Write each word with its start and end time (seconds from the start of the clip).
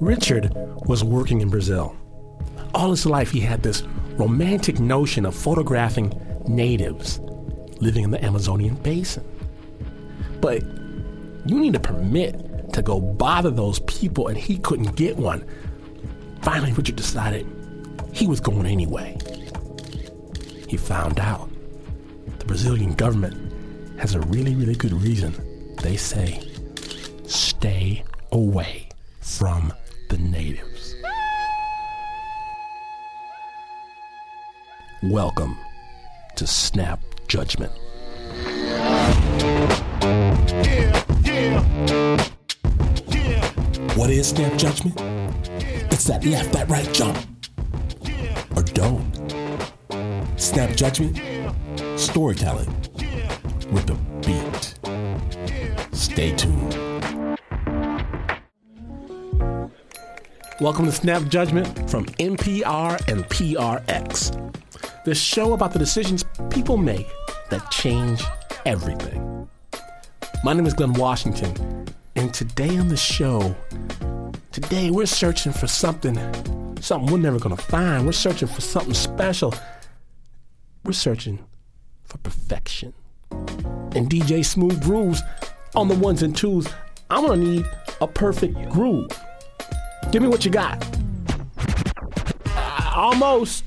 Richard 0.00 0.52
was 0.86 1.02
working 1.02 1.40
in 1.40 1.48
Brazil. 1.48 1.96
All 2.74 2.90
his 2.90 3.06
life, 3.06 3.30
he 3.30 3.40
had 3.40 3.62
this 3.62 3.82
romantic 4.18 4.78
notion 4.78 5.24
of 5.24 5.34
photographing 5.34 6.12
natives 6.46 7.18
living 7.80 8.04
in 8.04 8.10
the 8.10 8.22
Amazonian 8.22 8.74
basin. 8.76 9.24
But 10.40 10.62
you 11.46 11.58
need 11.58 11.74
a 11.74 11.80
permit 11.80 12.72
to 12.74 12.82
go 12.82 13.00
bother 13.00 13.50
those 13.50 13.78
people, 13.80 14.28
and 14.28 14.36
he 14.36 14.58
couldn't 14.58 14.96
get 14.96 15.16
one. 15.16 15.46
Finally, 16.42 16.74
Richard 16.74 16.96
decided 16.96 17.46
he 18.12 18.26
was 18.26 18.38
going 18.38 18.66
anyway. 18.66 19.16
He 20.68 20.76
found 20.76 21.18
out 21.18 21.48
the 22.38 22.44
Brazilian 22.44 22.92
government 22.92 23.52
has 23.98 24.14
a 24.14 24.20
really, 24.20 24.54
really 24.54 24.74
good 24.74 24.92
reason. 24.92 25.76
They 25.80 25.96
say, 25.96 26.46
stay 27.24 28.04
away 28.30 28.88
from 29.20 29.72
the 30.16 30.22
natives. 30.22 30.94
Welcome 35.02 35.58
to 36.36 36.46
Snap 36.46 37.00
Judgment. 37.28 37.72
What 43.96 44.10
is 44.10 44.28
Snap 44.28 44.56
Judgment? 44.56 44.98
It's 45.92 46.04
that 46.04 46.24
left, 46.24 46.52
that 46.52 46.68
right 46.68 46.90
jump. 46.94 47.18
Or 48.56 48.62
don't. 48.62 49.12
Snap 50.36 50.74
Judgment, 50.76 51.20
storytelling 51.98 52.68
with 53.70 53.86
the 53.86 53.98
beat. 54.24 54.74
Stay 55.94 56.34
tuned. 56.34 56.85
Welcome 60.58 60.86
to 60.86 60.92
Snap 60.92 61.22
Judgment 61.28 61.90
from 61.90 62.06
NPR 62.06 63.08
and 63.08 63.26
PRX, 63.26 64.54
the 65.04 65.14
show 65.14 65.52
about 65.52 65.74
the 65.74 65.78
decisions 65.78 66.24
people 66.48 66.78
make 66.78 67.06
that 67.50 67.70
change 67.70 68.24
everything. 68.64 69.50
My 70.44 70.54
name 70.54 70.64
is 70.64 70.72
Glynn 70.72 70.94
Washington, 70.94 71.86
and 72.14 72.32
today 72.32 72.78
on 72.78 72.88
the 72.88 72.96
show, 72.96 73.54
today 74.50 74.90
we're 74.90 75.04
searching 75.04 75.52
for 75.52 75.66
something, 75.66 76.16
something 76.80 77.12
we're 77.12 77.18
never 77.18 77.38
gonna 77.38 77.58
find. 77.58 78.06
We're 78.06 78.12
searching 78.12 78.48
for 78.48 78.62
something 78.62 78.94
special. 78.94 79.52
We're 80.84 80.92
searching 80.92 81.38
for 82.04 82.16
perfection. 82.16 82.94
And 83.30 84.08
DJ 84.08 84.42
Smooth 84.42 84.82
Grooves 84.82 85.20
on 85.74 85.88
the 85.88 85.96
ones 85.96 86.22
and 86.22 86.34
twos, 86.34 86.66
I'm 87.10 87.26
gonna 87.26 87.42
need 87.42 87.66
a 88.00 88.06
perfect 88.06 88.70
groove. 88.70 89.10
Give 90.10 90.22
me 90.22 90.28
what 90.28 90.44
you 90.44 90.50
got. 90.50 90.84
Almost. 92.94 93.64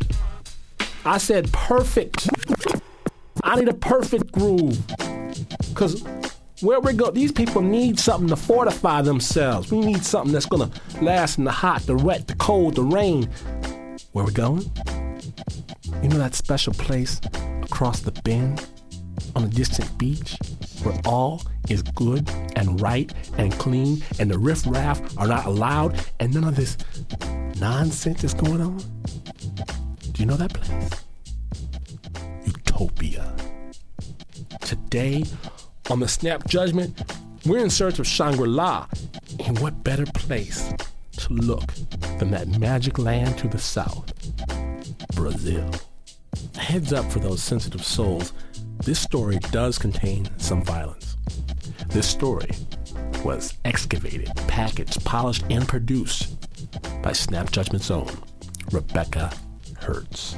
I 1.05 1.17
said 1.17 1.51
perfect. 1.51 2.29
I 3.43 3.55
need 3.55 3.69
a 3.69 3.73
perfect 3.73 4.31
groove. 4.31 4.77
Because 5.69 6.03
where 6.61 6.79
we 6.79 6.93
go, 6.93 7.11
these 7.11 7.31
people 7.31 7.61
need 7.61 7.99
something 7.99 8.27
to 8.29 8.35
fortify 8.35 9.01
themselves. 9.01 9.71
We 9.71 9.79
need 9.79 10.03
something 10.03 10.33
that's 10.33 10.45
gonna 10.45 10.71
last 11.01 11.37
in 11.37 11.45
the 11.45 11.51
hot, 11.51 11.83
the 11.83 11.95
wet, 11.95 12.27
the 12.27 12.35
cold, 12.35 12.75
the 12.75 12.83
rain. 12.83 13.29
Where 14.11 14.25
we 14.25 14.31
going? 14.31 14.69
You 16.01 16.09
know 16.09 16.17
that 16.17 16.35
special 16.35 16.73
place 16.73 17.21
across 17.63 18.01
the 18.01 18.11
bend 18.23 18.65
on 19.35 19.43
a 19.43 19.47
distant 19.47 19.97
beach 19.97 20.37
where 20.83 20.99
all 21.05 21.41
is 21.69 21.81
good 21.81 22.29
and 22.55 22.79
right 22.81 23.13
and 23.37 23.53
clean 23.53 24.03
and 24.19 24.29
the 24.29 24.37
riffraff 24.37 25.17
are 25.17 25.27
not 25.27 25.45
allowed 25.45 25.99
and 26.19 26.33
none 26.33 26.43
of 26.43 26.55
this 26.55 26.77
nonsense 27.59 28.23
is 28.23 28.33
going 28.33 28.61
on? 28.61 28.77
Do 28.77 30.23
you 30.23 30.25
know 30.25 30.35
that 30.35 30.53
place? 30.53 30.89
Utopia. 32.45 33.35
Today 34.61 35.23
on 35.89 35.99
the 35.99 36.07
Snap 36.07 36.47
Judgment, 36.47 37.01
we're 37.45 37.59
in 37.59 37.69
search 37.69 37.99
of 37.99 38.07
Shangri 38.07 38.47
La. 38.47 38.87
And 39.45 39.57
what 39.59 39.83
better 39.83 40.05
place 40.05 40.73
to 41.17 41.33
look 41.33 41.73
than 42.17 42.31
that 42.31 42.47
magic 42.59 42.97
land 42.97 43.37
to 43.39 43.47
the 43.47 43.59
south, 43.59 44.13
Brazil? 45.15 45.69
Heads 46.55 46.93
up 46.93 47.05
for 47.11 47.19
those 47.19 47.41
sensitive 47.41 47.83
souls 47.83 48.33
this 48.79 48.99
story 48.99 49.37
does 49.51 49.77
contain 49.77 50.29
some 50.37 50.63
violence. 50.63 51.17
This 51.87 52.07
story 52.07 52.49
was 53.23 53.57
excavated, 53.65 54.31
packaged, 54.47 55.03
polished, 55.03 55.43
and 55.49 55.67
produced 55.67 56.37
by 57.01 57.11
Snap 57.11 57.51
Judgment's 57.51 57.91
own 57.91 58.09
Rebecca 58.71 59.31
Hertz. 59.79 60.35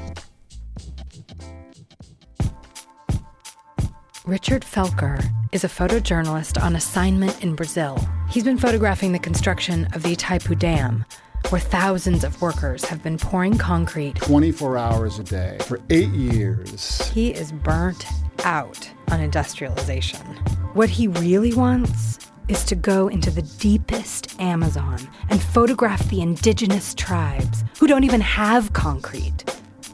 Richard 4.26 4.62
Felker 4.62 5.24
is 5.52 5.64
a 5.64 5.68
photojournalist 5.68 6.62
on 6.62 6.76
assignment 6.76 7.44
in 7.44 7.56
Brazil. 7.56 8.00
He's 8.30 8.44
been 8.44 8.58
photographing 8.58 9.12
the 9.12 9.20
construction 9.20 9.88
of 9.94 10.04
the 10.04 10.16
Itaipu 10.16 10.58
Dam, 10.58 11.06
where 11.50 11.62
thousands 11.62 12.24
of 12.24 12.42
workers 12.42 12.86
have 12.86 13.04
been 13.04 13.18
pouring 13.18 13.58
concrete 13.58 14.16
24 14.16 14.78
hours 14.78 15.20
a 15.20 15.24
day 15.24 15.58
for 15.62 15.80
eight 15.90 16.10
years. 16.10 17.10
He 17.10 17.34
is 17.34 17.52
burnt 17.52 18.06
out 18.46 18.90
on 19.10 19.20
industrialization. 19.20 20.26
What 20.74 20.90
he 20.90 21.08
really 21.08 21.54
wants 21.54 22.20
is 22.48 22.64
to 22.66 22.76
go 22.76 23.08
into 23.08 23.32
the 23.32 23.42
deepest 23.60 24.40
Amazon 24.40 24.98
and 25.30 25.42
photograph 25.42 26.10
the 26.10 26.22
indigenous 26.22 26.94
tribes 26.94 27.64
who 27.80 27.88
don't 27.88 28.04
even 28.04 28.22
have 28.22 28.74
concrete. 28.74 29.44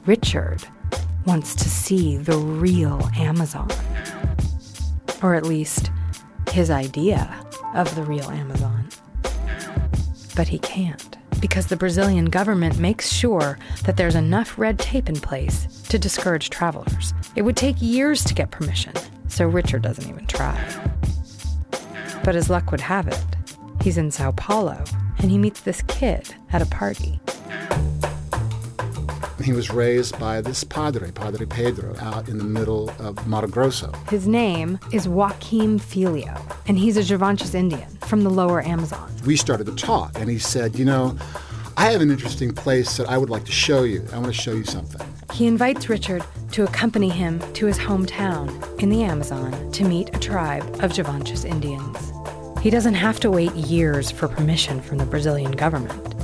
Richard 0.06 0.64
wants 1.26 1.56
to 1.56 1.70
see 1.70 2.18
the 2.18 2.38
real 2.38 3.10
Amazon. 3.18 3.70
Or 5.22 5.36
at 5.36 5.46
least 5.46 5.92
his 6.52 6.70
idea 6.70 7.46
of 7.76 7.94
the 7.96 8.04
real 8.04 8.30
Amazon. 8.30 8.88
But 10.36 10.48
he 10.48 10.60
can't 10.60 11.17
because 11.40 11.68
the 11.68 11.76
Brazilian 11.76 12.26
government 12.26 12.80
makes 12.80 13.10
sure 13.12 13.58
that 13.86 13.98
there's 13.98 14.16
enough 14.16 14.58
red 14.58 14.80
tape 14.80 15.10
in 15.10 15.16
place 15.16 15.66
to 15.90 16.00
discourage 16.00 16.50
travelers. 16.50 17.14
It 17.36 17.44
would 17.44 17.58
take 17.58 17.76
years 17.80 18.24
to 18.26 18.34
get 18.34 18.52
permission, 18.52 18.94
so 19.28 19.46
Richard 19.46 19.82
doesn't 19.82 20.10
even 20.10 20.26
try. 20.28 20.58
But 22.24 22.36
as 22.36 22.50
luck 22.50 22.72
would 22.72 22.82
have 22.82 23.08
it, 23.08 23.26
he's 23.82 23.98
in 23.98 24.12
Sao 24.12 24.32
Paulo 24.32 24.84
and 25.20 25.32
he 25.32 25.38
meets 25.38 25.62
this 25.62 25.82
kid 25.84 26.36
at 26.52 26.62
a 26.62 26.66
party. 26.66 27.20
He 29.48 29.54
was 29.54 29.72
raised 29.72 30.20
by 30.20 30.42
this 30.42 30.66
padre, 30.66 31.10
Padre 31.10 31.46
Pedro, 31.46 31.96
out 32.02 32.28
in 32.28 32.38
the 32.38 32.44
middle 32.44 32.90
of 33.00 33.26
Mato 33.26 33.48
Grosso. 33.48 33.94
His 34.10 34.28
name 34.28 34.78
is 34.92 35.08
Joaquim 35.08 35.80
Filho, 35.80 36.36
and 36.68 36.78
he's 36.78 36.98
a 36.98 37.00
Xavantes 37.00 37.56
Indian 37.56 37.88
from 38.02 38.26
the 38.26 38.30
lower 38.30 38.62
Amazon. 38.62 39.10
We 39.26 39.38
started 39.38 39.68
to 39.68 39.76
talk, 39.76 40.20
and 40.20 40.30
he 40.30 40.38
said, 40.38 40.78
You 40.78 40.84
know, 40.84 41.18
I 41.78 41.92
have 41.92 42.02
an 42.02 42.12
interesting 42.12 42.54
place 42.54 42.98
that 42.98 43.08
I 43.08 43.18
would 43.18 43.30
like 43.30 43.46
to 43.46 43.54
show 43.54 43.84
you. 43.84 44.06
I 44.12 44.18
want 44.18 44.36
to 44.36 44.42
show 44.42 44.52
you 44.52 44.66
something. 44.66 45.08
He 45.32 45.48
invites 45.48 45.88
Richard 45.88 46.26
to 46.52 46.66
accompany 46.66 47.08
him 47.08 47.40
to 47.54 47.68
his 47.68 47.78
hometown 47.78 48.52
in 48.82 48.90
the 48.90 49.04
Amazon 49.04 49.72
to 49.72 49.86
meet 49.86 50.14
a 50.14 50.20
tribe 50.20 50.66
of 50.84 50.92
Xavantes 50.92 51.46
Indians. 51.46 52.12
He 52.62 52.70
doesn't 52.70 52.96
have 52.96 53.22
to 53.22 53.32
wait 53.32 53.54
years 53.54 54.12
for 54.12 54.28
permission 54.28 54.82
from 54.82 54.98
the 54.98 55.06
Brazilian 55.06 55.54
government. 55.54 56.16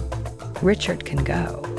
Richard 0.62 1.06
can 1.06 1.24
go 1.24 1.73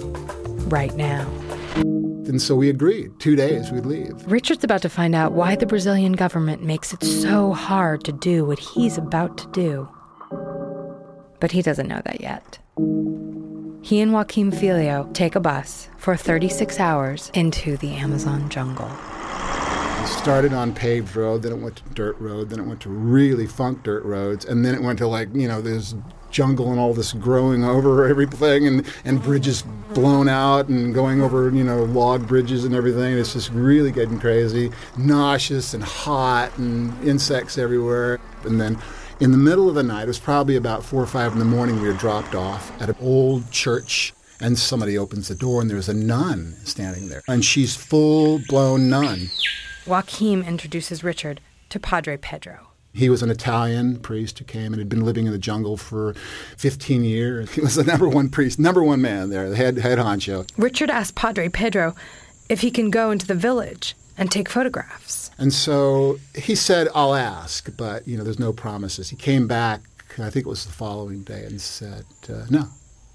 right 0.65 0.95
now. 0.95 1.29
And 1.75 2.41
so 2.41 2.57
we 2.57 2.71
agreed. 2.71 3.19
Two 3.21 3.37
days, 3.37 3.71
we'd 3.71 3.85
leave. 3.85 4.15
Richard's 4.27 4.65
about 4.65 4.83
to 4.83 4.89
find 4.89 5.15
out 5.15 5.33
why 5.33 5.57
the 5.57 5.67
Brazilian 5.67 6.13
government 6.13 6.63
makes 6.63 6.93
it 6.93 7.05
so 7.05 7.53
hard 7.53 8.03
to 8.05 8.13
do 8.13 8.45
what 8.45 8.59
he's 8.59 8.97
about 8.97 9.37
to 9.39 9.47
do. 9.53 9.89
But 11.41 11.53
he 11.53 11.61
doesn't 11.61 11.87
know 11.87 12.01
that 12.05 12.21
yet. 12.21 12.59
He 13.83 14.01
and 14.01 14.15
Joaquim 14.15 14.51
Filho 14.51 15.11
take 15.13 15.35
a 15.35 15.41
bus 15.41 15.91
for 15.99 16.17
36 16.17 16.81
hours 16.81 17.31
into 17.35 17.77
the 17.77 17.93
Amazon 17.93 18.49
jungle. 18.49 18.91
It 20.03 20.07
started 20.07 20.55
on 20.55 20.75
paved 20.75 21.15
road, 21.17 21.43
then 21.43 21.53
it 21.53 21.59
went 21.59 21.77
to 21.77 21.83
dirt 21.91 22.19
road, 22.19 22.49
then 22.49 22.61
it 22.61 22.67
went 22.67 22.81
to 22.81 22.89
really 22.89 23.47
funk 23.47 23.83
dirt 23.83 24.03
roads, 24.05 24.47
and 24.47 24.65
then 24.65 24.75
it 24.75 24.83
went 24.83 24.99
to 25.01 25.07
like, 25.07 25.29
you 25.35 25.47
know, 25.47 25.61
this 25.61 25.95
jungle 26.35 26.71
and 26.71 26.81
all 26.81 26.93
this 26.93 27.13
growing 27.13 27.65
over 27.65 28.05
everything 28.09 28.67
and, 28.67 28.87
and 29.05 29.23
bridges 29.23 29.63
blown 29.95 30.29
out 30.29 30.69
and 30.69 30.93
going 30.93 31.23
over, 31.23 31.49
you 31.51 31.65
know, 31.65 31.85
log 31.85 32.27
bridges 32.27 32.65
and 32.65 32.75
everything. 32.75 33.17
It's 33.17 33.33
just 33.33 33.51
really 33.53 33.93
getting 33.93 34.19
crazy, 34.19 34.71
nauseous 34.99 35.73
and 35.73 35.83
hot 35.83 36.59
and 36.59 36.93
insects 37.07 37.57
everywhere. 37.57 38.21
And 38.43 38.61
then 38.61 38.77
in 39.21 39.31
the 39.31 39.39
middle 39.39 39.69
of 39.69 39.77
the 39.77 39.85
night, 39.85 40.03
it 40.03 40.09
was 40.09 40.19
probably 40.19 40.57
about 40.57 40.85
four 40.85 41.01
or 41.01 41.07
five 41.07 41.33
in 41.33 41.39
the 41.39 41.45
morning, 41.45 41.81
we 41.81 41.87
were 41.87 41.95
dropped 41.95 42.35
off 42.35 42.71
at 42.83 42.89
an 42.89 42.97
old 43.01 43.51
church 43.53 44.13
and 44.41 44.59
somebody 44.59 44.99
opens 44.99 45.29
the 45.29 45.35
door 45.37 45.63
and 45.63 45.71
there's 45.71 45.89
a 45.89 45.95
nun 45.95 46.57
standing 46.65 47.09
there. 47.09 47.23
And 47.29 47.45
she's 47.45 47.77
full 47.77 48.41
blown 48.49 48.91
nun. 48.91 49.31
Joaquim 49.87 50.43
introduces 50.43 51.05
Richard 51.05 51.41
to 51.69 51.79
Padre 51.79 52.17
Pedro. 52.17 52.74
He 52.95 53.11
was 53.11 53.23
an 53.23 53.31
Italian 53.31 53.99
priest 53.99 54.39
who 54.39 54.45
came 54.45 54.73
and 54.73 54.77
had 54.77 54.89
been 54.89 55.05
living 55.05 55.27
in 55.27 55.33
the 55.33 55.39
jungle 55.39 55.77
for 55.77 56.15
15 56.57 57.03
years. 57.05 57.53
He 57.53 57.61
was 57.61 57.75
the 57.75 57.85
number 57.85 58.09
one 58.09 58.29
priest, 58.29 58.59
number 58.59 58.83
one 58.83 59.01
man 59.01 59.31
there, 59.31 59.51
the 59.51 59.57
head, 59.57 59.79
head 59.79 59.99
honcho. 59.99 60.49
Richard 60.57 60.91
asked 60.91 61.15
Padre 61.17 61.49
Pedro 61.49 61.95
if 62.49 62.61
he 62.61 62.71
can 62.71 62.91
go 62.91 63.11
into 63.11 63.27
the 63.27 63.35
village 63.35 63.97
and 64.17 64.31
take 64.31 64.49
photographs. 64.49 65.31
And 65.39 65.53
so 65.53 66.19
he 66.37 66.55
said, 66.55 66.89
I'll 66.95 67.15
ask, 67.15 67.77
but, 67.77 68.07
you 68.07 68.17
know, 68.17 68.23
there's 68.23 68.39
no 68.39 68.53
promises. 68.53 69.11
He 69.11 69.17
came 69.17 69.49
back, 69.49 69.81
I 70.19 70.31
think 70.31 70.47
it 70.47 70.49
was 70.49 70.65
the 70.65 70.73
following 70.73 71.25
day, 71.25 71.45
and 71.45 71.61
said, 71.61 72.05
uh, 72.29 72.47
no, 72.49 72.67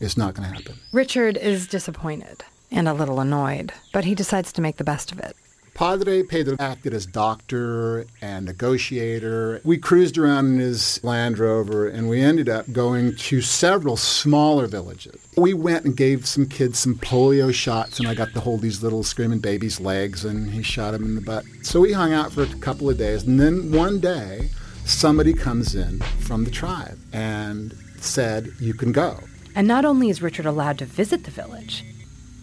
it's 0.02 0.18
not 0.18 0.34
going 0.34 0.50
to 0.50 0.56
happen. 0.56 0.76
Richard 0.92 1.38
is 1.38 1.68
disappointed 1.68 2.44
and 2.72 2.88
a 2.88 2.94
little 2.94 3.20
annoyed, 3.22 3.72
but 3.94 4.04
he 4.04 4.14
decides 4.14 4.52
to 4.54 4.62
make 4.62 4.76
the 4.78 4.84
best 4.84 5.12
of 5.12 5.20
it. 5.20 5.36
Padre 5.80 6.24
Pedro 6.24 6.58
acted 6.60 6.94
as 6.94 7.06
doctor 7.06 8.06
and 8.22 8.46
negotiator. 8.46 9.62
We 9.64 9.78
cruised 9.78 10.18
around 10.18 10.48
in 10.48 10.60
his 10.60 11.02
Land 11.06 11.40
Rover 11.40 11.88
and 11.88 12.10
we 12.10 12.20
ended 12.20 12.50
up 12.50 12.70
going 12.74 13.16
to 13.16 13.40
several 13.40 13.96
smaller 13.96 14.68
villages. 14.68 15.26
We 15.38 15.54
went 15.54 15.86
and 15.86 15.96
gave 15.96 16.28
some 16.28 16.48
kids 16.48 16.80
some 16.80 16.96
polio 16.96 17.54
shots 17.54 17.98
and 17.98 18.10
I 18.10 18.14
got 18.14 18.34
to 18.34 18.42
hold 18.42 18.60
these 18.60 18.84
little 18.84 19.04
screaming 19.04 19.40
babies' 19.40 19.80
legs 19.80 20.26
and 20.26 20.52
he 20.52 20.64
shot 20.64 20.92
them 20.92 21.06
in 21.06 21.16
the 21.16 21.22
butt. 21.22 21.46
So 21.62 21.80
we 21.80 21.94
hung 21.94 22.12
out 22.12 22.34
for 22.34 22.44
a 22.44 22.56
couple 22.58 22.90
of 22.90 22.98
days 22.98 23.24
and 23.24 23.40
then 23.40 23.72
one 23.72 24.02
day 24.02 24.50
somebody 24.84 25.32
comes 25.32 25.76
in 25.76 26.02
from 26.20 26.44
the 26.44 26.52
tribe 26.52 27.00
and 27.14 27.74
said, 28.02 28.52
You 28.60 28.74
can 28.74 28.92
go. 28.92 29.22
And 29.56 29.66
not 29.66 29.86
only 29.86 30.10
is 30.10 30.22
Richard 30.22 30.46
allowed 30.46 30.78
to 30.80 30.86
visit 30.86 31.24
the 31.24 31.32
village, 31.32 31.86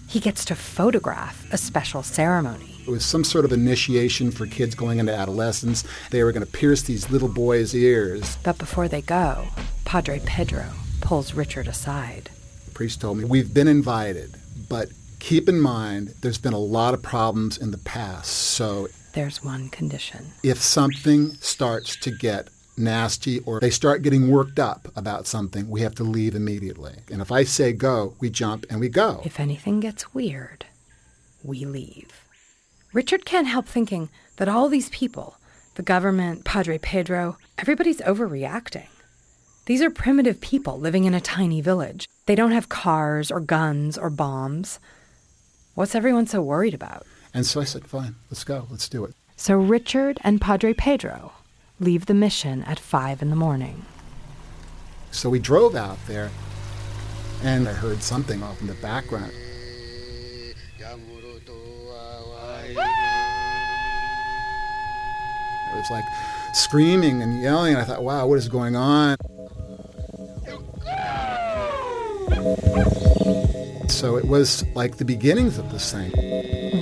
he 0.09 0.21
gets 0.21 0.43
to 0.47 0.55
photograph 0.55 1.47
a 1.53 1.59
special 1.59 2.03
ceremony. 2.03 2.76
It 2.87 2.91
was 2.91 3.05
some 3.05 3.25
sort 3.25 3.45
of 3.45 3.53
initiation 3.53 4.31
for 4.31 4.47
kids 4.47 4.77
going 4.77 5.01
into 5.01 5.13
adolescence. 5.13 5.83
They 6.13 6.23
were 6.23 6.31
going 6.31 6.47
to 6.47 6.53
pierce 6.53 6.83
these 6.83 7.11
little 7.11 7.27
boys' 7.29 7.75
ears. 7.75 8.39
But 8.45 8.59
before 8.59 8.87
they 8.87 9.03
go, 9.03 9.49
Padre 9.85 10.21
Pedro 10.25 10.67
pulls 11.01 11.35
Richard 11.35 11.67
aside. 11.67 12.31
The 12.67 12.71
priest 12.71 13.01
told 13.01 13.19
me, 13.19 13.25
We've 13.25 13.53
been 13.53 13.67
invited, 13.67 14.37
but 14.69 14.91
keep 15.19 15.49
in 15.49 15.61
mind 15.61 16.15
there's 16.21 16.39
been 16.39 16.53
a 16.53 16.59
lot 16.59 16.95
of 16.95 17.03
problems 17.03 17.59
in 17.59 17.73
the 17.73 17.79
past. 17.79 18.31
So 18.31 18.87
there's 19.15 19.43
one 19.43 19.69
condition. 19.71 20.27
If 20.45 20.63
something 20.63 21.31
starts 21.41 21.97
to 21.97 22.13
get 22.13 22.51
nasty 22.77 23.41
or 23.41 23.59
they 23.59 23.71
start 23.71 24.03
getting 24.03 24.31
worked 24.31 24.61
up 24.61 24.87
about 24.95 25.27
something, 25.27 25.69
we 25.69 25.81
have 25.81 25.97
to 25.97 26.05
leave 26.05 26.37
immediately. 26.37 26.99
And 27.11 27.21
if 27.21 27.33
I 27.33 27.43
say 27.43 27.73
go, 27.73 28.15
we 28.21 28.31
jump 28.31 28.65
and 28.71 28.79
we 28.79 28.89
go. 28.89 29.23
If 29.25 29.41
anything 29.41 29.81
gets 29.81 30.15
weird, 30.15 30.67
we 31.43 31.65
leave. 31.65 32.26
Richard 32.93 33.25
can't 33.25 33.49
help 33.49 33.67
thinking 33.67 34.11
that 34.37 34.49
all 34.49 34.69
these 34.69 34.89
people, 34.91 35.37
the 35.75 35.83
government, 35.83 36.45
Padre 36.45 36.79
Pedro, 36.79 37.37
everybody's 37.59 38.01
overreacting. 38.01 38.89
These 39.67 39.83
are 39.83 39.91
primitive 39.91 40.41
people 40.41 40.79
living 40.79 41.05
in 41.05 41.15
a 41.15 41.21
tiny 41.21 41.61
village. 41.61 42.07
They 42.27 42.35
don't 42.35 42.53
have 42.53 42.69
cars 42.69 43.31
or 43.31 43.41
guns 43.41 43.99
or 43.99 44.11
bombs. 44.11 44.79
What's 45.75 45.95
everyone 45.95 46.27
so 46.27 46.41
worried 46.41 46.75
about? 46.75 47.07
And 47.35 47.45
so 47.45 47.61
I 47.61 47.65
said, 47.65 47.87
fine, 47.87 48.15
let's 48.31 48.45
go, 48.45 48.67
let's 48.71 48.89
do 48.89 49.05
it. 49.05 49.15
So 49.37 49.57
Richard 49.57 50.19
and 50.23 50.41
Padre 50.41 50.73
Pedro 50.73 51.33
leave 51.81 52.07
the 52.07 52.15
mission 52.15 52.63
at 52.63 52.79
five 52.79 53.21
in 53.21 53.29
the 53.29 53.37
morning. 53.37 53.85
So 55.11 55.29
we 55.29 55.39
drove 55.39 55.75
out 55.75 55.99
there, 56.07 56.31
and 57.43 57.69
I 57.69 57.73
heard 57.73 58.03
something 58.03 58.43
off 58.43 58.61
in 58.61 58.67
the 58.69 58.75
background. 58.75 59.33
It 62.69 62.77
was 65.75 65.91
like 65.91 66.05
screaming 66.53 67.23
and 67.23 67.41
yelling, 67.41 67.75
and 67.75 67.83
I 67.83 67.85
thought, 67.85 68.03
wow, 68.03 68.27
what 68.27 68.39
is 68.39 68.49
going 68.49 68.77
on? 68.77 69.17
So 73.89 74.17
it 74.17 74.25
was 74.27 74.65
like 74.75 74.97
the 74.97 75.05
beginnings 75.05 75.59
of 75.59 75.71
this 75.73 75.93
thing. 75.93 76.13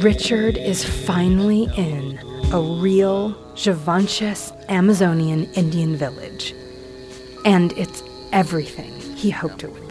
Richard 0.00 0.56
is 0.56 0.84
finally 0.84 1.69
in 1.76 2.19
a 2.52 2.60
real 2.60 3.34
Xavante 3.54 4.52
Amazonian 4.69 5.44
Indian 5.54 5.96
village. 5.96 6.54
And 7.44 7.72
it's 7.72 8.02
everything 8.32 8.92
he 9.14 9.31
hoped 9.31 9.62
it 9.62 9.70
would 9.72 9.81
be 9.81 9.83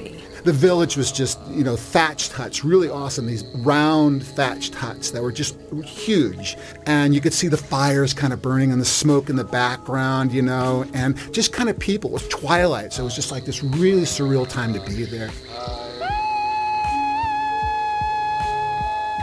the 0.44 0.52
village 0.52 0.98
was 0.98 1.12
just, 1.12 1.40
you 1.50 1.64
know, 1.64 1.76
thatched 1.76 2.34
huts, 2.34 2.66
really 2.66 2.90
awesome. 2.90 3.26
These 3.26 3.44
round 3.56 4.24
thatched 4.24 4.76
huts 4.76 5.12
that 5.12 5.22
were 5.22 5.32
just 5.32 5.58
huge. 5.86 6.58
And 6.86 7.16
you 7.16 7.22
could 7.22 7.34
see 7.34 7.48
the 7.48 7.58
fires 7.58 8.14
kind 8.14 8.34
of 8.34 8.42
burning 8.42 8.72
and 8.72 8.82
the 8.82 8.86
smoke 8.86 9.30
in 9.30 9.36
the 9.36 9.44
background, 9.44 10.34
you 10.34 10.42
know, 10.42 10.86
and 10.94 11.18
just 11.34 11.54
kind 11.54 11.70
of 11.70 11.80
people. 11.80 12.10
It 12.10 12.14
was 12.14 12.28
twilight, 12.28 12.94
so 12.94 13.04
it 13.04 13.06
was 13.06 13.16
just 13.16 13.32
like 13.32 13.46
this 13.46 13.64
really 13.64 14.02
surreal 14.02 14.48
time 14.48 14.74
to 14.74 14.82
be 14.82 15.06
there. 15.06 15.30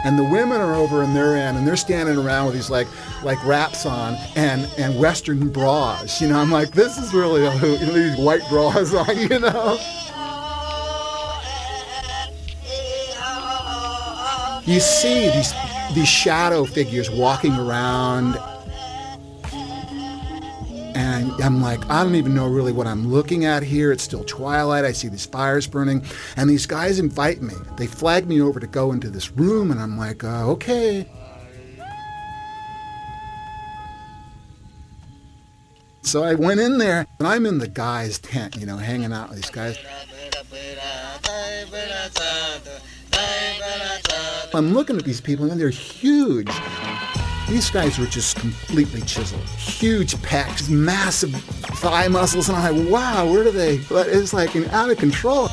and 0.03 0.17
the 0.17 0.23
women 0.23 0.59
are 0.59 0.73
over 0.73 1.03
in 1.03 1.13
their 1.13 1.37
end 1.37 1.57
and 1.57 1.67
they're 1.67 1.75
standing 1.75 2.17
around 2.17 2.47
with 2.47 2.55
these 2.55 2.69
like 2.69 2.87
like 3.23 3.43
wraps 3.45 3.85
on 3.85 4.15
and 4.35 4.67
and 4.79 4.99
western 4.99 5.49
bras 5.49 6.19
you 6.19 6.27
know 6.27 6.39
i'm 6.39 6.49
like 6.51 6.71
this 6.71 6.97
is 6.97 7.13
really 7.13 7.45
a, 7.45 7.51
these 7.93 8.17
white 8.17 8.41
bras 8.49 8.93
on 8.93 9.15
you 9.29 9.39
know 9.39 9.77
you 14.71 14.79
see 14.79 15.29
these 15.29 15.53
these 15.93 16.07
shadow 16.07 16.63
figures 16.65 17.09
walking 17.09 17.53
around 17.55 18.37
and 20.93 21.31
I'm 21.41 21.61
like, 21.61 21.85
I 21.89 22.03
don't 22.03 22.15
even 22.15 22.33
know 22.33 22.47
really 22.47 22.71
what 22.71 22.87
I'm 22.87 23.07
looking 23.07 23.45
at 23.45 23.63
here. 23.63 23.91
It's 23.91 24.03
still 24.03 24.23
twilight. 24.23 24.85
I 24.85 24.91
see 24.91 25.07
these 25.07 25.25
fires 25.25 25.65
burning. 25.65 26.03
And 26.35 26.49
these 26.49 26.65
guys 26.65 26.99
invite 26.99 27.41
me. 27.41 27.53
They 27.77 27.87
flag 27.87 28.27
me 28.27 28.41
over 28.41 28.59
to 28.59 28.67
go 28.67 28.91
into 28.91 29.09
this 29.09 29.31
room. 29.31 29.71
And 29.71 29.79
I'm 29.79 29.97
like, 29.97 30.23
uh, 30.23 30.49
okay. 30.51 31.09
So 36.03 36.23
I 36.23 36.33
went 36.33 36.59
in 36.59 36.77
there, 36.77 37.05
and 37.19 37.27
I'm 37.27 37.45
in 37.45 37.59
the 37.59 37.67
guy's 37.67 38.19
tent, 38.19 38.57
you 38.57 38.65
know, 38.65 38.77
hanging 38.77 39.13
out 39.13 39.29
with 39.29 39.41
these 39.41 39.51
guys. 39.51 39.77
I'm 44.53 44.73
looking 44.73 44.97
at 44.97 45.05
these 45.05 45.21
people 45.21 45.49
and 45.49 45.59
they're 45.59 45.69
huge. 45.69 46.51
These 47.47 47.69
guys 47.69 47.97
were 47.97 48.05
just 48.05 48.37
completely 48.37 49.01
chiseled. 49.01 49.43
Huge 49.57 50.15
pecs, 50.15 50.69
massive 50.69 51.33
thigh 51.33 52.09
muscles, 52.09 52.49
and 52.49 52.57
I'm 52.57 52.85
like, 52.85 52.91
wow, 52.91 53.31
where 53.31 53.43
do 53.43 53.51
they? 53.51 53.77
But 53.89 54.07
it's 54.07 54.33
like 54.33 54.55
out 54.73 54.89
of 54.89 54.97
control. 54.97 55.49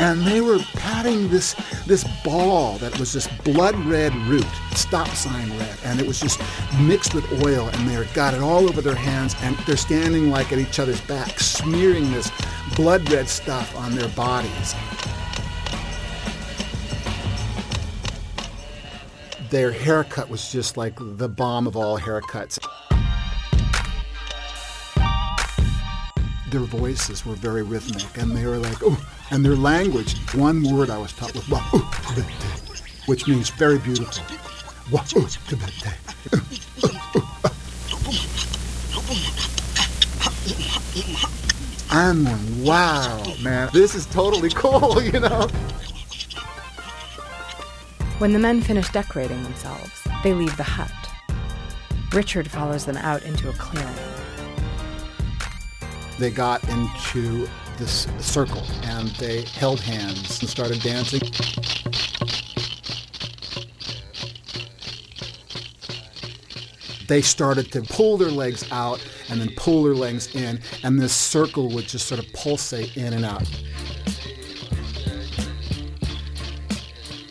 And 0.00 0.22
they 0.22 0.40
were 0.40 0.58
patting 0.74 1.28
this 1.28 1.54
this 1.86 2.04
ball 2.22 2.78
that 2.78 2.96
was 2.98 3.12
this 3.12 3.26
blood 3.44 3.74
red 3.86 4.14
root, 4.26 4.46
stop 4.74 5.08
sign 5.08 5.48
red, 5.58 5.76
and 5.84 6.00
it 6.00 6.06
was 6.06 6.20
just 6.20 6.40
mixed 6.80 7.14
with 7.14 7.44
oil, 7.44 7.68
and 7.68 7.88
they 7.88 8.04
got 8.14 8.34
it 8.34 8.40
all 8.40 8.68
over 8.68 8.80
their 8.80 8.94
hands, 8.94 9.34
and 9.42 9.56
they're 9.58 9.76
standing 9.76 10.30
like 10.30 10.52
at 10.52 10.58
each 10.58 10.78
other's 10.78 11.00
backs, 11.02 11.46
smearing 11.46 12.12
this 12.12 12.30
blood 12.76 13.10
red 13.10 13.28
stuff 13.28 13.76
on 13.76 13.94
their 13.94 14.08
bodies. 14.10 14.74
Their 19.50 19.72
haircut 19.72 20.28
was 20.28 20.52
just 20.52 20.76
like 20.76 20.94
the 20.98 21.28
bomb 21.28 21.66
of 21.66 21.76
all 21.76 21.98
haircuts. 21.98 22.58
Their 26.50 26.60
voices 26.60 27.24
were 27.26 27.34
very 27.34 27.62
rhythmic, 27.62 28.16
and 28.18 28.32
they 28.32 28.46
were 28.46 28.58
like, 28.58 28.78
oh, 28.82 28.98
and 29.30 29.44
their 29.44 29.54
language, 29.54 30.16
one 30.34 30.62
word 30.62 30.90
I 30.90 30.98
was 30.98 31.12
taught 31.12 31.34
was, 31.34 31.44
which 33.06 33.26
means 33.26 33.50
very 33.50 33.78
beautiful. 33.78 34.24
I'm 41.90 42.64
wow, 42.64 43.22
man, 43.42 43.68
this 43.72 43.94
is 43.94 44.06
totally 44.06 44.50
cool, 44.50 45.02
you 45.02 45.20
know? 45.20 45.48
When 48.18 48.32
the 48.32 48.40
men 48.40 48.60
finish 48.60 48.88
decorating 48.90 49.44
themselves, 49.44 50.02
they 50.24 50.34
leave 50.34 50.56
the 50.56 50.64
hut. 50.64 50.90
Richard 52.12 52.50
follows 52.50 52.84
them 52.84 52.96
out 52.96 53.22
into 53.22 53.48
a 53.48 53.52
clearing. 53.52 53.94
They 56.18 56.32
got 56.32 56.68
into 56.68 57.48
this 57.76 58.08
circle 58.18 58.64
and 58.82 59.06
they 59.10 59.42
held 59.42 59.78
hands 59.78 60.40
and 60.40 60.50
started 60.50 60.82
dancing. 60.82 61.20
They 67.06 67.22
started 67.22 67.70
to 67.70 67.82
pull 67.82 68.16
their 68.16 68.32
legs 68.32 68.68
out 68.72 69.00
and 69.30 69.40
then 69.40 69.50
pull 69.56 69.84
their 69.84 69.94
legs 69.94 70.34
in, 70.34 70.60
and 70.82 70.98
this 70.98 71.14
circle 71.14 71.68
would 71.70 71.86
just 71.86 72.08
sort 72.08 72.18
of 72.18 72.26
pulsate 72.32 72.96
in 72.96 73.12
and 73.12 73.24
out. 73.24 73.48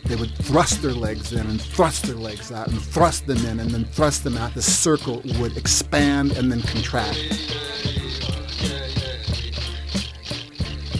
They 0.08 0.16
would 0.16 0.34
thrust 0.36 0.80
their 0.80 0.92
legs 0.92 1.32
in 1.34 1.46
and 1.46 1.60
thrust 1.60 2.04
their 2.04 2.16
legs 2.16 2.50
out 2.50 2.68
and 2.68 2.80
thrust 2.80 3.26
them 3.26 3.44
in 3.44 3.60
and 3.60 3.70
then 3.70 3.84
thrust 3.84 4.24
them 4.24 4.38
out. 4.38 4.54
The 4.54 4.62
circle 4.62 5.22
would 5.38 5.56
expand 5.56 6.32
and 6.32 6.50
then 6.50 6.62
contract. 6.62 7.18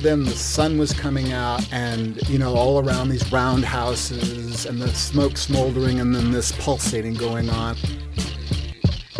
then 0.02 0.22
the 0.22 0.30
sun 0.30 0.78
was 0.78 0.92
coming 0.92 1.32
out 1.32 1.60
and 1.72 2.16
you 2.28 2.38
know 2.38 2.54
all 2.54 2.78
around 2.78 3.08
these 3.08 3.32
roundhouses, 3.32 4.64
and 4.64 4.78
the 4.78 4.88
smoke 4.94 5.36
smoldering 5.36 5.98
and 5.98 6.14
then 6.14 6.30
this 6.30 6.52
pulsating 6.52 7.14
going 7.14 7.50
on 7.50 7.76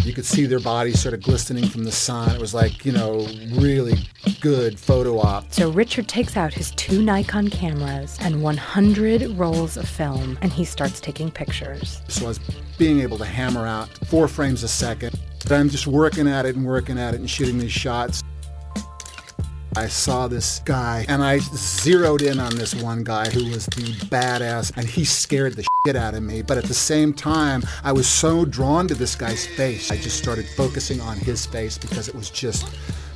you 0.09 0.15
could 0.15 0.25
see 0.25 0.47
their 0.47 0.59
bodies 0.59 0.99
sort 1.01 1.13
of 1.13 1.23
glistening 1.23 1.69
from 1.69 1.85
the 1.85 1.93
sun. 1.93 2.35
It 2.35 2.41
was 2.41 2.55
like 2.55 2.85
you 2.87 2.93
know 2.93 3.29
really 3.53 3.99
good 4.41 4.81
photo 4.81 5.19
op. 5.19 5.53
So 5.53 5.71
Richard 5.71 6.09
takes 6.09 6.37
out 6.37 6.55
his 6.55 6.71
two 6.73 7.03
Nikon 7.03 7.51
cameras 7.51 8.17
and 8.21 8.43
100 8.43 9.39
rolls 9.39 9.77
of 9.77 9.87
film 9.87 10.39
and 10.41 10.53
he 10.53 10.65
starts 10.65 11.01
taking 11.01 11.31
pictures. 11.31 12.01
so 12.09 12.25
i 12.25 12.29
was 12.29 12.41
being 12.79 13.01
able 13.01 13.19
to 13.19 13.25
hammer 13.25 13.67
out 13.67 13.89
four 14.07 14.29
frames 14.29 14.63
a 14.63 14.69
second. 14.69 15.15
I'm 15.51 15.69
just 15.69 15.87
working 15.87 16.29
at 16.29 16.47
it 16.47 16.57
and 16.57 16.65
working 16.65 16.99
at 16.99 17.15
it 17.15 17.21
and 17.21 17.29
shooting 17.29 17.59
these 17.59 17.73
shots 17.73 18.23
I 19.79 19.87
saw 19.87 20.27
this 20.27 20.59
guy 20.65 21.07
and 21.09 21.23
I 21.23 21.39
zeroed 21.39 22.23
in 22.23 22.41
on 22.41 22.57
this 22.57 22.75
one 22.75 23.05
guy 23.05 23.31
who 23.31 23.49
was 23.49 23.67
the 23.67 23.93
badass 24.07 24.77
and 24.77 24.89
he 24.89 25.05
scared 25.05 25.55
the 25.55 25.65
shit 25.87 25.95
out 25.95 26.15
of 26.15 26.23
me. 26.25 26.43
But 26.43 26.59
at 26.59 26.65
the 26.65 26.75
same 26.75 27.15
time, 27.15 27.63
I 27.85 27.93
was 27.93 28.09
so 28.09 28.45
drawn 28.45 28.89
to 28.89 28.97
this 28.97 29.15
guy's 29.15 29.47
face. 29.47 29.93
I 29.93 29.97
just 29.97 30.19
started 30.19 30.49
focusing 30.57 31.01
on 31.01 31.17
his 31.19 31.47
face 31.47 31.79
because 31.79 32.09
it 32.09 32.15
was 32.17 32.29
just 32.29 32.67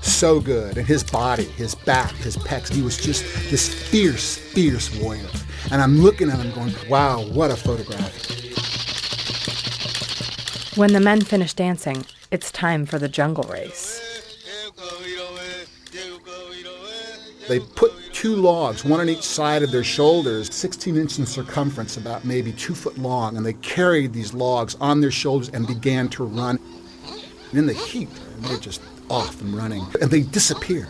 so 0.03 0.39
good. 0.39 0.79
And 0.79 0.87
his 0.87 1.03
body, 1.03 1.47
his 1.47 1.75
back, 1.75 2.13
his 2.13 2.37
pecs, 2.37 2.73
he 2.73 2.81
was 2.81 2.97
just 2.97 3.25
this 3.51 3.69
fierce, 3.91 4.37
fierce 4.37 4.97
warrior. 5.01 5.27
And 5.73 5.83
I'm 5.83 5.99
looking 5.99 6.31
at 6.31 6.39
him 6.39 6.53
going, 6.53 6.75
wow, 6.89 7.23
what 7.23 7.51
a 7.51 7.57
photograph. 7.57 8.15
When 10.77 10.93
the 10.93 11.01
men 11.01 11.23
finish 11.23 11.55
dancing, 11.55 12.07
it's 12.31 12.53
time 12.53 12.87
for 12.87 13.01
the 13.01 13.09
jungle 13.09 13.45
race. 13.51 14.12
They 17.53 17.61
put 17.61 17.93
two 18.15 18.37
logs, 18.37 18.83
one 18.83 19.01
on 19.01 19.11
each 19.11 19.25
side 19.25 19.63
of 19.63 19.71
their 19.71 19.85
shoulders, 19.85 20.55
16 20.55 20.97
inches 20.97 21.19
in 21.19 21.27
circumference, 21.27 21.99
about 21.99 22.25
maybe 22.25 22.51
two 22.51 22.75
foot 22.75 22.97
long, 22.97 23.37
and 23.37 23.45
they 23.45 23.53
carried 23.53 24.15
these 24.15 24.33
logs 24.33 24.75
on 24.81 25.03
their 25.03 25.11
shoulders 25.11 25.51
and 25.51 25.67
began 25.67 26.09
to 26.09 26.25
run. 26.25 26.59
And 27.51 27.59
in 27.59 27.67
the 27.67 27.75
heat, 27.75 28.09
they're 28.39 28.57
just 28.57 28.81
off 29.11 29.39
and 29.43 29.55
running, 29.55 29.87
and 30.01 30.11
they 30.11 30.23
disappear. 30.23 30.89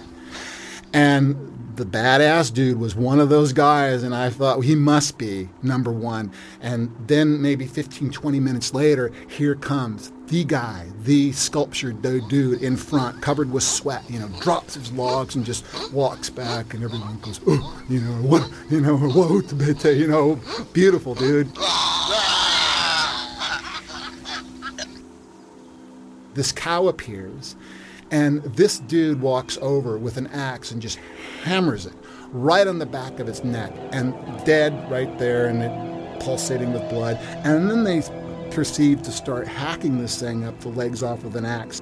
And 0.93 1.35
the 1.75 1.85
badass 1.85 2.55
dude 2.55 2.79
was 2.79 2.95
one 2.95 3.19
of 3.19 3.29
those 3.29 3.53
guys, 3.53 4.05
and 4.05 4.15
I 4.15 4.31
thought 4.31 4.59
well, 4.59 4.69
he 4.69 4.77
must 4.77 5.19
be 5.19 5.49
number 5.65 5.91
one. 5.91 6.31
And 6.61 6.95
then 7.09 7.43
maybe 7.43 7.67
15, 7.67 8.13
20 8.13 8.39
minutes 8.39 8.73
later, 8.73 9.11
here 9.29 9.57
comes 9.57 10.13
the 10.33 10.45
guy, 10.45 10.87
the 11.03 11.31
sculptured 11.33 12.01
dude 12.01 12.63
in 12.63 12.75
front, 12.75 13.21
covered 13.21 13.53
with 13.53 13.63
sweat, 13.63 14.03
you 14.09 14.19
know, 14.19 14.29
drops 14.41 14.73
his 14.73 14.91
logs 14.93 15.35
and 15.35 15.45
just 15.45 15.63
walks 15.93 16.31
back, 16.31 16.73
and 16.73 16.83
everyone 16.83 17.19
goes, 17.19 17.39
oh, 17.47 17.85
you 17.87 18.01
know, 18.01 18.15
what, 18.23 18.51
you 18.71 18.81
know, 18.81 18.97
whoa, 18.97 19.43
you 19.91 20.07
know, 20.07 20.41
beautiful 20.73 21.15
dude. 21.15 21.49
This 26.33 26.51
cow 26.51 26.89
appears, 26.89 27.55
and 28.11 28.43
this 28.43 28.79
dude 28.79 29.21
walks 29.21 29.59
over 29.61 29.99
with 29.99 30.17
an 30.17 30.29
axe 30.29 30.71
and 30.71 30.81
just 30.81 30.99
hammers 31.43 31.85
it 31.85 31.93
right 32.31 32.67
on 32.67 32.79
the 32.79 32.87
back 32.87 33.21
of 33.21 33.29
its 33.29 33.45
neck, 33.45 33.71
and 33.93 34.15
dead 34.47 34.91
right 34.91 35.19
there, 35.19 35.49
and 35.49 35.63
it 35.63 36.21
pulsating 36.21 36.73
with 36.73 36.89
blood. 36.89 37.19
And 37.45 37.71
then 37.71 37.85
they 37.85 38.01
proceed 38.53 39.03
to 39.05 39.11
start 39.11 39.49
hacking 39.49 39.99
this 39.99 40.21
thing 40.21 40.45
up, 40.45 40.59
the 40.61 40.69
legs 40.69 41.03
off 41.03 41.25
with 41.25 41.37
an 41.37 41.45
axe. 41.45 41.81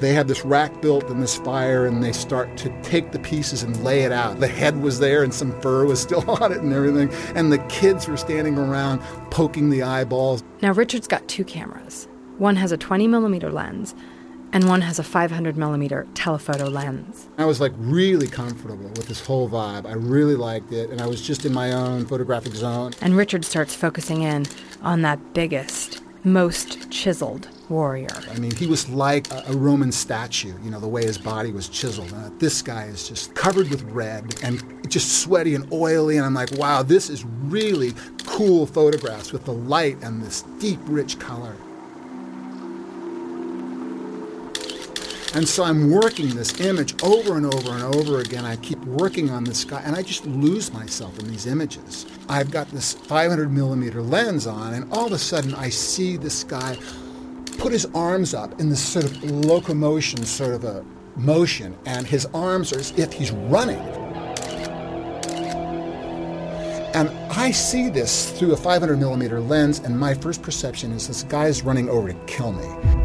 They 0.00 0.14
had 0.14 0.28
this 0.28 0.44
rack 0.46 0.80
built 0.80 1.10
in 1.10 1.20
this 1.20 1.36
fire, 1.36 1.86
and 1.86 2.02
they 2.02 2.12
start 2.12 2.56
to 2.58 2.82
take 2.82 3.12
the 3.12 3.18
pieces 3.18 3.62
and 3.62 3.84
lay 3.84 4.02
it 4.02 4.12
out. 4.12 4.40
The 4.40 4.48
head 4.48 4.80
was 4.80 4.98
there, 4.98 5.22
and 5.22 5.32
some 5.32 5.58
fur 5.60 5.84
was 5.84 6.00
still 6.06 6.28
on 6.30 6.52
it, 6.52 6.58
and 6.58 6.72
everything. 6.72 7.12
And 7.34 7.52
the 7.52 7.58
kids 7.68 8.08
were 8.08 8.16
standing 8.16 8.56
around 8.56 9.00
poking 9.30 9.68
the 9.68 9.82
eyeballs. 9.82 10.42
Now, 10.62 10.72
Richard's 10.72 11.06
got 11.06 11.26
two 11.28 11.44
cameras. 11.44 12.08
One 12.38 12.56
has 12.56 12.72
a 12.72 12.78
20 12.78 13.06
millimeter 13.08 13.50
lens, 13.52 13.94
and 14.52 14.66
one 14.68 14.80
has 14.80 14.98
a 14.98 15.02
500 15.02 15.56
millimeter 15.56 16.06
telephoto 16.14 16.68
lens. 16.68 17.28
I 17.38 17.44
was 17.44 17.60
like 17.60 17.72
really 17.76 18.26
comfortable 18.26 18.88
with 18.88 19.06
this 19.06 19.24
whole 19.24 19.48
vibe. 19.48 19.86
I 19.86 19.92
really 19.92 20.34
liked 20.34 20.72
it, 20.72 20.90
and 20.90 21.00
I 21.00 21.06
was 21.06 21.20
just 21.20 21.44
in 21.44 21.52
my 21.52 21.72
own 21.72 22.06
photographic 22.06 22.54
zone. 22.54 22.92
And 23.02 23.16
Richard 23.16 23.44
starts 23.44 23.74
focusing 23.74 24.22
in 24.22 24.46
on 24.82 25.02
that 25.02 25.34
biggest, 25.34 26.02
most 26.24 26.90
chiseled 26.90 27.48
warrior. 27.68 28.08
I 28.30 28.38
mean, 28.38 28.54
he 28.54 28.66
was 28.66 28.88
like 28.88 29.30
a, 29.30 29.52
Roman 29.52 29.92
statue, 29.92 30.52
you 30.62 30.70
know, 30.70 30.80
the 30.80 30.88
way 30.88 31.04
his 31.04 31.18
body 31.18 31.52
was 31.52 31.68
chiseled. 31.68 32.12
Uh, 32.12 32.30
this 32.38 32.62
guy 32.62 32.84
is 32.84 33.08
just 33.08 33.34
covered 33.34 33.70
with 33.70 33.82
red 33.84 34.34
and 34.42 34.90
just 34.90 35.22
sweaty 35.22 35.54
and 35.54 35.70
oily, 35.72 36.16
and 36.16 36.26
I'm 36.26 36.34
like, 36.34 36.52
wow, 36.52 36.82
this 36.82 37.08
is 37.08 37.24
really 37.24 37.94
cool 38.26 38.66
photographs 38.66 39.32
with 39.32 39.44
the 39.44 39.52
light 39.52 39.98
and 40.02 40.22
this 40.22 40.42
deep, 40.58 40.80
rich 40.84 41.18
color. 41.18 41.54
And 45.32 45.48
so 45.48 45.62
I'm 45.62 45.92
working 45.92 46.28
this 46.30 46.60
image 46.60 47.00
over 47.04 47.36
and 47.36 47.46
over 47.46 47.70
and 47.70 47.94
over 47.94 48.18
again. 48.18 48.44
I 48.44 48.56
keep 48.56 48.80
working 48.84 49.30
on 49.30 49.44
this 49.44 49.64
guy, 49.64 49.80
and 49.82 49.94
I 49.94 50.02
just 50.02 50.26
lose 50.26 50.72
myself 50.72 51.18
in 51.20 51.28
these 51.28 51.46
images. 51.46 52.04
I've 52.30 52.52
got 52.52 52.68
this 52.68 52.92
500 52.92 53.50
millimeter 53.50 54.00
lens 54.00 54.46
on, 54.46 54.74
and 54.74 54.92
all 54.92 55.06
of 55.06 55.12
a 55.12 55.18
sudden 55.18 55.52
I 55.52 55.68
see 55.68 56.16
this 56.16 56.44
guy 56.44 56.78
put 57.58 57.72
his 57.72 57.86
arms 57.86 58.34
up 58.34 58.60
in 58.60 58.68
this 58.68 58.80
sort 58.80 59.04
of 59.04 59.24
locomotion, 59.24 60.24
sort 60.24 60.54
of 60.54 60.62
a 60.62 60.84
motion, 61.16 61.76
and 61.86 62.06
his 62.06 62.26
arms 62.26 62.72
are 62.72 62.78
as 62.78 62.96
if 62.96 63.12
he's 63.12 63.32
running. 63.32 63.80
And 66.94 67.08
I 67.32 67.50
see 67.50 67.88
this 67.88 68.30
through 68.38 68.52
a 68.52 68.56
500 68.56 68.96
millimeter 68.96 69.40
lens, 69.40 69.80
and 69.80 69.98
my 69.98 70.14
first 70.14 70.40
perception 70.40 70.92
is 70.92 71.08
this 71.08 71.24
guy's 71.24 71.64
running 71.64 71.88
over 71.88 72.12
to 72.12 72.18
kill 72.26 72.52
me. 72.52 73.00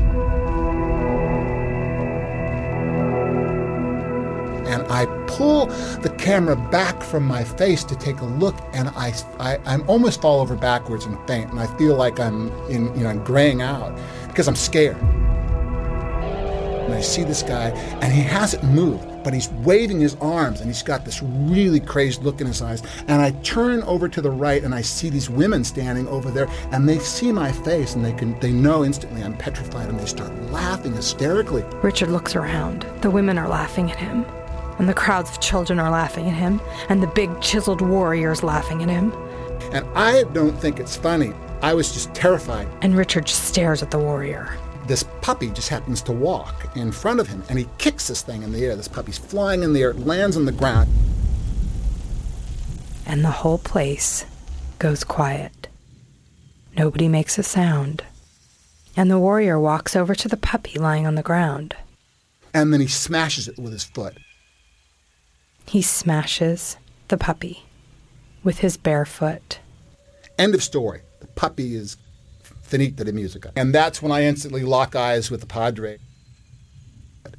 and 4.68 4.86
I 4.88 5.06
pull 5.28 5.68
the 6.02 6.14
camera 6.26 6.56
back 6.56 7.04
from 7.04 7.24
my 7.24 7.44
face 7.44 7.84
to 7.84 7.96
take 7.96 8.20
a 8.22 8.26
look, 8.26 8.56
and 8.74 8.90
I, 8.90 9.14
I 9.40 9.60
I'm 9.68 9.88
almost 9.88 10.22
fall 10.22 10.42
over 10.42 10.56
backwards 10.56 11.06
and 11.06 11.16
faint, 11.28 11.52
and 11.52 11.60
I 11.60 11.68
feel 11.78 11.96
like 11.96 12.20
I'm 12.20 12.52
in 12.68 12.96
you 12.98 13.04
know 13.04 13.10
I'm 13.10 13.24
graying 13.24 13.62
out 13.62 13.96
because 14.28 14.48
I'm 14.48 14.56
scared. 14.56 14.98
And 16.86 16.94
I 16.94 17.02
see 17.02 17.24
this 17.24 17.44
guy, 17.44 17.70
and 18.02 18.12
he 18.12 18.22
hasn't 18.22 18.64
moved, 18.64 19.24
but 19.24 19.34
he's 19.36 19.50
waving 19.50 20.00
his 20.00 20.16
arms, 20.16 20.62
and 20.62 20.70
he's 20.70 20.82
got 20.82 21.06
this 21.06 21.22
really 21.22 21.80
crazed 21.80 22.24
look 22.24 22.42
in 22.42 22.48
his 22.48 22.62
eyes. 22.62 22.82
And 23.08 23.22
I 23.22 23.32
turn 23.42 23.84
over 23.84 24.10
to 24.10 24.22
the 24.22 24.32
right, 24.32 24.64
and 24.64 24.74
I 24.74 24.82
see 24.82 25.10
these 25.10 25.30
women 25.30 25.64
standing 25.64 26.08
over 26.08 26.32
there, 26.32 26.48
and 26.72 26.90
they 26.90 26.98
see 26.98 27.32
my 27.32 27.52
face, 27.52 27.94
and 27.94 28.04
they 28.04 28.14
can 28.14 28.40
they 28.40 28.52
know 28.52 28.84
instantly 28.84 29.22
I'm 29.22 29.38
petrified, 29.38 29.90
and 29.90 30.00
they 30.00 30.08
start 30.08 30.34
laughing 30.52 30.94
hysterically. 30.94 31.64
Richard 31.84 32.10
looks 32.10 32.36
around. 32.36 32.84
The 33.02 33.12
women 33.12 33.38
are 33.38 33.48
laughing 33.48 33.92
at 33.92 33.98
him, 33.98 34.26
and 34.78 34.90
the 34.90 34.94
crowds 34.94 35.30
of 35.30 35.40
children 35.40 35.80
are 35.80 35.92
laughing 35.92 36.28
at 36.28 36.34
him, 36.34 36.62
and 36.90 37.02
the 37.02 37.08
big 37.08 37.42
chiseled 37.42 37.82
warriors 37.82 38.44
laughing 38.44 38.84
at 38.84 38.90
him. 38.90 39.12
And 39.72 39.86
I 39.96 40.24
don't 40.34 40.58
think 40.58 40.80
it's 40.80 40.96
funny. 40.96 41.34
I 41.62 41.74
was 41.74 41.94
just 41.94 42.14
terrified. 42.14 42.68
And 42.82 42.96
Richard 42.96 43.28
stares 43.28 43.82
at 43.82 43.92
the 43.92 44.00
warrior. 44.00 44.58
This 44.88 45.04
puppy 45.22 45.50
just 45.50 45.70
happens 45.70 46.02
to 46.04 46.12
walk 46.12 46.76
in 46.76 46.92
front 46.92 47.20
of 47.20 47.28
him, 47.28 47.44
and 47.50 47.58
he 47.58 47.68
kicks 47.78 48.08
this 48.08 48.22
thing 48.22 48.44
in 48.44 48.52
the 48.52 48.64
air. 48.64 48.76
This 48.76 48.88
puppy's 48.88 49.18
flying 49.18 49.64
in 49.64 49.74
the 49.74 49.82
air, 49.82 49.92
it 49.92 50.00
lands 50.00 50.38
on 50.38 50.46
the 50.46 50.52
ground. 50.52 50.90
And 53.06 53.24
the 53.24 53.32
whole 53.32 53.58
place 53.58 54.26
goes 54.78 55.04
quiet. 55.04 55.68
Nobody 56.78 57.08
makes 57.08 57.38
a 57.38 57.44
sound. 57.44 58.04
And 58.98 59.10
the 59.10 59.20
warrior 59.20 59.60
walks 59.60 59.96
over 59.96 60.14
to 60.16 60.28
the 60.28 60.38
puppy 60.38 60.78
lying 60.78 61.08
on 61.08 61.16
the 61.16 61.24
ground. 61.24 61.76
And 62.54 62.72
then 62.72 62.82
he 62.82 62.88
smashes 62.88 63.48
it 63.48 63.58
with 63.58 63.74
his 63.74 63.84
foot. 63.84 64.18
He 65.68 65.82
smashes 65.82 66.78
the 67.08 67.18
puppy 67.18 67.66
with 68.44 68.60
his 68.60 68.78
bare 68.78 69.06
foot. 69.06 69.60
End 70.38 70.54
of 70.54 70.64
story. 70.64 71.02
The 71.20 71.28
puppy 71.28 71.76
is 71.76 71.98
finita 72.68 73.04
de 73.04 73.12
musica. 73.12 73.52
And 73.56 73.74
that's 73.74 74.02
when 74.02 74.12
I 74.12 74.24
instantly 74.24 74.64
lock 74.64 74.96
eyes 74.96 75.32
with 75.32 75.42
the 75.42 75.48
Padre. 75.48 75.98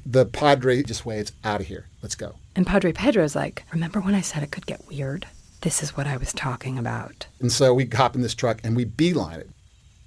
The 0.05 0.25
Padre 0.25 0.83
just 0.83 1.05
waves, 1.05 1.31
out 1.43 1.61
of 1.61 1.67
here. 1.67 1.87
Let's 2.01 2.15
go. 2.15 2.35
And 2.55 2.65
Padre 2.65 2.91
Pedro's 2.91 3.35
like, 3.35 3.63
Remember 3.71 3.99
when 3.99 4.15
I 4.15 4.21
said 4.21 4.43
it 4.43 4.51
could 4.51 4.65
get 4.65 4.87
weird? 4.87 5.27
This 5.61 5.83
is 5.83 5.97
what 5.97 6.07
I 6.07 6.17
was 6.17 6.33
talking 6.33 6.77
about. 6.77 7.27
And 7.39 7.51
so 7.51 7.73
we 7.73 7.85
hop 7.85 8.15
in 8.15 8.21
this 8.21 8.35
truck 8.35 8.59
and 8.63 8.75
we 8.75 8.85
beeline 8.85 9.39
it. 9.39 9.49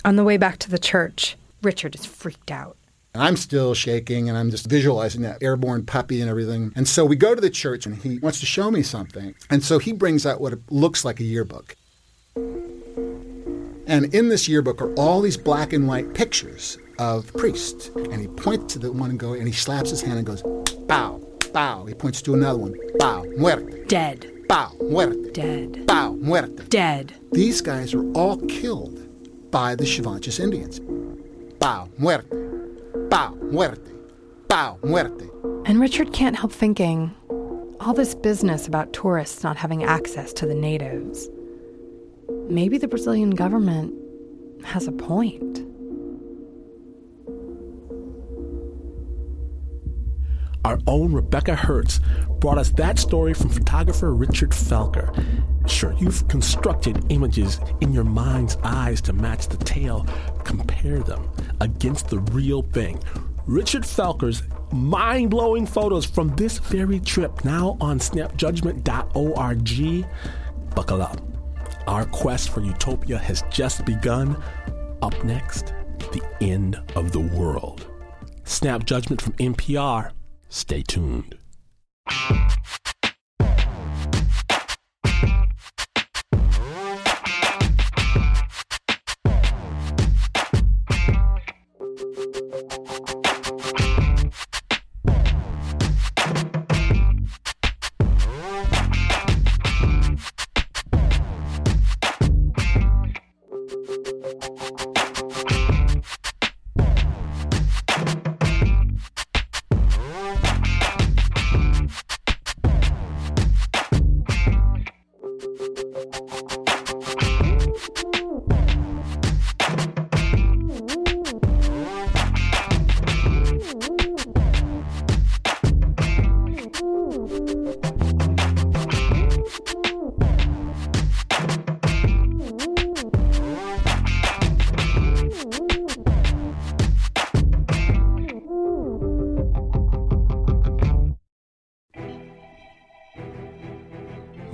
On 0.05 0.17
the 0.17 0.25
way 0.25 0.37
back 0.37 0.59
to 0.59 0.71
the 0.71 0.79
church, 0.79 1.37
Richard 1.62 1.95
is 1.95 2.07
freaked 2.07 2.50
out. 2.50 2.77
And 3.12 3.23
I'm 3.23 3.37
still 3.37 3.75
shaking 3.75 4.29
and 4.29 4.38
I'm 4.38 4.50
just 4.50 4.69
visualizing 4.69 5.23
that 5.23 5.43
airborne 5.43 5.85
puppy 5.85 6.21
and 6.21 6.31
everything. 6.31 6.73
And 6.76 6.87
so 6.87 7.05
we 7.05 7.17
go 7.17 7.35
to 7.35 7.40
the 7.40 7.50
church 7.50 7.87
and 7.87 7.97
he 7.97 8.19
wants 8.19 8.38
to 8.40 8.47
show 8.47 8.71
me 8.71 8.83
something. 8.83 9.35
And 9.50 9.64
so 9.64 9.79
he 9.79 9.93
brings 9.93 10.25
out 10.25 10.40
what 10.40 10.55
looks 10.71 11.05
like 11.05 11.19
a 11.19 11.25
yearbook. 11.25 11.76
And 13.90 14.14
in 14.14 14.29
this 14.29 14.47
yearbook 14.47 14.81
are 14.81 14.95
all 14.95 15.21
these 15.21 15.37
black 15.37 15.73
and 15.73 15.88
white 15.88 16.14
pictures 16.14 16.79
of 17.00 17.33
priests. 17.35 17.88
And 17.97 18.21
he 18.21 18.29
points 18.29 18.75
to 18.75 18.79
the 18.79 18.93
one 18.93 19.11
and 19.11 19.19
go 19.19 19.33
and 19.33 19.49
he 19.49 19.52
slaps 19.52 19.90
his 19.90 20.00
hand 20.00 20.19
and 20.19 20.26
goes, 20.26 20.43
bow, 20.87 21.21
bow. 21.52 21.87
He 21.87 21.95
points 21.95 22.23
to 22.23 22.35
another 22.35 22.59
one, 22.59 22.76
bow, 22.99 23.25
muerte. 23.37 23.87
Dead. 23.87 24.31
Bow, 24.47 24.73
muerte. 24.81 25.33
Dead. 25.33 25.87
Bow, 25.87 26.12
muerte. 26.12 26.62
Dead. 26.69 27.14
These 27.33 27.61
guys 27.61 27.93
were 27.93 28.09
all 28.12 28.37
killed 28.47 29.50
by 29.50 29.75
the 29.75 29.85
Xavantes 29.85 30.38
Indians. 30.38 30.79
Bow, 31.59 31.88
muerte. 31.99 32.29
Bow, 33.11 33.37
muerte. 33.43 33.90
Bow, 34.47 34.79
muerte. 34.85 35.29
And 35.67 35.81
Richard 35.81 36.12
can't 36.12 36.37
help 36.37 36.52
thinking 36.52 37.12
all 37.81 37.93
this 37.93 38.14
business 38.14 38.69
about 38.69 38.93
tourists 38.93 39.43
not 39.43 39.57
having 39.57 39.83
access 39.83 40.33
to 40.35 40.47
the 40.47 40.55
natives. 40.55 41.29
Maybe 42.49 42.79
the 42.79 42.87
Brazilian 42.87 43.31
government 43.31 43.95
has 44.64 44.87
a 44.87 44.93
point. 44.93 45.67
Our 50.64 50.79
own 50.87 51.12
Rebecca 51.12 51.57
Hertz 51.57 51.99
brought 52.38 52.59
us 52.59 52.71
that 52.73 52.99
story 52.99 53.35
from 53.35 53.49
photographer 53.49 54.14
Richard 54.14 54.50
Felker. 54.50 55.12
Sure, 55.71 55.95
you've 55.99 56.27
constructed 56.29 57.05
images 57.11 57.61
in 57.81 57.93
your 57.93 58.05
mind's 58.05 58.57
eyes 58.65 59.00
to 59.03 59.12
match 59.12 59.47
the 59.47 59.57
tale. 59.57 60.05
Compare 60.45 60.99
them 60.99 61.31
against 61.61 62.09
the 62.09 62.19
real 62.19 62.62
thing. 62.62 63.00
Richard 63.47 63.85
Felker's 63.85 64.43
mind 64.73 65.31
blowing 65.31 65.67
photos 65.67 66.05
from 66.05 66.35
this 66.37 66.59
very 66.59 67.00
trip 67.00 67.45
now 67.45 67.77
on 67.81 67.99
snapjudgment.org. 67.99 70.07
Buckle 70.75 71.03
up. 71.03 71.21
Our 71.87 72.05
quest 72.07 72.50
for 72.50 72.61
utopia 72.61 73.19
has 73.19 73.43
just 73.49 73.87
begun. 73.87 74.37
Up 75.03 75.25
next, 75.25 75.73
the 76.12 76.23
end 76.41 76.81
of 76.97 77.12
the 77.12 77.21
world. 77.21 77.87
Snap 78.45 78.85
Judgment 78.85 79.23
from 79.23 79.33
NPR. 79.35 80.11
Stay 80.49 80.83
tuned. 80.83 81.37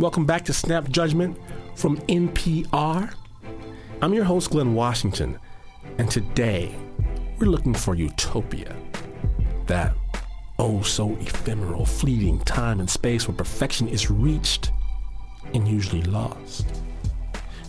Welcome 0.07 0.25
back 0.25 0.45
to 0.45 0.53
Snap 0.53 0.89
Judgment 0.89 1.37
from 1.75 1.97
NPR. 2.03 3.13
I'm 4.01 4.15
your 4.15 4.23
host, 4.23 4.51
Glynn 4.51 4.73
Washington, 4.73 5.37
and 5.99 6.09
today 6.09 6.73
we're 7.41 7.49
looking 7.49 7.75
for 7.75 7.97
utopia. 7.97 8.77
That 9.67 9.97
oh 10.61 10.81
so 10.83 11.17
ephemeral, 11.17 11.85
fleeting 11.85 12.39
time 12.43 12.79
and 12.79 12.89
space 12.89 13.27
where 13.27 13.37
perfection 13.37 13.89
is 13.89 14.09
reached 14.09 14.71
and 15.55 15.67
usually 15.67 16.03
lost. 16.03 16.67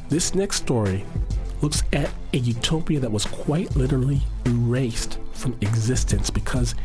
This 0.07 0.35
next 0.35 0.57
story 0.57 1.05
looks 1.63 1.81
at 1.91 2.11
a 2.33 2.37
utopia 2.37 2.99
that 2.99 3.11
was 3.11 3.25
quite 3.25 3.75
literally 3.75 4.21
erased 4.45 5.17
from 5.33 5.57
existence 5.61 6.29
because 6.29 6.75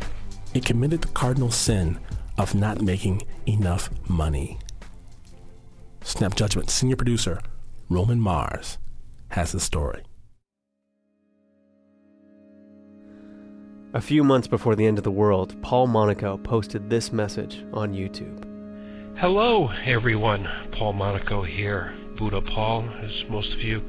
it 0.55 0.65
committed 0.65 1.03
the 1.03 1.09
cardinal 1.09 1.51
sin 1.51 1.99
of 2.39 2.55
not 2.55 2.81
making 2.81 3.21
enough 3.45 3.91
money. 4.09 4.57
Snap 6.03 6.35
Judgment 6.35 6.69
senior 6.69 6.97
producer 6.97 7.39
Roman 7.89 8.19
Mars 8.19 8.77
has 9.29 9.53
the 9.53 9.59
story. 9.59 10.03
A 13.93 14.01
few 14.01 14.23
months 14.23 14.47
before 14.47 14.75
the 14.75 14.85
end 14.85 14.97
of 14.97 15.03
the 15.03 15.11
world, 15.11 15.59
Paul 15.61 15.87
Monaco 15.87 16.37
posted 16.37 16.89
this 16.89 17.13
message 17.13 17.63
on 17.73 17.93
YouTube. 17.93 18.43
Hello, 19.17 19.69
everyone. 19.85 20.47
Paul 20.73 20.93
Monaco 20.93 21.43
here. 21.43 21.95
Buddha 22.17 22.41
Paul, 22.41 22.89
as 23.01 23.23
most 23.29 23.53
of 23.53 23.61
you 23.61 23.87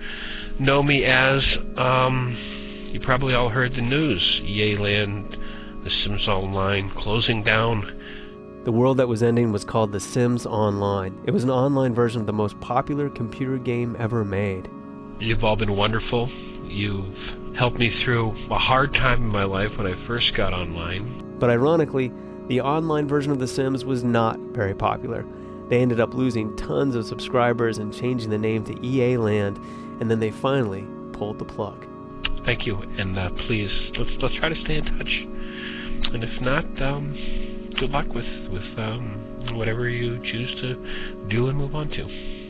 know 0.59 0.83
me 0.83 1.05
as. 1.05 1.42
Um, 1.77 2.90
you 2.92 3.00
probably 3.00 3.35
all 3.35 3.48
heard 3.48 3.74
the 3.74 3.83
news. 3.83 4.40
EA 4.44 4.77
Land, 4.77 5.37
The 5.83 5.90
Sims 5.90 6.29
Online 6.29 6.90
closing 6.90 7.42
down. 7.42 8.04
The 8.64 8.72
world 8.72 8.96
that 8.96 9.09
was 9.09 9.22
ending 9.22 9.53
was 9.53 9.62
called 9.62 9.92
The 9.92 10.00
Sims 10.00 10.46
Online. 10.46 11.20
It 11.27 11.33
was 11.33 11.44
an 11.44 11.50
online 11.50 11.94
version 11.94 12.22
of 12.22 12.27
the 12.27 12.33
most 12.33 12.59
popular 12.61 13.11
computer 13.11 13.59
game 13.59 13.94
ever 13.98 14.24
made. 14.24 14.70
You've 15.20 15.44
all 15.44 15.55
been 15.55 15.77
wonderful. 15.77 16.31
You've 16.66 17.14
helped 17.55 17.79
me 17.79 17.94
through 18.03 18.31
a 18.50 18.59
hard 18.59 18.94
time 18.94 19.22
in 19.22 19.29
my 19.29 19.44
life 19.44 19.77
when 19.77 19.87
I 19.87 20.07
first 20.07 20.33
got 20.33 20.55
online. 20.55 21.37
But 21.38 21.50
ironically, 21.50 22.11
the 22.48 22.62
online 22.62 23.07
version 23.07 23.33
of 23.33 23.38
The 23.38 23.46
Sims 23.46 23.85
was 23.85 24.03
not 24.03 24.40
very 24.55 24.74
popular. 24.74 25.27
They 25.68 25.83
ended 25.83 26.00
up 26.00 26.14
losing 26.14 26.57
tons 26.57 26.94
of 26.94 27.05
subscribers 27.05 27.77
and 27.77 27.92
changing 27.92 28.31
the 28.31 28.38
name 28.38 28.64
to 28.64 28.83
EA 28.83 29.18
Land, 29.18 29.59
and 30.00 30.11
then 30.11 30.20
they 30.20 30.31
finally 30.31 30.87
pulled 31.12 31.38
the 31.38 31.44
plug. 31.44 31.87
Thank 32.46 32.64
you, 32.64 32.77
and 32.79 33.18
uh, 33.18 33.29
please 33.46 33.70
let's 33.98 34.11
let's 34.22 34.35
try 34.37 34.48
to 34.48 34.61
stay 34.62 34.77
in 34.77 34.87
touch. 34.87 36.14
And 36.14 36.24
if 36.24 36.40
not, 36.40 36.64
um, 36.81 37.14
good 37.76 37.90
luck 37.90 38.06
with 38.08 38.26
with 38.50 38.78
um, 38.78 39.56
whatever 39.56 39.88
you 39.88 40.22
choose 40.24 40.54
to 40.60 40.74
do 41.28 41.48
and 41.48 41.58
move 41.58 41.74
on 41.74 41.90
to. 41.90 42.44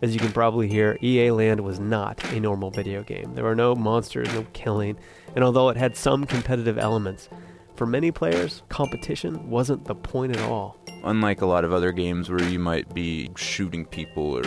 As 0.00 0.14
you 0.14 0.20
can 0.20 0.30
probably 0.30 0.68
hear, 0.68 0.96
EA 1.02 1.32
Land 1.32 1.60
was 1.60 1.80
not 1.80 2.22
a 2.32 2.38
normal 2.38 2.70
video 2.70 3.02
game. 3.02 3.34
There 3.34 3.42
were 3.42 3.56
no 3.56 3.74
monsters, 3.74 4.32
no 4.32 4.46
killing, 4.52 4.96
and 5.34 5.42
although 5.42 5.70
it 5.70 5.76
had 5.76 5.96
some 5.96 6.24
competitive 6.24 6.78
elements, 6.78 7.28
for 7.74 7.86
many 7.86 8.12
players, 8.12 8.62
competition 8.68 9.50
wasn't 9.50 9.84
the 9.86 9.96
point 9.96 10.36
at 10.36 10.42
all. 10.42 10.76
Unlike 11.02 11.42
a 11.42 11.46
lot 11.46 11.64
of 11.64 11.72
other 11.72 11.90
games 11.90 12.30
where 12.30 12.42
you 12.42 12.58
might 12.60 12.92
be 12.94 13.30
shooting 13.36 13.84
people 13.84 14.36
or 14.36 14.44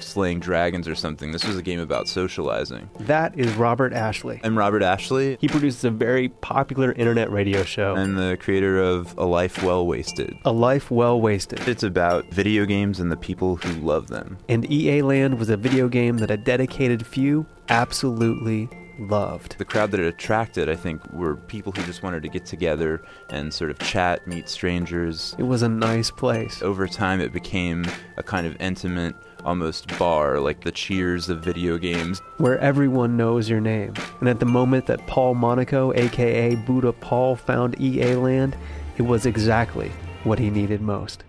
slaying 0.00 0.40
dragons 0.40 0.88
or 0.88 0.94
something, 0.94 1.32
this 1.32 1.44
was 1.44 1.56
a 1.56 1.62
game 1.62 1.80
about 1.80 2.08
socializing. 2.08 2.88
That 3.00 3.38
is 3.38 3.52
Robert 3.54 3.92
Ashley. 3.92 4.40
I'm 4.44 4.56
Robert 4.56 4.82
Ashley. 4.82 5.36
He 5.40 5.48
produces 5.48 5.84
a 5.84 5.90
very 5.90 6.28
popular 6.28 6.92
internet 6.92 7.30
radio 7.30 7.64
show. 7.64 7.96
I'm 7.96 8.14
the 8.14 8.36
creator 8.40 8.80
of 8.82 9.16
A 9.18 9.24
Life 9.24 9.62
Well 9.62 9.86
Wasted. 9.86 10.36
A 10.44 10.52
Life 10.52 10.90
Well 10.90 11.20
Wasted. 11.20 11.66
It's 11.68 11.82
about 11.82 12.26
video 12.26 12.64
games 12.66 13.00
and 13.00 13.10
the 13.10 13.16
people 13.16 13.56
who 13.56 13.72
love 13.80 14.08
them. 14.08 14.38
And 14.48 14.70
EA 14.70 15.02
Land 15.02 15.38
was 15.38 15.50
a 15.50 15.56
video 15.56 15.88
game 15.88 16.18
that 16.18 16.30
a 16.30 16.36
dedicated 16.36 17.06
few 17.06 17.46
absolutely 17.68 18.68
loved. 18.98 19.58
The 19.58 19.64
crowd 19.64 19.90
that 19.92 20.00
it 20.00 20.06
attracted, 20.06 20.68
I 20.68 20.76
think, 20.76 21.00
were 21.12 21.36
people 21.36 21.72
who 21.72 21.82
just 21.84 22.02
wanted 22.02 22.22
to 22.22 22.28
get 22.28 22.46
together 22.46 23.02
and 23.30 23.52
sort 23.52 23.70
of 23.70 23.78
chat, 23.78 24.26
meet 24.26 24.48
strangers. 24.48 25.34
It 25.38 25.44
was 25.44 25.62
a 25.62 25.68
nice 25.68 26.10
place. 26.10 26.62
Over 26.62 26.86
time, 26.86 27.20
it 27.20 27.32
became 27.32 27.84
a 28.16 28.22
kind 28.22 28.46
of 28.46 28.56
intimate, 28.60 29.14
almost 29.44 29.96
bar, 29.98 30.40
like 30.40 30.64
the 30.64 30.72
cheers 30.72 31.28
of 31.28 31.42
video 31.42 31.78
games. 31.78 32.20
Where 32.38 32.58
everyone 32.58 33.16
knows 33.16 33.48
your 33.48 33.60
name. 33.60 33.94
And 34.20 34.28
at 34.28 34.40
the 34.40 34.46
moment 34.46 34.86
that 34.86 35.06
Paul 35.06 35.34
Monaco, 35.34 35.92
aka 35.94 36.54
Buddha 36.54 36.92
Paul, 36.92 37.36
found 37.36 37.80
EA 37.80 38.16
Land, 38.16 38.56
it 38.96 39.02
was 39.02 39.26
exactly 39.26 39.90
what 40.22 40.38
he 40.38 40.50
needed 40.50 40.80
most. 40.80 41.24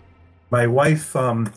My 0.51 0.67
wife 0.67 1.15
um, 1.15 1.51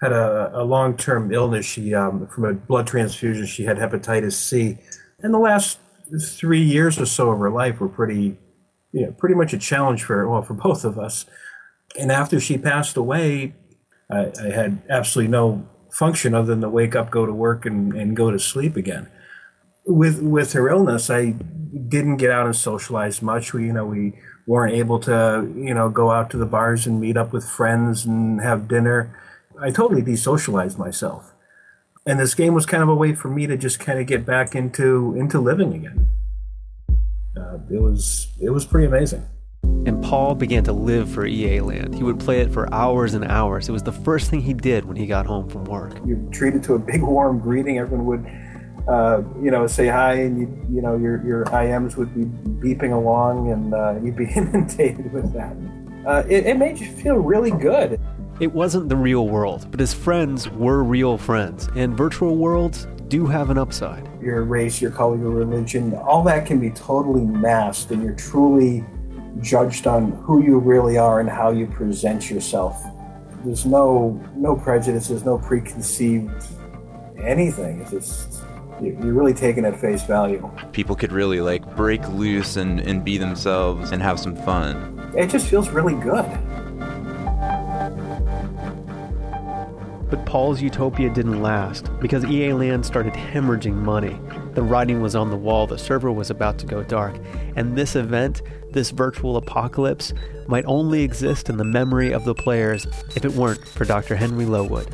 had 0.00 0.12
a, 0.12 0.50
a 0.54 0.64
long 0.64 0.96
term 0.96 1.32
illness. 1.32 1.66
She, 1.66 1.94
um, 1.94 2.26
from 2.26 2.44
a 2.44 2.54
blood 2.54 2.86
transfusion, 2.86 3.46
she 3.46 3.64
had 3.64 3.76
hepatitis 3.76 4.32
C 4.32 4.78
and 5.22 5.34
the 5.34 5.38
last 5.38 5.78
three 6.18 6.62
years 6.62 6.98
or 6.98 7.06
so 7.06 7.30
of 7.30 7.38
her 7.38 7.50
life 7.50 7.80
were 7.80 7.88
pretty, 7.88 8.38
you 8.92 9.06
know, 9.06 9.12
pretty 9.12 9.34
much 9.34 9.52
a 9.52 9.58
challenge 9.58 10.02
for 10.02 10.28
well 10.28 10.42
for 10.42 10.54
both 10.54 10.84
of 10.84 10.98
us. 10.98 11.26
And 11.98 12.10
after 12.10 12.40
she 12.40 12.58
passed 12.58 12.96
away, 12.96 13.54
I, 14.10 14.32
I 14.40 14.50
had 14.50 14.82
absolutely 14.88 15.30
no 15.30 15.68
function 15.92 16.34
other 16.34 16.46
than 16.46 16.60
to 16.60 16.68
wake 16.68 16.94
up, 16.94 17.10
go 17.10 17.26
to 17.26 17.32
work, 17.32 17.66
and, 17.66 17.92
and 17.94 18.16
go 18.16 18.30
to 18.30 18.38
sleep 18.38 18.76
again. 18.76 19.08
With 19.86 20.20
with 20.20 20.52
her 20.52 20.68
illness, 20.68 21.10
I 21.10 21.34
didn't 21.88 22.18
get 22.18 22.30
out 22.30 22.46
and 22.46 22.54
socialize 22.54 23.22
much. 23.22 23.52
We 23.52 23.66
you 23.66 23.72
know 23.72 23.86
we 23.86 24.14
weren't 24.46 24.74
able 24.74 24.98
to 25.00 25.52
you 25.56 25.74
know 25.74 25.88
go 25.88 26.10
out 26.10 26.30
to 26.30 26.36
the 26.36 26.46
bars 26.46 26.86
and 26.86 27.00
meet 27.00 27.16
up 27.16 27.32
with 27.32 27.48
friends 27.48 28.04
and 28.04 28.40
have 28.40 28.68
dinner. 28.68 29.16
I 29.60 29.70
totally 29.70 30.02
desocialized 30.02 30.78
myself, 30.78 31.29
and 32.06 32.18
this 32.18 32.34
game 32.34 32.54
was 32.54 32.66
kind 32.66 32.82
of 32.82 32.88
a 32.88 32.94
way 32.94 33.14
for 33.14 33.28
me 33.28 33.46
to 33.46 33.56
just 33.56 33.78
kind 33.78 33.98
of 33.98 34.06
get 34.06 34.24
back 34.24 34.54
into 34.54 35.14
into 35.16 35.38
living 35.40 35.74
again. 35.74 36.08
Uh, 37.36 37.58
it 37.70 37.80
was 37.80 38.28
it 38.40 38.50
was 38.50 38.64
pretty 38.64 38.86
amazing. 38.86 39.26
And 39.86 40.02
Paul 40.02 40.34
began 40.34 40.64
to 40.64 40.72
live 40.72 41.08
for 41.08 41.26
EA 41.26 41.60
Land. 41.60 41.94
He 41.94 42.02
would 42.02 42.18
play 42.18 42.40
it 42.40 42.52
for 42.52 42.72
hours 42.72 43.14
and 43.14 43.24
hours. 43.24 43.68
It 43.68 43.72
was 43.72 43.82
the 43.82 43.92
first 43.92 44.30
thing 44.30 44.40
he 44.40 44.52
did 44.52 44.84
when 44.84 44.96
he 44.96 45.06
got 45.06 45.26
home 45.26 45.48
from 45.48 45.64
work. 45.64 45.94
You're 46.04 46.18
treated 46.30 46.62
to 46.64 46.74
a 46.74 46.78
big 46.78 47.02
warm 47.02 47.38
greeting. 47.38 47.78
Everyone 47.78 48.06
would, 48.06 48.26
uh, 48.88 49.22
you 49.42 49.50
know, 49.50 49.66
say 49.66 49.86
hi, 49.86 50.14
and 50.14 50.40
you, 50.40 50.76
you 50.76 50.82
know, 50.82 50.96
your 50.96 51.24
your 51.24 51.44
IMs 51.46 51.96
would 51.96 52.14
be 52.14 52.24
beeping 52.24 52.92
along, 52.92 53.50
and 53.52 53.74
uh, 53.74 53.94
you'd 54.02 54.16
be 54.16 54.24
inundated 54.34 55.12
with 55.12 55.32
that. 55.32 55.56
Uh, 56.06 56.24
it, 56.28 56.46
it 56.46 56.56
made 56.56 56.78
you 56.78 56.90
feel 56.90 57.16
really 57.16 57.50
good. 57.50 58.00
It 58.40 58.52
wasn't 58.54 58.88
the 58.88 58.96
real 58.96 59.28
world, 59.28 59.66
but 59.70 59.80
his 59.80 59.92
friends 59.92 60.48
were 60.48 60.82
real 60.82 61.18
friends, 61.18 61.68
and 61.76 61.94
virtual 61.94 62.36
worlds 62.36 62.86
do 63.08 63.26
have 63.26 63.50
an 63.50 63.58
upside. 63.58 64.08
Your 64.22 64.44
race, 64.44 64.80
your 64.80 64.90
color, 64.90 65.18
your 65.18 65.30
religion, 65.30 65.94
all 65.94 66.22
that 66.24 66.46
can 66.46 66.58
be 66.58 66.70
totally 66.70 67.24
masked, 67.24 67.90
and 67.90 68.02
you're 68.02 68.14
truly 68.14 68.82
judged 69.42 69.86
on 69.86 70.12
who 70.24 70.42
you 70.42 70.58
really 70.58 70.96
are 70.96 71.20
and 71.20 71.28
how 71.28 71.50
you 71.50 71.66
present 71.66 72.30
yourself. 72.30 72.82
There's 73.44 73.66
no 73.66 74.18
no 74.36 74.56
prejudices, 74.56 75.24
no 75.24 75.36
preconceived 75.38 76.44
anything. 77.22 77.80
It's 77.82 77.90
just 77.90 78.42
you- 78.80 78.96
you're 79.02 79.12
really 79.12 79.34
taken 79.34 79.66
at 79.66 79.78
face 79.78 80.02
value. 80.04 80.50
People 80.72 80.96
could 80.96 81.12
really 81.12 81.40
like 81.42 81.76
break 81.76 82.06
loose 82.08 82.56
and, 82.56 82.80
and 82.80 83.04
be 83.04 83.18
themselves 83.18 83.92
and 83.92 84.00
have 84.02 84.18
some 84.18 84.34
fun. 84.34 84.98
It 85.14 85.28
just 85.28 85.46
feels 85.48 85.68
really 85.70 85.94
good. 85.94 86.24
Paul's 90.30 90.62
utopia 90.62 91.10
didn't 91.10 91.42
last 91.42 91.90
because 91.98 92.24
EA 92.24 92.52
Land 92.52 92.86
started 92.86 93.12
hemorrhaging 93.14 93.74
money. 93.74 94.16
The 94.54 94.62
writing 94.62 95.02
was 95.02 95.16
on 95.16 95.28
the 95.28 95.36
wall, 95.36 95.66
the 95.66 95.76
server 95.76 96.12
was 96.12 96.30
about 96.30 96.56
to 96.58 96.66
go 96.66 96.84
dark, 96.84 97.16
and 97.56 97.76
this 97.76 97.96
event, 97.96 98.40
this 98.70 98.90
virtual 98.92 99.36
apocalypse, 99.36 100.12
might 100.46 100.64
only 100.66 101.02
exist 101.02 101.48
in 101.48 101.56
the 101.56 101.64
memory 101.64 102.12
of 102.12 102.24
the 102.24 102.34
players 102.36 102.86
if 103.16 103.24
it 103.24 103.32
weren't 103.32 103.66
for 103.66 103.84
Dr. 103.84 104.14
Henry 104.14 104.46
Lowood. 104.46 104.86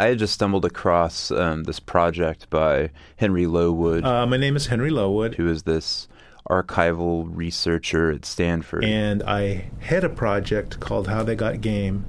I 0.00 0.06
had 0.06 0.18
just 0.18 0.34
stumbled 0.34 0.64
across 0.64 1.30
um, 1.30 1.62
this 1.62 1.78
project 1.78 2.50
by 2.50 2.90
Henry 3.18 3.46
Lowood, 3.46 4.02
Uh, 4.04 4.26
my 4.26 4.36
name 4.36 4.56
is 4.56 4.66
Henry 4.66 4.90
Lowood, 4.90 5.36
who 5.36 5.48
is 5.48 5.62
this 5.62 6.08
archival 6.50 7.28
researcher 7.32 8.10
at 8.10 8.24
Stanford. 8.24 8.84
and 8.84 9.22
I 9.22 9.70
head 9.78 10.02
a 10.02 10.08
project 10.08 10.80
called 10.80 11.06
How 11.06 11.22
They 11.22 11.36
Got 11.36 11.60
Game, 11.60 12.06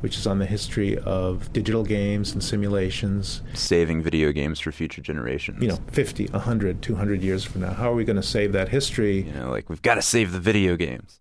which 0.00 0.16
is 0.16 0.26
on 0.26 0.38
the 0.38 0.46
history 0.46 0.98
of 0.98 1.52
digital 1.52 1.84
games 1.84 2.32
and 2.32 2.42
simulations. 2.42 3.42
saving 3.54 4.02
video 4.02 4.32
games 4.32 4.60
for 4.60 4.72
future 4.72 5.00
generations. 5.00 5.62
You 5.62 5.68
know, 5.68 5.78
50, 5.92 6.26
100, 6.26 6.82
200 6.82 7.22
years 7.22 7.44
from 7.44 7.62
now. 7.62 7.72
How 7.72 7.90
are 7.90 7.94
we 7.94 8.04
going 8.04 8.16
to 8.16 8.22
save 8.22 8.52
that 8.52 8.68
history? 8.68 9.22
You 9.22 9.32
know, 9.32 9.50
like 9.50 9.68
we've 9.68 9.82
got 9.82 9.96
to 9.96 10.02
save 10.02 10.32
the 10.32 10.40
video 10.40 10.76
games. 10.76 11.20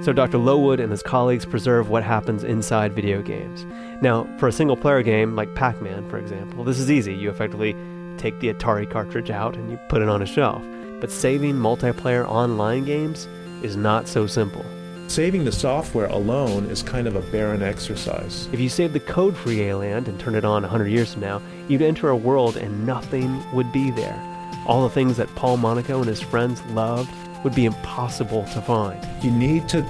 So 0.00 0.12
Dr. 0.12 0.38
Lowood 0.38 0.78
and 0.78 0.92
his 0.92 1.02
colleagues 1.02 1.44
preserve 1.44 1.90
what 1.90 2.04
happens 2.04 2.44
inside 2.44 2.94
video 2.94 3.20
games. 3.20 3.66
Now, 4.00 4.28
for 4.38 4.46
a 4.46 4.52
single 4.52 4.76
player 4.76 5.02
game 5.02 5.34
like 5.34 5.52
Pac 5.56 5.82
Man, 5.82 6.08
for 6.08 6.18
example, 6.18 6.62
this 6.62 6.78
is 6.78 6.88
easy. 6.88 7.14
You 7.14 7.30
effectively 7.30 7.74
take 8.16 8.38
the 8.38 8.52
Atari 8.52 8.88
cartridge 8.88 9.30
out 9.30 9.56
and 9.56 9.70
you 9.70 9.78
put 9.88 10.00
it 10.00 10.08
on 10.08 10.22
a 10.22 10.26
shelf. 10.26 10.62
But 11.00 11.10
saving 11.10 11.56
multiplayer 11.56 12.24
online 12.28 12.84
games 12.84 13.26
is 13.62 13.76
not 13.76 14.06
so 14.06 14.26
simple. 14.28 14.64
Saving 15.08 15.46
the 15.46 15.52
software 15.52 16.08
alone 16.08 16.66
is 16.66 16.82
kind 16.82 17.06
of 17.06 17.16
a 17.16 17.22
barren 17.32 17.62
exercise. 17.62 18.46
If 18.52 18.60
you 18.60 18.68
save 18.68 18.92
the 18.92 19.00
code 19.00 19.34
for 19.34 19.50
EA 19.50 19.72
Land 19.72 20.06
and 20.06 20.20
turn 20.20 20.34
it 20.34 20.44
on 20.44 20.60
100 20.60 20.86
years 20.88 21.14
from 21.14 21.22
now, 21.22 21.40
you'd 21.66 21.80
enter 21.80 22.10
a 22.10 22.16
world 22.16 22.58
and 22.58 22.84
nothing 22.84 23.42
would 23.54 23.72
be 23.72 23.90
there. 23.90 24.22
All 24.66 24.82
the 24.82 24.94
things 24.94 25.16
that 25.16 25.34
Paul 25.34 25.56
Monaco 25.56 26.00
and 26.00 26.06
his 26.06 26.20
friends 26.20 26.62
loved 26.72 27.10
would 27.42 27.54
be 27.54 27.64
impossible 27.64 28.44
to 28.52 28.60
find. 28.60 29.02
You 29.24 29.30
need 29.30 29.66
to 29.70 29.82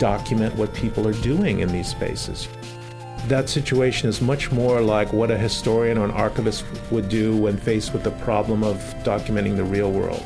document 0.00 0.56
what 0.56 0.74
people 0.74 1.06
are 1.06 1.22
doing 1.22 1.60
in 1.60 1.68
these 1.68 1.86
spaces. 1.86 2.48
That 3.28 3.48
situation 3.48 4.08
is 4.08 4.20
much 4.20 4.50
more 4.50 4.80
like 4.80 5.12
what 5.12 5.30
a 5.30 5.38
historian 5.38 5.98
or 5.98 6.04
an 6.04 6.10
archivist 6.10 6.64
would 6.90 7.08
do 7.08 7.36
when 7.36 7.56
faced 7.56 7.92
with 7.92 8.02
the 8.02 8.10
problem 8.10 8.64
of 8.64 8.78
documenting 9.04 9.56
the 9.56 9.64
real 9.64 9.92
world. 9.92 10.22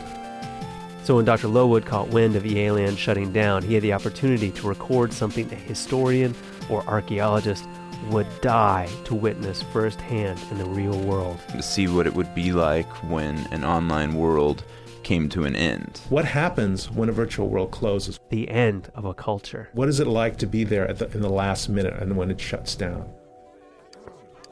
So 1.09 1.17
when 1.17 1.25
Dr. 1.25 1.49
Lowood 1.49 1.87
caught 1.87 2.09
wind 2.09 2.37
of 2.37 2.45
EA 2.45 2.71
Land 2.71 2.99
shutting 2.99 3.33
down, 3.33 3.63
he 3.63 3.73
had 3.73 3.83
the 3.83 3.95
opportunity 3.95 4.51
to 4.51 4.69
record 4.69 5.11
something 5.11 5.51
a 5.51 5.55
historian 5.55 6.35
or 6.69 6.87
archaeologist 6.87 7.67
would 8.11 8.27
die 8.43 8.91
to 9.05 9.15
witness 9.15 9.63
firsthand 9.63 10.39
in 10.51 10.59
the 10.59 10.67
real 10.67 11.01
world. 11.01 11.39
To 11.53 11.63
see 11.63 11.89
what 11.89 12.07
it 12.07 12.13
would 12.13 12.35
be 12.35 12.53
like 12.53 12.87
when 13.09 13.39
an 13.53 13.65
online 13.65 14.17
world 14.17 14.65
came 15.03 15.31
to 15.31 15.45
an 15.45 15.57
end. 15.57 15.99
What 16.11 16.27
happens 16.27 16.91
when 16.91 17.09
a 17.09 17.13
virtual 17.13 17.49
world 17.49 17.71
closes? 17.71 18.21
The 18.29 18.47
end 18.51 18.93
of 18.95 19.07
a 19.07 19.15
culture. 19.15 19.71
What 19.73 19.89
is 19.89 20.01
it 20.01 20.07
like 20.07 20.37
to 20.37 20.47
be 20.47 20.63
there 20.65 20.87
at 20.87 20.99
the, 20.99 21.11
in 21.13 21.23
the 21.23 21.31
last 21.31 21.71
minute 21.71 21.95
and 21.95 22.19
when 22.19 22.31
it 22.31 22.39
shuts 22.39 22.75
down? 22.75 23.09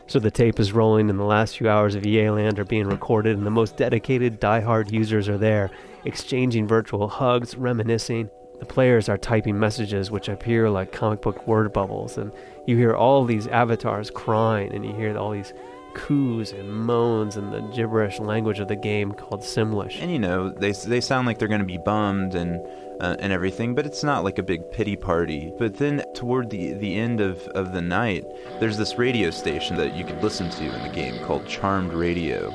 So 0.09 0.21
the 0.21 0.31
tape 0.31 0.61
is 0.61 0.73
rolling, 0.73 1.11
and 1.11 1.19
the 1.19 1.25
last 1.25 1.59
few 1.59 1.69
hours 1.69 1.97
of 1.97 2.07
EA 2.07 2.31
Land 2.31 2.61
are 2.61 2.65
being 2.65 2.87
recorded, 2.87 3.37
and 3.37 3.45
the 3.45 3.51
most 3.51 3.77
dedicated, 3.77 4.39
die-hard 4.39 4.93
users 4.93 5.29
are 5.29 5.37
there, 5.37 5.69
exchanging 6.07 6.67
virtual 6.67 7.09
hugs, 7.09 7.57
reminiscing. 7.57 8.31
The 8.59 8.67
players 8.67 9.09
are 9.09 9.19
typing 9.19 9.59
messages 9.59 10.11
which 10.11 10.29
appear 10.29 10.71
like 10.71 10.93
comic 10.93 11.21
book 11.21 11.47
word 11.47 11.73
bubbles, 11.73 12.17
and 12.17 12.33
you 12.67 12.77
hear 12.77 12.95
all 12.95 13.25
these 13.25 13.47
avatars 13.49 14.11
crying, 14.11 14.73
and 14.73 14.85
you 14.85 14.95
hear 14.95 15.17
all 15.19 15.33
these 15.33 15.53
coos 15.97 16.53
and 16.53 16.71
moans 16.71 17.37
and 17.37 17.53
the 17.53 17.61
gibberish 17.75 18.19
language 18.21 18.61
of 18.61 18.69
the 18.69 18.77
game 18.77 19.13
called 19.13 19.41
Simlish. 19.41 20.01
And 20.01 20.11
you 20.11 20.19
know, 20.19 20.51
they 20.51 20.73
they 20.73 21.01
sound 21.01 21.27
like 21.27 21.39
they're 21.39 21.49
going 21.49 21.61
to 21.61 21.67
be 21.67 21.79
bummed 21.79 22.35
and 22.35 22.61
uh, 23.01 23.17
and 23.19 23.33
everything, 23.33 23.75
but 23.75 23.87
it's 23.87 24.05
not 24.05 24.25
like 24.25 24.39
a 24.39 24.43
big 24.43 24.71
pity 24.71 24.97
party. 24.97 25.53
But 25.59 25.77
then 25.77 26.03
toward 26.15 26.51
the 26.51 26.75
the 26.75 26.95
end 26.97 27.21
of 27.21 27.39
of 27.49 27.73
the 27.73 27.83
night, 27.83 28.25
there's 28.61 28.77
this 28.77 28.99
radio 28.99 29.31
station 29.31 29.77
that 29.77 29.97
you 29.97 30.05
could 30.05 30.23
listen 30.23 30.51
to 30.51 30.65
in 30.65 30.83
the 30.83 30.95
game 30.95 31.23
called 31.25 31.47
Charmed 31.47 31.93
Radio, 31.93 32.51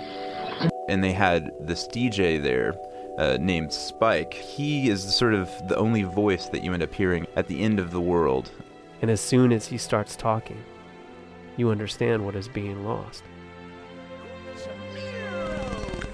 and 0.87 1.03
they 1.03 1.11
had 1.11 1.51
this 1.59 1.87
DJ 1.87 2.41
there. 2.41 2.75
Uh, 3.17 3.37
named 3.39 3.71
Spike. 3.71 4.33
He 4.33 4.89
is 4.89 5.03
sort 5.15 5.33
of 5.33 5.49
the 5.67 5.75
only 5.75 6.03
voice 6.03 6.47
that 6.47 6.63
you 6.63 6.73
end 6.73 6.81
up 6.81 6.93
hearing 6.93 7.27
at 7.35 7.47
the 7.47 7.61
end 7.61 7.79
of 7.79 7.91
the 7.91 8.01
world. 8.01 8.49
And 9.01 9.11
as 9.11 9.19
soon 9.19 9.51
as 9.51 9.67
he 9.67 9.77
starts 9.77 10.15
talking, 10.15 10.63
you 11.57 11.69
understand 11.69 12.25
what 12.25 12.35
is 12.35 12.47
being 12.47 12.85
lost. 12.85 13.23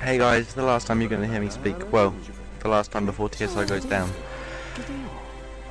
Hey 0.02 0.18
guys, 0.18 0.54
the 0.54 0.64
last 0.64 0.88
time 0.88 1.02
you're 1.02 1.10
going 1.10 1.22
to 1.22 1.28
hear 1.28 1.42
me 1.42 1.50
speak, 1.50 1.92
well, 1.92 2.16
the 2.60 2.70
last 2.70 2.92
time 2.92 3.06
before 3.06 3.30
TSO 3.30 3.66
goes 3.66 3.86
down. 3.86 4.10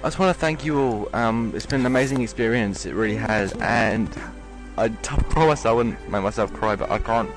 I 0.02 0.08
just 0.08 0.18
want 0.18 0.34
to 0.34 0.38
thank 0.40 0.64
you 0.64 0.78
all. 0.78 1.08
Um, 1.14 1.52
it's 1.54 1.66
been 1.66 1.80
an 1.80 1.86
amazing 1.86 2.20
experience, 2.20 2.86
it 2.86 2.94
really 2.94 3.16
has, 3.16 3.52
and 3.60 4.08
I 4.76 4.88
t- 5.02 5.16
promise 5.30 5.64
I 5.66 5.72
wouldn't 5.72 5.98
make 6.10 6.22
myself 6.22 6.52
cry, 6.52 6.76
but 6.76 6.90
I 6.90 6.98
can't. 6.98 7.30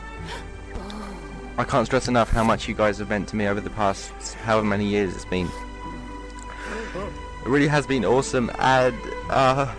I 1.60 1.66
can't 1.66 1.86
stress 1.86 2.08
enough 2.08 2.30
how 2.32 2.46
much 2.46 2.70
you 2.70 2.74
guys 2.74 3.00
have 3.00 3.10
meant 3.10 3.28
to 3.28 3.36
me 3.36 3.46
over 3.46 3.60
the 3.60 3.70
past 3.72 4.14
however 4.46 4.66
many 4.66 4.86
years 4.86 5.14
it's 5.14 5.26
been. 5.26 5.50
It 6.96 7.48
really 7.48 7.68
has 7.68 7.86
been 7.86 8.06
awesome, 8.06 8.50
and 8.60 8.96
uh, 9.30 9.70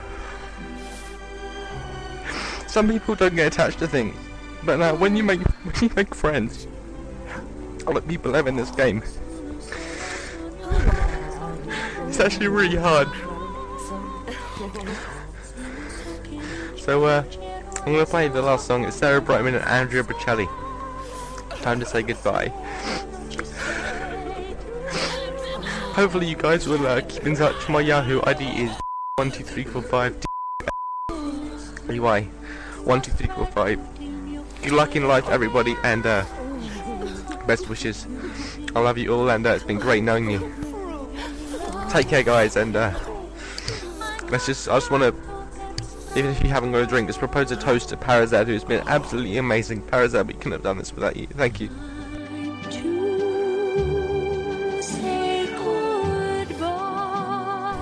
some 2.66 2.86
people 2.86 3.14
don't 3.14 3.34
get 3.34 3.46
attached 3.46 3.78
to 3.78 3.88
things, 3.88 4.14
but 4.62 4.78
uh, 4.78 4.94
when 4.94 5.16
you 5.16 5.22
make 5.22 5.40
when 5.64 5.74
you 5.80 5.88
make 5.96 6.14
friends, 6.14 6.66
like 7.86 8.06
people 8.06 8.34
have 8.34 8.46
in 8.46 8.56
this 8.56 8.70
game, 8.72 9.02
it's 12.08 12.20
actually 12.20 12.48
really 12.48 12.76
hard. 12.76 13.08
So 16.76 17.04
uh, 17.04 17.24
I'm 17.86 17.92
gonna 17.94 18.04
play 18.04 18.28
the 18.28 18.42
last 18.42 18.66
song. 18.66 18.84
It's 18.84 18.96
Sarah 18.96 19.22
Brightman 19.22 19.54
and 19.54 19.64
Andrea 19.64 20.02
Bocelli. 20.02 20.59
Time 21.62 21.78
to 21.78 21.86
say 21.86 22.02
goodbye. 22.02 22.48
Hopefully 25.94 26.26
you 26.26 26.36
guys 26.36 26.66
will 26.66 26.86
uh, 26.86 27.02
keep 27.02 27.26
in 27.26 27.36
touch. 27.36 27.68
My 27.68 27.80
Yahoo 27.80 28.20
ID 28.24 28.44
is 28.64 28.70
one 29.16 29.30
two 29.30 29.44
three 29.44 29.64
four 29.64 29.82
five. 29.82 30.16
Anyway, 31.88 32.24
one 32.84 33.02
two 33.02 33.12
three 33.12 33.28
four 33.28 33.46
five. 33.46 33.78
Good 34.62 34.72
luck 34.72 34.96
in 34.96 35.06
life, 35.06 35.28
everybody, 35.28 35.76
and 35.84 36.06
uh, 36.06 36.24
best 37.46 37.68
wishes. 37.68 38.06
I 38.74 38.80
love 38.80 38.96
you 38.96 39.12
all, 39.12 39.30
and 39.30 39.46
uh, 39.46 39.50
it's 39.50 39.64
been 39.64 39.78
great 39.78 40.02
knowing 40.02 40.30
you. 40.30 40.52
Take 41.90 42.08
care, 42.08 42.22
guys, 42.22 42.56
and 42.56 42.74
uh, 42.76 42.98
let's 44.30 44.46
just. 44.46 44.68
I 44.68 44.76
just 44.76 44.90
want 44.90 45.02
to 45.02 45.29
even 46.16 46.30
if 46.30 46.42
you 46.42 46.48
haven't 46.48 46.72
got 46.72 46.82
a 46.82 46.86
drink, 46.86 47.08
just 47.08 47.18
propose 47.18 47.50
a 47.52 47.56
toast 47.56 47.88
to 47.90 47.96
Parazad, 47.96 48.46
who's 48.46 48.64
been 48.64 48.86
absolutely 48.88 49.36
amazing. 49.38 49.82
Parazad, 49.82 50.26
we 50.26 50.34
couldn't 50.34 50.52
have 50.52 50.62
done 50.62 50.78
this 50.78 50.92
without 50.92 51.16
you. 51.16 51.26
Thank 51.28 51.60
you. 51.60 51.68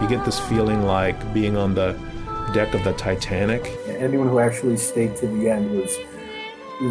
You 0.00 0.08
get 0.08 0.24
this 0.24 0.38
feeling 0.40 0.84
like 0.84 1.34
being 1.34 1.56
on 1.56 1.74
the 1.74 1.92
deck 2.52 2.74
of 2.74 2.84
the 2.84 2.92
Titanic. 2.92 3.66
Anyone 3.86 4.28
who 4.28 4.38
actually 4.38 4.76
stayed 4.76 5.16
to 5.16 5.26
the 5.26 5.48
end 5.48 5.70
was 5.72 5.96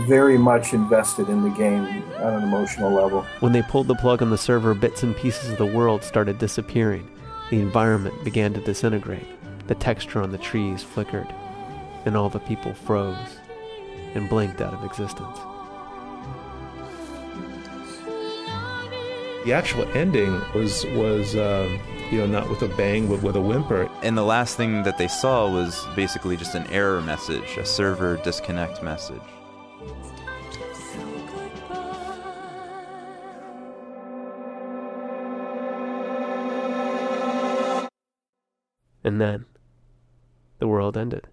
very 0.08 0.38
much 0.38 0.74
invested 0.74 1.30
in 1.30 1.42
the 1.44 1.50
game 1.52 2.04
on 2.18 2.34
an 2.34 2.44
emotional 2.44 2.92
level. 2.92 3.22
When 3.40 3.54
they 3.54 3.62
pulled 3.62 3.88
the 3.88 3.96
plug 3.96 4.22
on 4.22 4.30
the 4.30 4.38
server, 4.38 4.74
bits 4.74 5.04
and 5.04 5.16
pieces 5.16 5.52
of 5.52 5.58
the 5.58 5.66
world 5.66 6.04
started 6.04 6.40
disappearing. 6.40 7.08
The 7.50 7.62
environment 7.62 8.22
began 8.26 8.54
to 8.54 8.60
disintegrate. 8.60 9.26
The 9.68 9.76
texture 9.76 10.22
on 10.22 10.32
the 10.32 10.38
trees 10.38 10.82
flickered, 10.82 11.28
and 12.06 12.16
all 12.16 12.30
the 12.30 12.40
people 12.40 12.74
froze 12.74 13.38
and 14.16 14.30
blinked 14.30 14.62
out 14.62 14.74
of 14.74 14.86
existence. 14.86 15.38
The 19.44 19.52
actual 19.54 19.86
ending 19.90 20.42
was 20.54 20.86
was 20.88 21.36
um, 21.36 21.80
you 22.10 22.20
know 22.20 22.28
not 22.28 22.50
with 22.50 22.62
a 22.62 22.70
bang 22.76 23.08
but 23.10 23.22
with 23.22 23.36
a 23.36 23.42
whimper. 23.42 23.90
And 24.04 24.18
the 24.18 24.24
last 24.24 24.56
thing 24.56 24.84
that 24.84 24.98
they 24.98 25.10
saw 25.10 25.52
was 25.52 25.86
basically 25.98 26.38
just 26.38 26.56
an 26.56 26.66
error 26.68 27.02
message, 27.02 27.58
a 27.58 27.66
server 27.66 28.16
disconnect 28.24 28.82
message. 28.82 29.22
And 39.04 39.22
then 39.22 39.46
the 40.92 40.98
world 40.98 40.98
ended. 40.98 41.28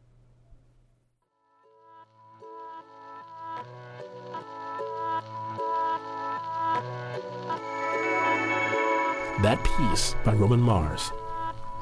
That 9.42 9.62
piece 9.76 10.14
by 10.24 10.32
Roman 10.32 10.60
Mars 10.60 11.10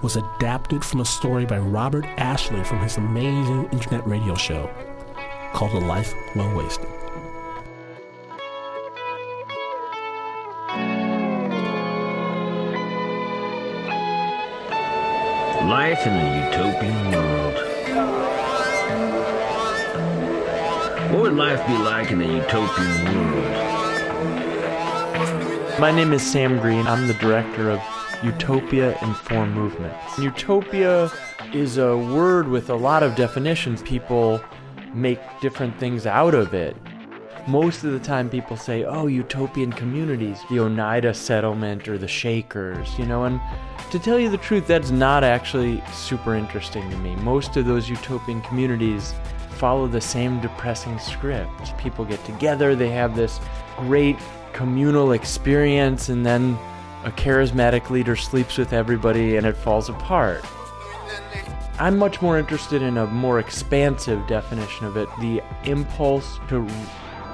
was 0.03 0.17
adapted 0.17 0.85
from 0.85 1.01
a 1.01 1.05
story 1.05 1.47
by 1.47 1.59
Robert 1.59 2.05
Ashley 2.19 2.65
from 2.65 2.81
his 2.81 2.97
amazing 2.97 3.69
internet 3.73 4.05
radio 4.07 4.35
show 4.35 4.69
called 5.53 5.73
A 5.73 5.87
Life 5.87 6.13
Well 6.35 6.55
Wasted. 6.57 6.89
Life 15.73 16.07
in 16.07 16.13
a 16.13 16.51
utopian 16.51 17.13
world. 17.13 17.42
What 21.13 21.25
would 21.25 21.35
life 21.35 21.67
be 21.67 21.77
like 21.77 22.11
in 22.11 22.23
a 22.23 22.27
utopian 22.27 23.05
world? 23.05 23.45
My 25.79 25.93
name 25.95 26.15
is 26.15 26.23
Sam 26.23 26.59
Green. 26.59 26.87
I'm 26.87 27.07
the 27.07 27.13
director 27.13 27.71
of 27.71 27.83
Utopia 28.25 28.99
in 29.03 29.13
Four 29.13 29.47
Movements. 29.47 30.19
Utopia 30.19 31.13
is 31.53 31.77
a 31.77 31.99
word 31.99 32.49
with 32.49 32.71
a 32.71 32.75
lot 32.75 33.03
of 33.03 33.15
definitions. 33.15 33.83
People 33.83 34.41
make 34.95 35.21
different 35.43 35.79
things 35.79 36.07
out 36.07 36.35
of 36.35 36.55
it. 36.55 36.75
Most 37.47 37.85
of 37.85 37.93
the 37.93 38.01
time, 38.01 38.31
people 38.31 38.57
say, 38.57 38.85
oh, 38.85 39.07
utopian 39.07 39.71
communities, 39.71 40.39
the 40.49 40.61
Oneida 40.61 41.13
settlement 41.13 41.89
or 41.89 41.99
the 41.99 42.09
Shakers, 42.09 42.89
you 42.99 43.05
know, 43.05 43.25
and 43.25 43.39
to 43.91 43.99
tell 43.99 44.19
you 44.19 44.31
the 44.31 44.39
truth, 44.39 44.67
that's 44.67 44.91
not 44.91 45.25
actually 45.25 45.83
super 45.93 46.35
interesting 46.35 46.89
to 46.89 46.97
me. 46.97 47.15
Most 47.17 47.59
of 47.59 47.67
those 47.67 47.91
utopian 47.91 48.41
communities 48.41 49.13
follow 49.63 49.87
the 49.87 50.01
same 50.01 50.41
depressing 50.41 50.99
script. 50.99 51.79
People 51.79 52.05
get 52.05 52.23
together, 52.25 52.75
they 52.75 52.91
have 52.91 53.15
this 53.15 53.39
great 53.77 54.17
communal 54.53 55.13
experience, 55.13 56.09
and 56.09 56.27
then 56.27 56.59
a 57.05 57.13
charismatic 57.13 57.89
leader 57.89 58.17
sleeps 58.17 58.59
with 58.59 58.73
everybody 58.73 59.37
and 59.37 59.47
it 59.47 59.57
falls 59.57 59.89
apart. 59.89 60.45
I'm 61.79 61.97
much 61.97 62.21
more 62.21 62.41
interested 62.41 62.83
in 62.83 62.97
a 62.97 63.07
more 63.07 63.39
expansive 63.39 64.27
definition 64.27 64.85
of 64.85 64.97
it 64.97 65.09
the 65.21 65.41
impulse 65.63 66.41
to 66.49 66.69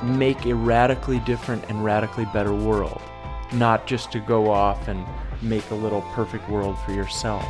make 0.02 0.44
a 0.44 0.54
radically 0.54 1.20
different 1.20 1.64
and 1.70 1.82
radically 1.82 2.26
better 2.26 2.52
world, 2.52 3.00
not 3.54 3.86
just 3.86 4.12
to 4.12 4.20
go 4.20 4.50
off 4.50 4.86
and 4.86 5.02
make 5.40 5.70
a 5.70 5.74
little 5.74 6.02
perfect 6.12 6.46
world 6.50 6.78
for 6.80 6.92
yourself. 6.92 7.46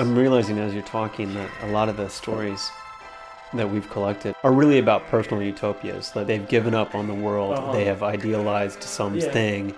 I'm 0.00 0.16
realizing 0.16 0.58
as 0.58 0.72
you're 0.72 0.82
talking 0.82 1.34
that 1.34 1.50
a 1.62 1.66
lot 1.66 1.90
of 1.90 1.98
the 1.98 2.08
stories 2.08 2.70
that 3.52 3.68
we've 3.70 3.88
collected 3.90 4.34
are 4.42 4.50
really 4.52 4.78
about 4.78 5.06
personal 5.08 5.42
utopias. 5.42 6.10
That 6.12 6.26
they've 6.26 6.48
given 6.48 6.74
up 6.74 6.94
on 6.94 7.06
the 7.06 7.12
world, 7.12 7.58
Uh-huh. 7.58 7.72
they 7.72 7.84
have 7.84 8.02
idealized 8.02 8.82
something, 8.82 9.74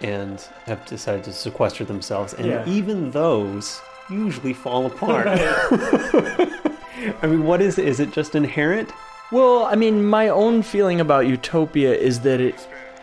Yeah. 0.00 0.08
and 0.08 0.40
have 0.66 0.84
decided 0.86 1.24
to 1.24 1.32
sequester 1.32 1.84
themselves. 1.84 2.34
And 2.34 2.46
Yeah. 2.46 2.62
even 2.68 3.10
those 3.10 3.80
usually 4.08 4.52
fall 4.52 4.86
apart. 4.86 5.26
I 7.22 7.26
mean, 7.26 7.42
what 7.44 7.60
is 7.60 7.76
it? 7.76 7.88
Is 7.88 7.98
it 7.98 8.12
just 8.12 8.36
inherent? 8.36 8.92
Well, 9.32 9.64
I 9.64 9.74
mean, 9.74 10.04
my 10.04 10.28
own 10.28 10.62
feeling 10.62 11.00
about 11.00 11.26
utopia 11.26 11.92
is 11.94 12.20
that 12.20 12.40
it, 12.40 12.54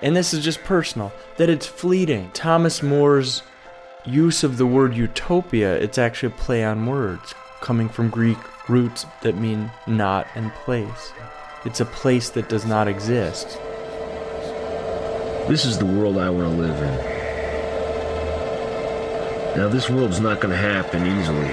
and 0.02 0.16
this 0.16 0.34
is 0.34 0.42
just 0.42 0.64
personal, 0.64 1.12
that 1.36 1.50
it's 1.50 1.66
fleeting. 1.68 2.30
Thomas 2.34 2.82
More's 2.82 3.44
use 4.06 4.44
of 4.44 4.58
the 4.58 4.66
word 4.66 4.96
utopia, 4.96 5.76
it's 5.76 5.98
actually 5.98 6.34
a 6.34 6.38
play 6.38 6.64
on 6.64 6.86
words, 6.86 7.34
coming 7.62 7.90
from 7.90 8.10
Greek 8.10 8.38
roots 8.70 9.06
that 9.22 9.38
mean 9.38 9.72
not 9.88 10.28
and 10.36 10.52
place. 10.54 11.14
It's 11.66 11.80
a 11.80 11.86
place 11.86 12.30
that 12.32 12.50
does 12.50 12.66
not 12.66 12.88
exist. 12.88 13.60
This 15.48 15.66
is 15.66 15.78
the 15.78 15.86
world 15.86 16.18
I 16.18 16.30
want 16.30 16.50
to 16.50 16.62
live 16.62 16.82
in. 16.82 17.22
Now, 19.58 19.68
this 19.68 19.90
world's 19.90 20.20
not 20.20 20.40
going 20.40 20.52
to 20.52 20.58
happen 20.58 21.06
easily. 21.06 21.52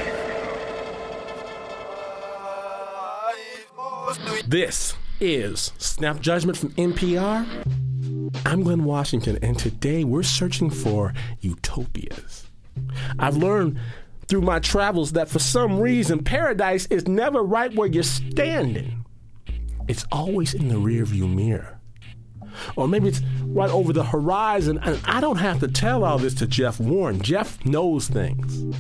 This 4.47 4.95
is 5.21 5.73
Snap 5.79 6.21
Judgment 6.21 6.57
from 6.57 6.71
NPR. 6.71 7.88
I'm 8.45 8.63
Glynn 8.63 8.85
Washington, 8.85 9.39
and 9.43 9.59
today 9.59 10.05
we're 10.05 10.23
searching 10.23 10.71
for 10.71 11.15
utopias. 11.41 12.47
I've 13.19 13.37
learned 13.37 13.79
through 14.27 14.43
my 14.43 14.59
travels 14.59 15.13
that 15.13 15.29
for 15.29 15.39
some 15.39 15.81
reason, 15.81 16.23
paradise 16.23 16.87
is 16.87 17.09
never 17.09 17.43
right 17.43 17.75
where 17.75 17.89
you're 17.89 18.03
standing. 18.03 19.05
It's 19.87 20.05
always 20.13 20.55
in 20.55 20.69
the 20.69 20.75
rearview 20.75 21.33
mirror. 21.33 21.81
Or 22.77 22.89
maybe 22.89 23.09
it's 23.09 23.23
right 23.45 23.71
over 23.71 23.93
the 23.93 24.05
horizon, 24.05 24.79
and 24.83 25.01
I 25.05 25.21
don't 25.21 25.37
have 25.37 25.61
to 25.61 25.69
tell 25.69 26.05
all 26.05 26.19
this 26.19 26.35
to 26.35 26.47
Jeff 26.47 26.81
Warren. 26.81 27.21
Jeff 27.21 27.65
knows 27.65 28.09
things. 28.09 28.77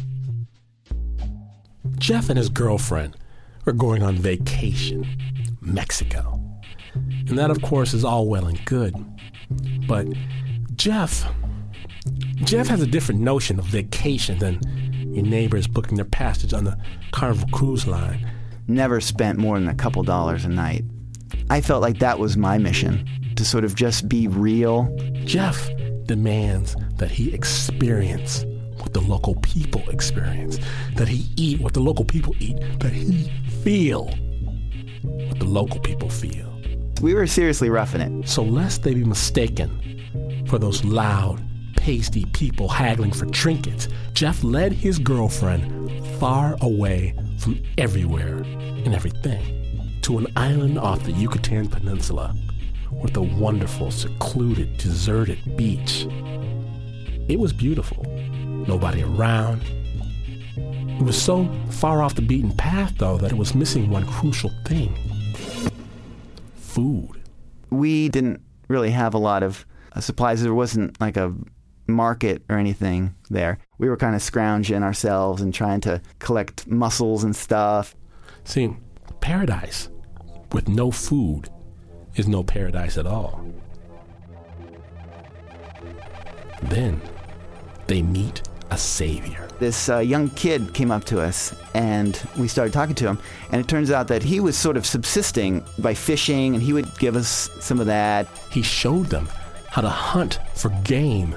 Jeff 1.97 2.29
and 2.29 2.37
his 2.37 2.49
girlfriend 2.49 3.17
are 3.67 3.73
going 3.73 4.03
on 4.03 4.17
vacation, 4.17 5.07
Mexico. 5.61 6.41
And 6.95 7.39
that, 7.39 7.51
of 7.51 7.63
course, 7.63 7.95
is 7.95 8.05
all 8.05 8.27
well 8.27 8.47
and 8.47 8.63
good. 8.65 8.95
But 9.89 10.07
Jeff, 10.77 11.25
Jeff 12.37 12.69
has 12.69 12.83
a 12.83 12.87
different 12.87 13.23
notion 13.23 13.59
of 13.59 13.65
vacation 13.65 14.39
than 14.39 14.61
your 15.15 15.25
neighbors 15.25 15.67
booking 15.67 15.97
their 15.97 16.05
passage 16.05 16.53
on 16.53 16.65
the 16.65 16.79
Carnival 17.11 17.49
Cruise 17.51 17.87
Line. 17.87 18.31
Never 18.69 19.01
spent 19.01 19.39
more 19.39 19.59
than 19.59 19.67
a 19.69 19.75
couple 19.75 20.03
dollars 20.03 20.45
a 20.45 20.49
night. 20.49 20.85
I 21.49 21.63
felt 21.63 21.81
like 21.81 21.99
that 22.01 22.19
was 22.19 22.37
my 22.37 22.59
mission 22.59 23.09
to 23.37 23.45
sort 23.47 23.65
of 23.65 23.75
just 23.75 24.09
be 24.11 24.29
real. 24.29 24.95
Jeff 25.25 25.71
demands 26.05 26.77
that 26.97 27.11
he 27.11 27.33
experience 27.33 28.45
what 28.77 28.93
the 28.93 29.01
local 29.01 29.37
people 29.37 29.89
experience, 29.89 30.59
that 30.97 31.09
he 31.09 31.27
eat 31.37 31.61
what 31.61 31.73
the 31.73 31.81
local 31.81 32.05
people 32.05 32.35
eat, 32.41 32.59
that 32.81 32.93
he 32.93 33.33
feel 33.63 34.05
what 35.03 35.39
the 35.39 35.47
local 35.47 35.81
people 35.81 36.11
feel. 36.11 36.58
We 37.01 37.15
were 37.15 37.29
seriously 37.29 37.71
roughing 37.71 38.01
it. 38.01 38.29
So 38.29 38.43
lest 38.43 38.83
they 38.83 38.93
be 38.93 39.05
mistaken 39.05 40.45
for 40.49 40.59
those 40.59 40.85
loud, 40.85 41.41
pasty 41.77 42.25
people 42.27 42.69
haggling 42.69 43.13
for 43.13 43.27
trinkets, 43.27 43.89
Jeff 44.15 44.43
led 44.43 44.73
his 44.73 44.99
girlfriend 44.99 45.93
far 46.19 46.57
away 46.61 47.15
from 47.39 47.63
everywhere 47.77 48.39
and 48.39 48.95
everything 48.95 50.01
to 50.03 50.19
an 50.19 50.27
island 50.37 50.77
off 50.79 51.05
the 51.05 51.13
Yucatan 51.13 51.69
Peninsula 51.69 52.35
with 52.91 53.17
a 53.17 53.23
wonderful, 53.23 53.93
secluded, 53.93 54.77
deserted 54.79 55.39
beach. 55.57 56.07
It 57.29 57.39
was 57.39 57.53
beautiful. 57.53 58.05
nobody 58.67 59.03
around. 59.03 59.63
It 60.57 61.03
was 61.03 61.21
so 61.21 61.49
far 61.71 62.03
off 62.03 62.17
the 62.17 62.23
beaten 62.23 62.51
path, 62.51 62.95
though, 62.99 63.19
that 63.19 63.31
it 63.31 63.39
was 63.39 63.55
missing 63.55 63.89
one 63.89 64.05
crucial 64.07 64.51
thing 64.65 64.93
food. 66.79 67.21
We 67.71 68.09
didn't 68.09 68.41
really 68.69 68.93
have 68.93 69.13
a 69.13 69.19
lot 69.19 69.43
of 69.43 69.67
uh, 69.95 70.01
supplies. 70.01 70.43
There 70.43 70.55
wasn't 70.55 71.01
like 71.01 71.17
a 71.17 71.35
market 71.89 72.43
or 72.49 72.57
anything 72.57 73.17
there. 73.31 73.59
We 73.79 73.89
were 73.89 73.97
kind 73.97 74.15
of 74.15 74.23
scrounging 74.23 74.85
ourselves 74.85 75.43
and 75.43 75.53
trying 75.53 75.81
to 75.83 76.01
collect 76.21 76.69
mussels 76.69 77.25
and 77.25 77.35
stuff. 77.35 77.97
See, 78.45 78.77
paradise 79.21 79.89
with 80.53 80.69
no 80.69 80.93
food 80.93 81.49
is 82.15 82.29
no 82.29 82.45
paradise 82.45 82.97
at 82.97 83.09
all. 83.09 83.45
Then 86.63 87.01
they 87.89 88.03
meet 88.03 88.48
a 88.71 88.79
savior. 88.79 89.49
This 89.59 89.89
uh, 89.89 89.99
young 89.99 90.31
kid 90.31 90.73
came 90.75 90.91
up 90.91 91.05
to 91.05 91.21
us 91.21 91.55
and 91.75 92.21
we 92.37 92.49
started 92.49 92.73
talking 92.73 92.95
to 92.97 93.07
him. 93.07 93.19
And 93.51 93.61
it 93.61 93.69
turns 93.69 93.91
out 93.91 94.09
that 94.09 94.23
he 94.23 94.41
was 94.41 94.57
sort 94.57 94.77
of 94.77 94.87
subsisting 94.87 95.65
by 95.79 95.95
fishing 95.95 96.55
and 96.55 96.63
he 96.63 96.73
would 96.73 96.97
give 96.99 97.17
us 97.17 97.51
some 97.61 97.81
of 97.81 97.87
that. 97.87 98.29
He 98.51 98.63
showed 98.63 99.07
them 99.07 99.29
how 99.71 99.83
to 99.83 99.89
hunt 99.89 100.39
for 100.55 100.71
game. 100.85 101.37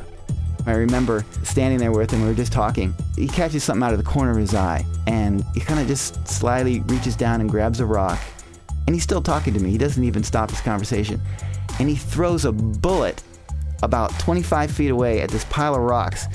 I 0.66 0.74
remember 0.74 1.26
standing 1.44 1.80
there 1.80 1.92
with 1.92 2.12
him, 2.12 2.22
we 2.22 2.28
were 2.28 2.34
just 2.36 2.54
talking. 2.54 2.94
He 3.16 3.28
catches 3.28 3.64
something 3.64 3.84
out 3.84 3.94
of 3.94 3.98
the 3.98 4.06
corner 4.06 4.32
of 4.32 4.38
his 4.38 4.54
eye 4.54 4.86
and 5.08 5.44
he 5.54 5.60
kind 5.60 5.80
of 5.80 5.88
just 5.88 6.28
slyly 6.28 6.82
reaches 6.82 7.16
down 7.16 7.42
and 7.42 7.50
grabs 7.50 7.80
a 7.80 7.86
rock. 7.86 8.20
And 8.86 8.96
he's 8.96 9.04
still 9.04 9.22
talking 9.22 9.54
to 9.54 9.60
me. 9.60 9.72
He 9.72 9.78
doesn't 9.78 10.04
even 10.04 10.24
stop 10.24 10.50
his 10.50 10.62
conversation. 10.62 11.22
And 11.80 11.90
he 11.90 11.96
throws 11.96 12.46
a 12.46 12.52
bullet 12.52 13.24
about 13.84 14.12
25 14.20 14.72
feet 14.72 14.92
away 14.92 15.22
at 15.22 15.30
this 15.30 15.46
pile 15.46 15.76
of 15.76 15.82
rocks. 15.82 16.26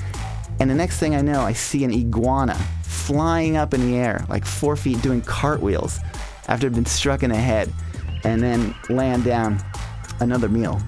And 0.58 0.70
the 0.70 0.74
next 0.74 0.98
thing 0.98 1.14
I 1.14 1.20
know, 1.20 1.40
I 1.40 1.52
see 1.52 1.84
an 1.84 1.92
iguana 1.92 2.54
flying 2.82 3.56
up 3.56 3.74
in 3.74 3.80
the 3.90 3.96
air, 3.96 4.24
like 4.28 4.44
four 4.44 4.74
feet, 4.74 5.00
doing 5.02 5.20
cartwheels 5.22 6.00
after 6.48 6.66
it 6.66 6.70
had 6.70 6.74
been 6.74 6.86
struck 6.86 7.22
in 7.22 7.30
the 7.30 7.36
head, 7.36 7.72
and 8.24 8.42
then 8.42 8.74
land 8.88 9.24
down 9.24 9.62
another 10.20 10.48
meal. 10.48 10.80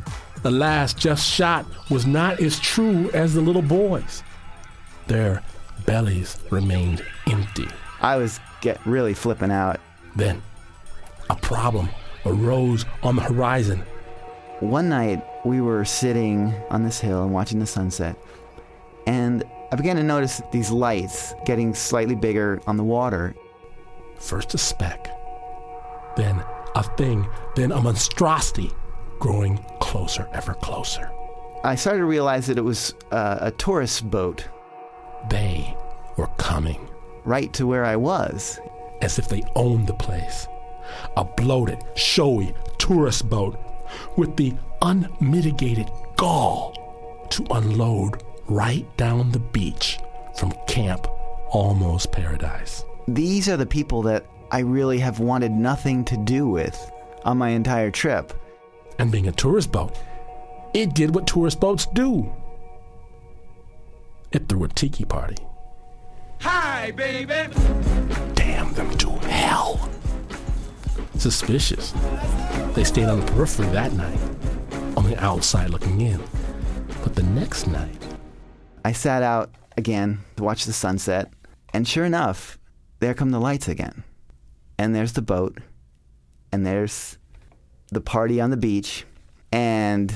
The 0.43 0.51
last 0.51 0.97
just 0.97 1.29
shot 1.29 1.67
was 1.91 2.07
not 2.07 2.41
as 2.41 2.59
true 2.61 3.11
as 3.11 3.35
the 3.35 3.41
little 3.41 3.63
boys. 3.63 4.23
Their 5.07 5.43
bellies 5.85 6.39
remained 6.51 7.05
empty. 7.29 7.69
I 8.01 8.17
was 8.17 8.41
get 8.61 8.85
really 8.87 9.15
flipping 9.15 9.51
out. 9.51 9.81
Then 10.17 10.43
a 11.31 11.37
problem 11.37 11.89
arose 12.25 12.85
on 13.03 13.17
the 13.17 13.23
horizon. 13.23 13.85
One 14.61 14.89
night 14.89 15.25
we 15.45 15.61
were 15.61 15.85
sitting 15.85 16.55
on 16.71 16.85
this 16.85 17.01
hill 17.01 17.23
and 17.23 17.33
watching 17.33 17.59
the 17.59 17.67
sunset, 17.67 18.17
and 19.07 19.45
I 19.71 19.77
began 19.77 19.97
to 19.97 20.03
notice 20.03 20.41
these 20.51 20.71
lights 20.71 21.35
getting 21.45 21.75
slightly 21.75 22.15
bigger 22.15 22.61
on 22.67 22.77
the 22.77 22.85
water. 22.85 23.35
First 24.19 24.55
a 24.55 24.59
speck, 24.59 25.11
then 26.17 26.43
a 26.75 26.83
thing, 26.97 27.29
then 27.55 27.73
a 27.73 27.81
monstrosity 27.81 28.71
growing 29.19 29.59
closer, 29.81 30.29
ever 30.33 30.55
closer. 30.55 31.11
I 31.65 31.75
started 31.75 31.99
to 31.99 32.07
realize 32.07 32.47
that 32.47 32.57
it 32.57 32.65
was 32.65 32.95
uh, 33.11 33.39
a 33.41 33.51
tourist 33.51 34.11
boat. 34.11 34.49
They 35.29 35.77
were 36.17 36.29
coming. 36.39 36.89
Right 37.25 37.53
to 37.55 37.67
where 37.67 37.85
I 37.85 37.97
was. 37.97 38.59
As 39.03 39.19
if 39.19 39.29
they 39.29 39.43
owned 39.55 39.87
the 39.87 39.95
place. 39.95 40.47
A 41.17 41.25
bloated, 41.25 41.85
showy 41.95 42.55
tourist 42.79 43.29
boat 43.29 43.59
with 44.17 44.37
the 44.37 44.55
unmitigated 44.83 45.91
gall 46.17 47.27
to 47.31 47.45
unload 47.51 48.23
right 48.49 48.87
down 48.97 49.31
the 49.31 49.39
beach 49.39 49.99
from 50.37 50.53
Camp 50.67 51.07
Almost 51.51 52.13
Paradise. 52.13 52.85
These 53.07 53.49
are 53.49 53.57
the 53.57 53.67
people 53.67 54.03
that 54.03 54.27
I 54.51 54.61
really 54.61 54.99
have 54.99 55.21
wanted 55.21 55.53
nothing 55.53 56.05
to 56.07 56.17
do 56.17 56.49
with 56.49 56.91
on 57.25 57.39
my 57.39 57.51
entire 57.51 57.91
trip. 57.91 58.33
And 58.99 59.13
being 59.13 59.29
a 59.29 59.33
tourist 59.33 59.71
boat, 59.71 59.97
it 60.75 60.95
did 60.95 61.15
what 61.15 61.27
tourist 61.27 61.61
boats 61.61 61.87
do. 61.87 62.33
It 64.33 64.49
threw 64.49 64.65
a 64.65 64.69
tiki 64.69 65.05
party. 65.05 65.37
Hi, 66.41 66.91
baby! 66.93 67.53
Damn 68.35 68.73
them 68.75 68.97
to 68.99 69.11
hell. 69.29 69.89
Suspicious. 71.17 71.93
They 72.75 72.85
stayed 72.85 73.07
on 73.09 73.21
the 73.21 73.27
periphery 73.33 73.67
that 73.69 73.93
night, 73.93 74.21
on 74.97 75.05
the 75.05 75.17
outside 75.19 75.71
looking 75.71 76.01
in. 76.01 76.23
But 77.03 77.15
the 77.15 77.23
next 77.23 77.67
night, 77.67 78.08
I 78.85 78.93
sat 78.93 79.23
out 79.23 79.51
again 79.77 80.21
to 80.37 80.43
watch 80.43 80.65
the 80.65 80.73
sunset, 80.73 81.33
and 81.73 81.87
sure 81.87 82.05
enough, 82.05 82.59
there 83.01 83.15
come 83.15 83.31
the 83.31 83.41
lights 83.41 83.69
again. 83.69 84.05
And 84.79 84.95
there's 84.95 85.13
the 85.13 85.23
boat, 85.23 85.59
and 86.53 86.65
there's 86.65 87.19
the 87.91 88.01
party 88.01 88.41
on 88.41 88.51
the 88.51 88.57
beach, 88.57 89.05
and 89.51 90.13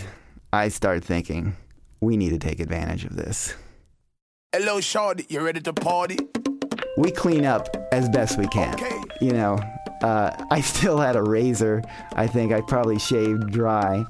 I 0.53 0.69
start 0.69 1.05
thinking, 1.05 1.57
we 2.01 2.17
need 2.17 2.31
to 2.31 2.39
take 2.39 2.61
advantage 2.61 3.05
of 3.05 3.17
this. 3.17 3.55
Hello, 4.53 4.81
Shorty. 4.81 5.27
You 5.29 5.41
ready 5.41 5.61
to 5.61 5.73
party? 5.73 6.19
We 6.99 7.11
clean 7.11 7.47
up 7.47 7.75
as 7.91 8.09
best 8.11 8.39
we 8.39 8.47
can. 8.49 8.75
Okay. 8.75 9.01
You 9.21 9.33
know, 9.33 9.59
uh, 10.03 10.45
I 10.51 10.61
still 10.61 10.99
had 10.99 11.17
a 11.17 11.23
razor. 11.23 11.83
I 12.15 12.27
think 12.27 12.53
I 12.53 12.61
probably 12.61 12.99
shaved 12.99 13.51
dry. 13.51 14.05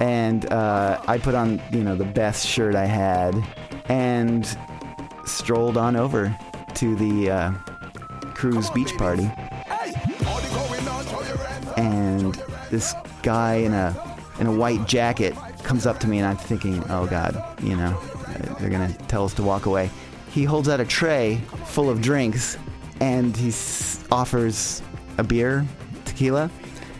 And 0.00 0.44
uh, 0.52 1.00
I 1.08 1.18
put 1.18 1.34
on, 1.34 1.60
you 1.72 1.82
know, 1.82 1.96
the 1.96 2.04
best 2.04 2.46
shirt 2.46 2.74
I 2.74 2.84
had 2.84 3.34
and 3.88 4.56
strolled 5.24 5.76
on 5.76 5.96
over 5.96 6.36
to 6.74 6.94
the 6.96 7.30
uh, 7.30 7.52
cruise 8.34 8.70
beach 8.70 8.96
party. 8.96 9.30
And 11.76 12.34
this 12.70 12.94
guy 13.22 13.54
in 13.56 13.72
a 13.72 14.18
in 14.40 14.46
a 14.46 14.52
white 14.52 14.86
jacket 14.86 15.34
comes 15.62 15.86
up 15.86 15.98
to 16.00 16.08
me, 16.08 16.18
and 16.18 16.26
I'm 16.26 16.36
thinking, 16.36 16.82
oh 16.90 17.06
God, 17.06 17.42
you 17.62 17.76
know, 17.76 17.98
they're 18.58 18.70
gonna 18.70 18.92
tell 19.08 19.24
us 19.24 19.34
to 19.34 19.42
walk 19.42 19.66
away. 19.66 19.90
He 20.30 20.44
holds 20.44 20.68
out 20.68 20.80
a 20.80 20.84
tray 20.84 21.40
full 21.64 21.90
of 21.90 22.00
drinks, 22.00 22.56
and 23.00 23.36
he 23.36 23.48
offers 24.12 24.82
a 25.18 25.24
beer, 25.24 25.66
tequila. 26.04 26.50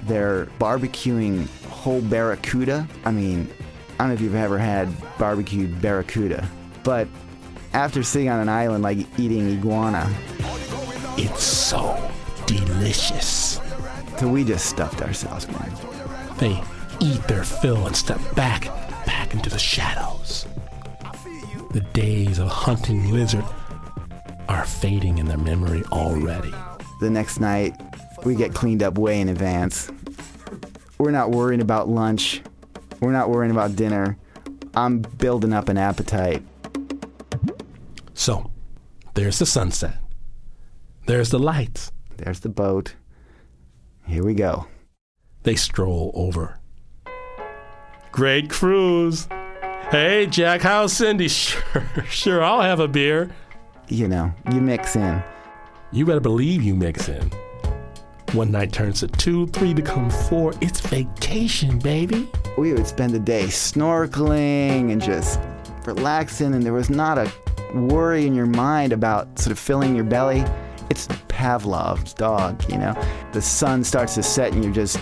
They're 0.05 0.47
barbecuing 0.59 1.49
whole 1.67 2.01
barracuda. 2.01 2.89
I 3.05 3.11
mean, 3.11 3.49
I 3.95 3.99
don't 3.99 4.09
know 4.09 4.15
if 4.15 4.21
you've 4.21 4.35
ever 4.35 4.59
had 4.59 4.89
barbecued 5.19 5.81
barracuda, 5.81 6.49
but 6.89 7.07
after 7.75 8.03
sitting 8.03 8.31
on 8.31 8.41
an 8.41 8.49
island 8.49 8.83
like 8.83 8.97
eating 9.19 9.47
iguana, 9.59 10.11
it's 11.19 11.43
so 11.43 12.11
delicious. 12.47 13.61
So 14.17 14.27
we 14.27 14.43
just 14.43 14.65
stuffed 14.65 15.03
ourselves, 15.03 15.47
man. 15.49 15.71
They 16.39 16.59
eat 16.99 17.23
their 17.25 17.45
fill 17.45 17.87
and 17.87 17.95
step 17.95 18.19
back, 18.35 18.69
back 19.05 19.35
into 19.35 19.51
the 19.51 19.59
shadows. 19.59 20.47
The 21.73 21.87
days 21.93 22.39
of 22.39 22.49
hunting 22.49 23.13
lizard 23.13 23.45
are 24.49 24.65
fading 24.65 25.19
in 25.19 25.27
their 25.27 25.37
memory 25.37 25.83
already. 25.93 26.55
The 27.03 27.11
next 27.11 27.39
night, 27.39 27.79
we 28.25 28.35
get 28.35 28.55
cleaned 28.55 28.83
up 28.83 28.97
way 28.97 29.21
in 29.21 29.29
advance. 29.29 29.91
We're 30.97 31.11
not 31.11 31.33
worrying 31.33 31.61
about 31.61 31.91
lunch. 31.91 32.41
We're 33.01 33.13
not 33.13 33.29
worrying 33.29 33.51
about 33.51 33.77
dinner. 33.77 34.17
I'm 34.75 35.01
building 35.01 35.53
up 35.53 35.69
an 35.69 35.77
appetite. 35.77 36.43
So, 38.19 38.51
there's 39.15 39.39
the 39.39 39.47
sunset. 39.47 39.97
There's 41.07 41.31
the 41.31 41.39
lights. 41.39 41.93
There's 42.17 42.41
the 42.41 42.49
boat. 42.49 42.97
Here 44.09 44.25
we 44.25 44.35
go. 44.35 44.67
They 45.45 45.55
stroll 45.55 46.11
over. 46.17 46.59
Great 48.11 48.51
cruise. 48.51 49.29
Hey, 49.93 50.27
Jack, 50.29 50.63
how's 50.63 50.93
Cindy? 50.93 51.29
Sure, 51.39 51.87
sure, 52.11 52.43
I'll 52.43 52.61
have 52.61 52.81
a 52.81 52.89
beer. 52.89 53.31
You 53.87 54.09
know, 54.09 54.35
you 54.53 54.61
mix 54.61 54.97
in. 54.97 55.23
You 55.93 56.05
better 56.05 56.19
believe 56.19 56.61
you 56.61 56.75
mix 56.75 57.09
in. 57.09 57.31
One 58.33 58.51
night 58.51 58.73
turns 58.73 58.99
to 58.99 59.07
two, 59.07 59.47
three 59.47 59.75
becomes 59.75 60.29
four. 60.29 60.55
It's 60.61 60.81
vacation, 60.81 61.79
baby. 61.79 62.29
We 62.59 62.73
would 62.73 62.89
spend 62.89 63.13
the 63.13 63.21
day 63.21 63.45
snorkeling 63.45 64.91
and 64.91 65.01
just 65.01 65.39
relaxing, 65.87 66.55
and 66.55 66.65
there 66.65 66.73
was 66.73 66.91
not 66.91 67.17
a 67.17 67.33
worry 67.75 68.27
in 68.27 68.35
your 68.35 68.47
mind 68.47 68.93
about 68.93 69.39
sort 69.39 69.53
of 69.53 69.59
filling 69.59 69.95
your 69.95 70.05
belly. 70.05 70.45
It's 70.91 71.07
Pavlov's 71.29 72.15
dog, 72.15 72.63
you 72.71 72.79
know. 72.79 72.95
The 73.33 73.43
sun 73.43 73.85
starts 73.85 74.15
to 74.15 74.23
set, 74.23 74.53
and 74.53 74.65
you're 74.65 74.73
just 74.73 74.99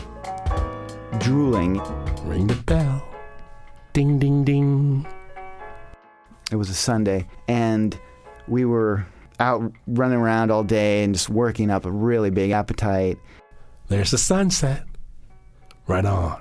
drooling. 1.18 1.80
Ring 2.24 2.46
the 2.46 2.54
bell. 2.54 3.06
Ding, 3.92 4.18
ding, 4.18 4.44
ding. 4.44 5.06
It 6.50 6.56
was 6.56 6.70
a 6.70 6.74
Sunday, 6.74 7.26
and 7.48 7.98
we 8.48 8.64
were 8.64 9.06
out 9.38 9.72
running 9.86 10.18
around 10.18 10.50
all 10.50 10.64
day 10.64 11.04
and 11.04 11.14
just 11.14 11.28
working 11.28 11.70
up 11.70 11.84
a 11.84 11.90
really 11.90 12.30
big 12.30 12.50
appetite. 12.50 13.18
There's 13.88 14.10
the 14.10 14.18
sunset. 14.18 14.84
Right 15.86 16.04
on. 16.04 16.40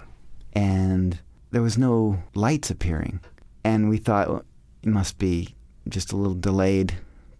And 0.53 1.19
there 1.51 1.61
was 1.61 1.77
no 1.77 2.21
lights 2.33 2.69
appearing. 2.69 3.19
And 3.63 3.89
we 3.89 3.97
thought 3.97 4.29
well, 4.29 4.45
it 4.83 4.89
must 4.89 5.17
be 5.17 5.55
just 5.89 6.11
a 6.11 6.17
little 6.17 6.35
delayed 6.35 6.93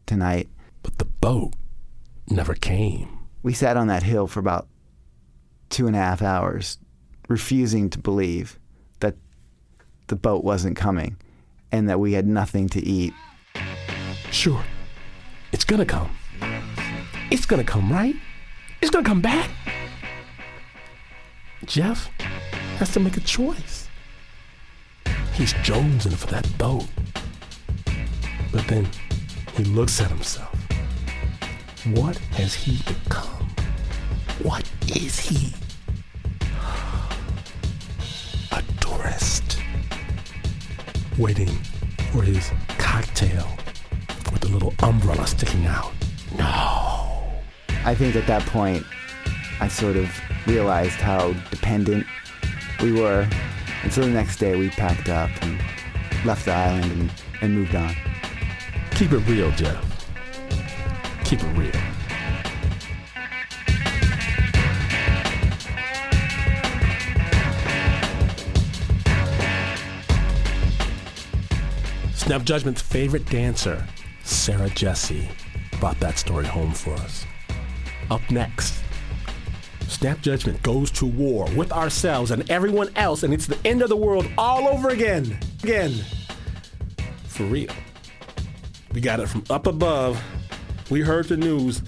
tonight. 0.05 0.49
But 0.83 0.97
the 0.97 1.05
boat 1.05 1.53
never 2.29 2.53
came. 2.53 3.19
We 3.43 3.53
sat 3.53 3.77
on 3.77 3.87
that 3.87 4.03
hill 4.03 4.27
for 4.27 4.39
about 4.39 4.67
two 5.69 5.87
and 5.87 5.95
a 5.95 5.99
half 5.99 6.21
hours, 6.21 6.77
refusing 7.27 7.89
to 7.91 7.99
believe 7.99 8.59
that 8.99 9.15
the 10.07 10.15
boat 10.15 10.43
wasn't 10.43 10.77
coming 10.77 11.17
and 11.71 11.89
that 11.89 11.99
we 11.99 12.13
had 12.13 12.27
nothing 12.27 12.69
to 12.69 12.83
eat. 12.83 13.13
Sure, 14.31 14.63
it's 15.51 15.63
gonna 15.63 15.85
come. 15.85 16.15
It's 17.31 17.45
gonna 17.45 17.63
come, 17.63 17.91
right? 17.91 18.15
It's 18.81 18.91
gonna 18.91 19.05
come 19.05 19.21
back. 19.21 19.49
Jeff 21.65 22.09
has 22.77 22.91
to 22.93 22.99
make 22.99 23.17
a 23.17 23.21
choice. 23.21 23.89
He's 25.33 25.53
jonesing 25.55 26.13
for 26.13 26.27
that 26.27 26.47
boat. 26.57 26.85
But 28.55 28.67
then 28.69 28.87
he 29.57 29.65
looks 29.65 29.99
at 29.99 30.07
himself. 30.07 30.55
What 31.87 32.17
has 32.39 32.53
he 32.53 32.81
become? 32.83 33.49
What 34.43 34.63
is 34.87 35.19
he? 35.19 35.53
A 38.53 38.63
tourist. 38.79 39.59
Waiting 41.17 41.49
for 42.13 42.23
his 42.23 42.49
cocktail 42.77 43.45
with 44.31 44.39
the 44.39 44.47
little 44.47 44.73
umbrella 44.83 45.27
sticking 45.27 45.65
out. 45.65 45.91
No. 46.37 47.33
I 47.83 47.93
think 47.93 48.15
at 48.15 48.25
that 48.27 48.43
point, 48.43 48.85
I 49.59 49.67
sort 49.67 49.97
of 49.97 50.09
realized 50.47 50.95
how 51.01 51.33
dependent 51.51 52.07
we 52.81 52.93
were. 52.93 53.27
And 53.83 53.91
so 53.91 53.99
the 53.99 54.07
next 54.07 54.37
day, 54.37 54.55
we 54.55 54.69
packed 54.69 55.09
up 55.09 55.29
and 55.41 55.61
left 56.23 56.45
the 56.45 56.53
island 56.53 56.89
and, 56.89 57.11
and 57.41 57.53
moved 57.53 57.75
on. 57.75 57.93
Keep 58.95 59.11
it 59.11 59.17
real, 59.27 59.51
Jeff. 59.51 59.83
Keep 61.25 61.41
it 61.43 61.57
real. 61.57 61.71
Snap 72.13 72.43
Judgment's 72.43 72.81
favorite 72.81 73.25
dancer, 73.25 73.85
Sarah 74.23 74.69
Jesse, 74.69 75.27
brought 75.81 75.99
that 75.99 76.17
story 76.17 76.45
home 76.45 76.71
for 76.71 76.93
us. 76.93 77.25
Up 78.09 78.21
next, 78.31 78.81
Snap 79.89 80.21
Judgment 80.21 80.61
goes 80.63 80.89
to 80.91 81.05
war 81.05 81.49
with 81.53 81.73
ourselves 81.73 82.31
and 82.31 82.49
everyone 82.49 82.89
else, 82.95 83.23
and 83.23 83.33
it's 83.33 83.45
the 83.45 83.59
end 83.65 83.81
of 83.81 83.89
the 83.89 83.97
world 83.97 84.25
all 84.37 84.69
over 84.69 84.87
again. 84.87 85.37
Again. 85.61 85.93
For 87.27 87.43
real. 87.43 87.73
We 88.95 89.01
got 89.01 89.19
it 89.19 89.27
from 89.27 89.43
up 89.49 89.67
above. 89.67 90.23
We 90.89 91.01
heard 91.01 91.27
the 91.27 91.35
news. 91.35 91.81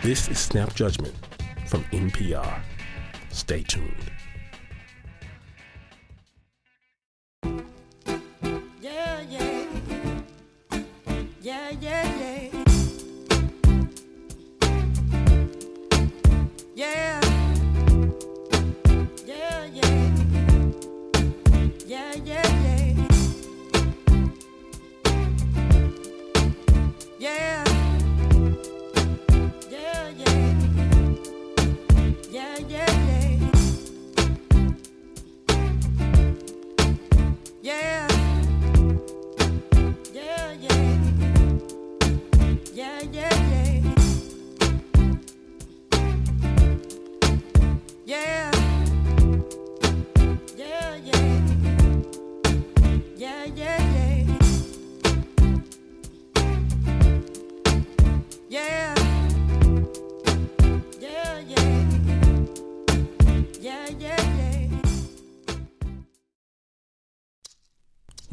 This 0.00 0.28
is 0.28 0.38
Snap 0.38 0.72
Judgment 0.72 1.12
from 1.66 1.82
NPR. 1.86 2.60
Stay 3.30 3.64
tuned. 3.64 4.07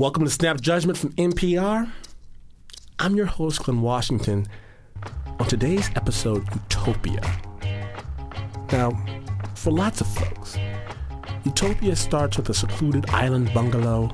Welcome 0.05 0.25
to 0.25 0.29
Snap 0.29 0.61
Judgment 0.61 0.99
from 0.99 1.13
NPR. 1.13 1.91
I'm 2.99 3.15
your 3.15 3.25
host, 3.25 3.63
Glynn 3.63 3.81
Washington. 3.81 4.45
On 5.39 5.47
today's 5.47 5.89
episode, 5.95 6.45
Utopia. 6.53 7.21
Now, 8.71 8.91
for 9.55 9.71
lots 9.71 10.01
of 10.01 10.07
folks, 10.07 10.59
Utopia 11.43 11.95
starts 11.95 12.37
with 12.37 12.47
a 12.49 12.53
secluded 12.53 13.09
island 13.09 13.51
bungalow, 13.51 14.13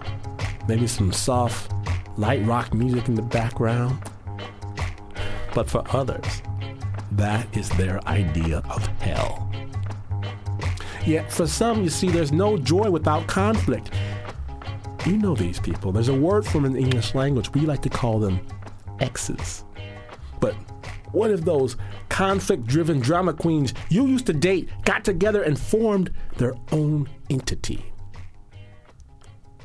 maybe 0.66 0.88
some 0.88 1.12
soft, 1.12 1.74
light 2.18 2.42
rock 2.46 2.74
music 2.74 3.10
in 3.10 3.16
the 3.16 3.22
background. 3.22 4.02
But 5.54 5.70
for 5.70 5.84
others, 5.90 6.42
that 7.12 7.46
is 7.58 7.68
their 7.72 8.00
idea 8.08 8.60
of 8.70 8.88
hell. 9.02 9.52
Yet 11.06 11.30
for 11.30 11.48
some, 11.48 11.84
you 11.84 11.90
see, 11.90 12.08
there's 12.08 12.32
no 12.32 12.58
joy 12.58 12.90
without 12.90 13.28
conflict. 13.28 13.92
You 15.06 15.18
know 15.18 15.34
these 15.34 15.60
people. 15.60 15.92
There's 15.92 16.10
a 16.10 16.14
word 16.14 16.46
them 16.46 16.64
in 16.66 16.76
English 16.76 17.16
language. 17.16 17.52
We 17.54 17.62
like 17.62 17.82
to 17.82 17.90
call 17.90 18.20
them 18.20 18.40
exes. 19.00 19.66
But 20.40 20.54
what 21.12 21.32
if 21.32 21.42
those 21.42 21.76
conflict 22.10 22.68
driven 22.68 23.00
drama 23.00 23.34
queens 23.34 23.74
you 23.90 24.06
used 24.06 24.28
to 24.28 24.34
date 24.34 24.70
got 24.86 25.04
together 25.04 25.42
and 25.42 25.60
formed 25.60 26.12
their 26.38 26.54
own 26.72 27.10
entity? 27.32 27.84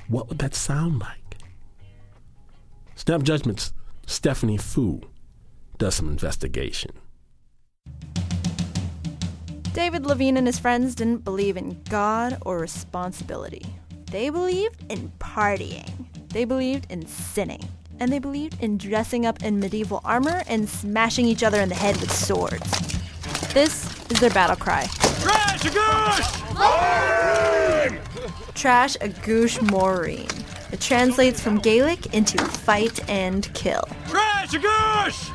What 0.09 0.29
would 0.29 0.39
that 0.39 0.55
sound 0.55 1.01
like? 1.01 1.39
Snap 2.95 3.23
Judgment's 3.23 3.75
Stephanie 4.07 4.57
Fu 4.57 5.03
does 5.77 5.97
some 5.97 6.09
investigation. 6.09 6.93
David 9.75 10.07
Levine 10.07 10.39
and 10.39 10.47
his 10.47 10.59
friends 10.59 10.95
didn't 10.95 11.25
believe 11.25 11.59
in 11.59 11.83
God 11.91 12.39
or 12.47 12.59
responsibility. 12.59 13.77
They 14.17 14.31
believed 14.31 14.91
in 14.91 15.13
partying. 15.19 15.93
They 16.31 16.47
believed 16.47 16.91
in 16.91 17.07
sinning. 17.07 17.69
And 18.01 18.11
they 18.11 18.19
believed 18.19 18.63
in 18.63 18.79
dressing 18.79 19.27
up 19.27 19.43
in 19.43 19.61
medieval 19.61 20.01
armor 20.07 20.43
and 20.47 20.67
smashing 20.67 21.27
each 21.27 21.43
other 21.43 21.61
in 21.61 21.69
the 21.69 21.75
head 21.75 22.01
with 22.01 22.11
swords. 22.11 22.71
This 23.53 23.85
is 24.11 24.19
their 24.19 24.31
battle 24.31 24.57
cry. 24.57 24.87
Trash 25.21 25.67
a 25.67 25.71
goose! 25.71 26.33
Trash 28.55 28.97
a 29.03 29.11
goosh 29.11 29.61
maureen. 29.71 30.29
It 30.73 30.81
translates 30.81 31.39
from 31.39 31.59
Gaelic 31.59 32.15
into 32.15 32.39
fight 32.43 33.07
and 33.11 33.53
kill. 33.53 33.87
Trash 34.09 34.55
a 34.55 34.59
goose! 34.61 35.31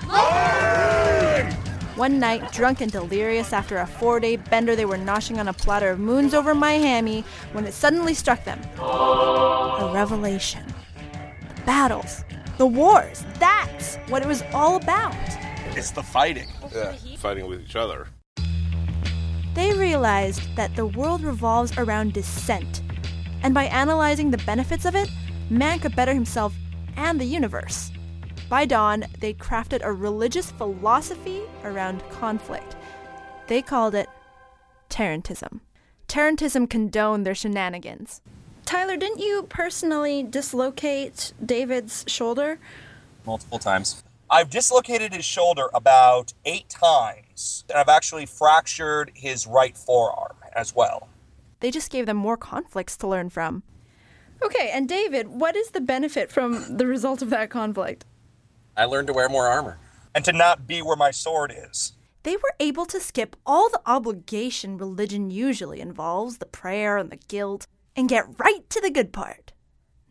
One 2.02 2.18
night, 2.18 2.52
drunk 2.52 2.82
and 2.82 2.92
delirious 2.92 3.54
after 3.54 3.78
a 3.78 3.86
four 3.86 4.20
day 4.20 4.36
bender, 4.36 4.76
they 4.76 4.86
were 4.86 4.98
noshing 4.98 5.38
on 5.38 5.48
a 5.48 5.54
platter 5.54 5.92
of 5.92 6.00
moons 6.00 6.34
over 6.34 6.56
Miami 6.56 7.24
when 7.52 7.68
it 7.68 7.76
suddenly 7.76 8.16
struck 8.16 8.44
them. 8.44 8.60
A 8.80 9.92
revelation. 9.94 10.66
The 11.58 11.62
battles. 11.62 12.24
The 12.58 12.66
wars. 12.66 13.24
That's 13.38 13.98
what 14.10 14.24
it 14.24 14.28
was 14.28 14.42
all 14.52 14.78
about. 14.78 15.14
It's 15.76 15.92
the 15.92 16.02
fighting. 16.02 16.48
Yeah, 16.74 16.96
fighting 17.20 17.46
with 17.46 17.62
each 17.62 17.76
other. 17.76 18.08
They 19.54 19.72
realized 19.74 20.56
that 20.56 20.76
the 20.76 20.88
world 20.88 21.22
revolves 21.22 21.78
around 21.78 22.14
dissent. 22.14 22.82
And 23.44 23.54
by 23.54 23.66
analyzing 23.66 24.32
the 24.32 24.40
benefits 24.40 24.86
of 24.86 24.96
it, 24.96 25.08
man 25.52 25.78
could 25.78 25.96
better 25.96 26.16
himself 26.16 26.56
and 26.96 27.22
the 27.22 27.26
universe. 27.26 27.92
By 28.52 28.66
dawn, 28.66 29.06
they'd 29.22 29.40
crafted 29.40 29.80
a 29.82 29.94
religious 29.94 30.52
philosophy 30.52 31.44
around 31.64 32.04
conflict. 32.10 32.76
They 33.48 33.62
called 33.62 33.96
it 33.96 34.10
Tarantism. 34.90 35.62
Tarantism 36.10 36.70
condoned 36.70 37.26
their 37.26 37.34
shenanigans. 37.34 38.20
Tyler, 38.66 38.98
didn't 38.98 39.20
you 39.20 39.44
personally 39.44 40.22
dislocate 40.22 41.32
David's 41.44 42.04
shoulder? 42.08 42.60
multiple 43.26 43.58
times. 43.58 44.04
I've 44.30 44.50
dislocated 44.50 45.14
his 45.14 45.24
shoulder 45.24 45.68
about 45.74 46.34
eight 46.44 46.68
times, 46.68 47.64
and 47.70 47.78
I've 47.78 47.88
actually 47.88 48.26
fractured 48.26 49.14
his 49.16 49.48
right 49.48 49.78
forearm 49.78 50.36
as 50.54 50.76
well. 50.76 51.08
They 51.62 51.72
just 51.72 51.90
gave 51.90 52.06
them 52.06 52.18
more 52.18 52.36
conflicts 52.36 52.98
to 52.98 53.08
learn 53.08 53.30
from. 53.30 53.64
Okay, 54.44 54.72
and 54.74 54.90
David, 54.90 55.30
what 55.30 55.56
is 55.56 55.70
the 55.70 55.80
benefit 55.80 56.30
from 56.30 56.78
the 56.78 56.86
result 56.88 57.22
of 57.22 57.30
that 57.30 57.50
conflict? 57.50 58.04
I 58.82 58.86
learned 58.86 59.06
to 59.08 59.14
wear 59.14 59.30
more 59.30 59.48
armor. 59.48 59.78
And 60.16 60.26
to 60.26 60.34
not 60.34 60.66
be 60.66 60.82
where 60.82 60.96
my 60.96 61.12
sword 61.12 61.54
is. 61.56 61.94
They 62.24 62.36
were 62.36 62.56
able 62.60 62.88
to 62.88 63.00
skip 63.00 63.36
all 63.46 63.70
the 63.70 63.82
obligation 63.86 64.76
religion 64.76 65.30
usually 65.30 65.80
involves, 65.80 66.40
the 66.40 66.48
prayer 66.48 66.98
and 66.98 67.12
the 67.12 67.20
guilt, 67.28 67.68
and 67.96 68.10
get 68.10 68.40
right 68.40 68.68
to 68.72 68.82
the 68.82 68.90
good 68.90 69.14
part 69.14 69.54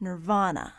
nirvana. 0.01 0.73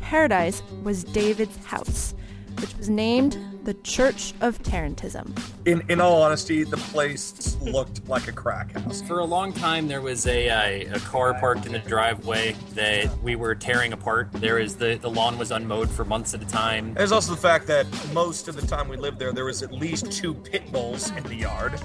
Paradise 0.00 0.62
was 0.82 1.04
David's 1.04 1.62
house, 1.66 2.14
which 2.62 2.74
was 2.76 2.88
named 2.88 3.36
the 3.64 3.74
Church 3.74 4.34
of 4.40 4.62
Tarantism. 4.62 5.36
In 5.66 5.82
in 5.88 6.00
all 6.00 6.22
honesty, 6.22 6.64
the 6.64 6.76
place 6.76 7.56
looked 7.60 8.08
like 8.08 8.28
a 8.28 8.32
crack 8.32 8.72
house. 8.72 9.02
For 9.02 9.18
a 9.18 9.24
long 9.24 9.52
time, 9.52 9.88
there 9.88 10.00
was 10.00 10.26
a, 10.26 10.48
a, 10.48 10.86
a 10.94 11.00
car 11.00 11.34
parked 11.34 11.66
in 11.66 11.72
the 11.72 11.80
driveway 11.80 12.56
that 12.74 13.16
we 13.22 13.36
were 13.36 13.54
tearing 13.54 13.92
apart. 13.92 14.32
There 14.32 14.56
was 14.56 14.76
the, 14.76 14.96
the 14.96 15.10
lawn 15.10 15.38
was 15.38 15.50
unmowed 15.50 15.90
for 15.90 16.04
months 16.04 16.34
at 16.34 16.42
a 16.42 16.46
time. 16.46 16.94
There's 16.94 17.12
also 17.12 17.32
the 17.34 17.40
fact 17.40 17.66
that 17.66 17.86
most 18.12 18.48
of 18.48 18.54
the 18.54 18.66
time 18.66 18.88
we 18.88 18.96
lived 18.96 19.18
there, 19.18 19.32
there 19.32 19.44
was 19.44 19.62
at 19.62 19.72
least 19.72 20.10
two 20.10 20.34
pit 20.34 20.70
bulls 20.72 21.10
in 21.10 21.22
the 21.24 21.36
yard. 21.36 21.80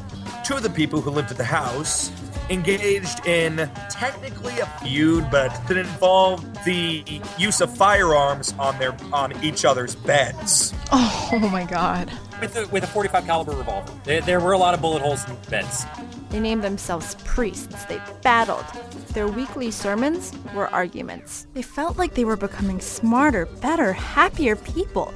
Two 0.46 0.56
of 0.56 0.64
the 0.64 0.70
people 0.70 1.02
who 1.02 1.10
lived 1.10 1.32
at 1.32 1.38
the 1.38 1.44
house 1.44 2.12
engaged 2.50 3.26
in 3.26 3.70
technically 3.90 4.60
a 4.60 4.66
feud, 4.82 5.30
but 5.32 5.50
that 5.68 5.78
involved 5.78 6.46
the 6.66 7.04
use 7.38 7.62
of 7.62 7.76
firearms 7.76 8.54
on 8.60 8.78
their 8.80 8.96
on 9.14 9.34
each 9.44 9.66
other's 9.66 9.96
beds. 9.96 10.74
Oh, 10.92 11.30
oh 11.34 11.50
my 11.50 11.66
god. 11.66 12.12
With 12.40 12.56
a, 12.56 12.68
with 12.68 12.84
a 12.84 12.88
45 12.88 13.26
caliber 13.26 13.52
revolver. 13.54 13.92
There, 14.04 14.22
there 14.22 14.40
were 14.40 14.52
a 14.52 14.58
lot 14.58 14.74
of 14.74 14.82
bullet 14.82 15.02
holes 15.02 15.28
in 15.28 15.36
beds. 15.50 15.86
They 16.30 16.40
named 16.40 16.64
themselves 16.64 17.16
priests. 17.24 17.86
They 17.86 18.00
battled. 18.22 18.66
Their 19.14 19.28
weekly 19.28 19.72
sermons 19.72 20.32
were 20.54 20.68
arguments. 20.68 21.48
They 21.54 21.62
felt 21.62 21.98
like 21.98 22.14
they 22.14 22.26
were 22.26 22.38
becoming 22.38 22.80
smarter, 22.80 23.46
better, 23.46 23.94
happier 23.94 24.56
people. 24.56 25.14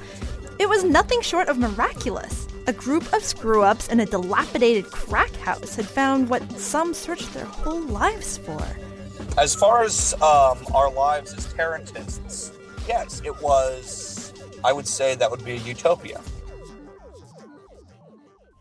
It 0.59 0.69
was 0.69 0.83
nothing 0.83 1.21
short 1.21 1.47
of 1.47 1.57
miraculous. 1.57 2.47
A 2.67 2.73
group 2.73 3.11
of 3.11 3.23
screw 3.23 3.63
ups 3.63 3.87
in 3.87 3.99
a 3.99 4.05
dilapidated 4.05 4.85
crack 4.91 5.31
house 5.37 5.75
had 5.75 5.87
found 5.87 6.29
what 6.29 6.59
some 6.59 6.93
searched 6.93 7.33
their 7.33 7.45
whole 7.45 7.81
lives 7.81 8.37
for. 8.37 8.61
As 9.37 9.55
far 9.55 9.83
as 9.83 10.13
um, 10.21 10.59
our 10.73 10.91
lives 10.91 11.33
as 11.33 11.51
Tarantists, 11.53 12.51
yes, 12.87 13.21
it 13.25 13.41
was. 13.41 14.33
I 14.63 14.73
would 14.73 14.87
say 14.87 15.15
that 15.15 15.31
would 15.31 15.43
be 15.43 15.53
a 15.53 15.55
utopia. 15.55 16.21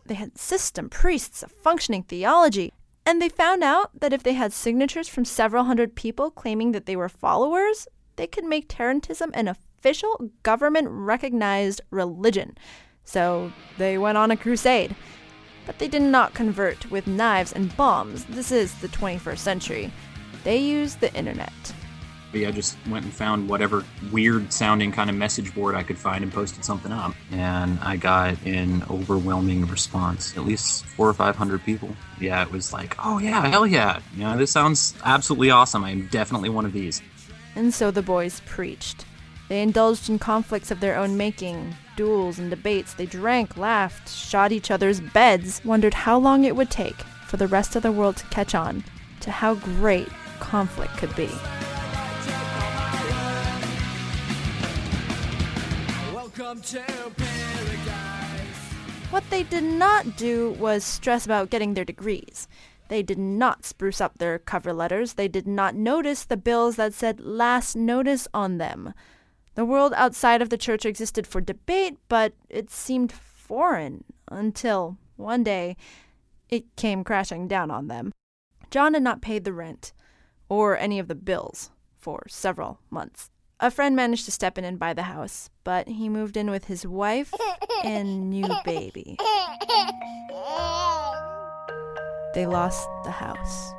They 0.05 0.15
had 0.15 0.37
system, 0.37 0.89
priests, 0.89 1.43
a 1.43 1.47
functioning 1.47 2.03
theology, 2.03 2.73
and 3.05 3.21
they 3.21 3.29
found 3.29 3.63
out 3.63 3.91
that 3.99 4.13
if 4.13 4.23
they 4.23 4.33
had 4.33 4.51
signatures 4.51 5.07
from 5.07 5.25
several 5.25 5.65
hundred 5.65 5.95
people 5.95 6.31
claiming 6.31 6.71
that 6.71 6.85
they 6.85 6.95
were 6.95 7.07
followers, 7.07 7.87
they 8.15 8.27
could 8.27 8.45
make 8.45 8.67
Tarantism 8.67 9.29
an 9.33 9.47
official 9.47 10.31
government 10.43 10.87
recognized 10.89 11.81
religion. 11.91 12.57
So 13.11 13.51
they 13.77 13.97
went 13.97 14.17
on 14.17 14.31
a 14.31 14.37
crusade. 14.37 14.95
But 15.65 15.79
they 15.79 15.89
did 15.89 16.01
not 16.01 16.33
convert 16.33 16.89
with 16.89 17.07
knives 17.07 17.51
and 17.51 17.75
bombs. 17.75 18.23
This 18.23 18.53
is 18.53 18.73
the 18.75 18.87
21st 18.87 19.37
century. 19.37 19.91
They 20.45 20.57
used 20.57 21.01
the 21.01 21.13
internet. 21.13 21.51
I 22.33 22.49
just 22.51 22.77
went 22.89 23.03
and 23.03 23.13
found 23.13 23.49
whatever 23.49 23.83
weird 24.13 24.53
sounding 24.53 24.93
kind 24.93 25.09
of 25.09 25.17
message 25.17 25.53
board 25.53 25.75
I 25.75 25.83
could 25.83 25.97
find 25.97 26.23
and 26.23 26.31
posted 26.31 26.63
something 26.63 26.93
up. 26.93 27.13
And 27.31 27.77
I 27.81 27.97
got 27.97 28.41
an 28.45 28.83
overwhelming 28.89 29.67
response. 29.67 30.37
At 30.37 30.45
least 30.45 30.85
four 30.85 31.09
or 31.09 31.13
five 31.13 31.35
hundred 31.35 31.65
people. 31.65 31.93
Yeah, 32.17 32.41
it 32.41 32.49
was 32.49 32.71
like, 32.71 32.95
oh 33.03 33.19
yeah, 33.19 33.45
hell 33.47 33.67
yeah. 33.67 33.99
You 34.15 34.23
know, 34.23 34.37
this 34.37 34.51
sounds 34.51 34.93
absolutely 35.03 35.51
awesome. 35.51 35.83
I'm 35.83 36.07
definitely 36.07 36.49
one 36.49 36.63
of 36.65 36.71
these. 36.71 37.01
And 37.55 37.73
so 37.73 37.91
the 37.91 38.01
boys 38.01 38.41
preached. 38.45 39.03
They 39.49 39.61
indulged 39.61 40.09
in 40.09 40.17
conflicts 40.17 40.71
of 40.71 40.79
their 40.79 40.95
own 40.95 41.17
making, 41.17 41.75
duels 41.95 42.39
and 42.39 42.49
debates. 42.49 42.93
They 42.93 43.05
drank, 43.05 43.57
laughed, 43.57 44.09
shot 44.09 44.51
each 44.51 44.71
other's 44.71 44.99
beds, 44.99 45.63
wondered 45.65 45.93
how 45.93 46.17
long 46.17 46.43
it 46.43 46.55
would 46.55 46.69
take 46.69 47.01
for 47.27 47.37
the 47.37 47.47
rest 47.47 47.75
of 47.75 47.83
the 47.83 47.91
world 47.91 48.17
to 48.17 48.25
catch 48.25 48.55
on 48.55 48.83
to 49.21 49.31
how 49.31 49.55
great 49.55 50.09
conflict 50.39 50.97
could 50.97 51.15
be. 51.15 51.29
What 59.09 59.29
they 59.29 59.43
did 59.43 59.63
not 59.63 60.17
do 60.17 60.51
was 60.59 60.83
stress 60.83 61.25
about 61.25 61.49
getting 61.49 61.73
their 61.73 61.85
degrees. 61.85 62.47
They 62.87 63.03
did 63.03 63.17
not 63.17 63.65
spruce 63.65 64.01
up 64.01 64.17
their 64.17 64.39
cover 64.39 64.73
letters. 64.73 65.13
They 65.13 65.27
did 65.27 65.47
not 65.47 65.75
notice 65.75 66.25
the 66.25 66.35
bills 66.37 66.75
that 66.75 66.93
said 66.93 67.21
last 67.21 67.75
notice 67.75 68.27
on 68.33 68.57
them. 68.57 68.93
The 69.55 69.65
world 69.65 69.93
outside 69.95 70.41
of 70.41 70.49
the 70.49 70.57
church 70.57 70.85
existed 70.85 71.27
for 71.27 71.41
debate, 71.41 71.97
but 72.07 72.33
it 72.49 72.69
seemed 72.69 73.11
foreign 73.11 74.03
until 74.29 74.97
one 75.17 75.43
day 75.43 75.75
it 76.49 76.75
came 76.75 77.03
crashing 77.03 77.47
down 77.47 77.69
on 77.69 77.87
them. 77.87 78.11
John 78.69 78.93
had 78.93 79.03
not 79.03 79.21
paid 79.21 79.43
the 79.43 79.53
rent 79.53 79.91
or 80.47 80.77
any 80.77 80.99
of 80.99 81.07
the 81.07 81.15
bills 81.15 81.71
for 81.97 82.23
several 82.27 82.79
months. 82.89 83.29
A 83.59 83.69
friend 83.69 83.95
managed 83.95 84.25
to 84.25 84.31
step 84.31 84.57
in 84.57 84.63
and 84.63 84.79
buy 84.79 84.93
the 84.93 85.03
house, 85.03 85.49
but 85.63 85.87
he 85.87 86.09
moved 86.09 86.35
in 86.35 86.49
with 86.49 86.65
his 86.65 86.85
wife 86.85 87.33
and 87.83 88.29
new 88.29 88.47
baby. 88.65 89.17
They 92.33 92.45
lost 92.45 92.87
the 93.03 93.11
house. 93.11 93.73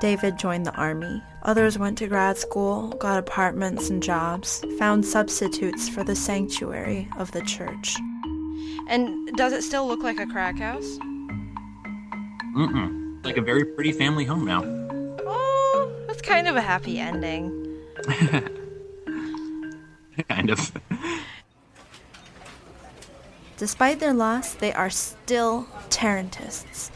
David 0.00 0.38
joined 0.38 0.64
the 0.64 0.74
army. 0.76 1.22
Others 1.42 1.78
went 1.78 1.98
to 1.98 2.06
grad 2.06 2.38
school, 2.38 2.88
got 2.88 3.18
apartments 3.18 3.90
and 3.90 4.02
jobs, 4.02 4.64
found 4.78 5.04
substitutes 5.04 5.90
for 5.90 6.02
the 6.02 6.16
sanctuary 6.16 7.06
of 7.18 7.30
the 7.32 7.42
church. 7.42 7.96
And 8.88 9.30
does 9.36 9.52
it 9.52 9.62
still 9.62 9.86
look 9.86 10.02
like 10.02 10.18
a 10.18 10.26
crack 10.26 10.58
house? 10.58 10.98
Mm-mm. 12.56 13.22
Like 13.24 13.36
a 13.36 13.42
very 13.42 13.66
pretty 13.66 13.92
family 13.92 14.24
home 14.24 14.46
now. 14.46 14.62
Oh, 15.26 15.92
that's 16.06 16.22
kind 16.22 16.48
of 16.48 16.56
a 16.56 16.62
happy 16.62 16.98
ending. 16.98 17.78
kind 20.30 20.48
of. 20.48 20.72
Despite 23.58 24.00
their 24.00 24.14
loss, 24.14 24.54
they 24.54 24.72
are 24.72 24.88
still 24.88 25.68
Tarantists, 25.90 26.90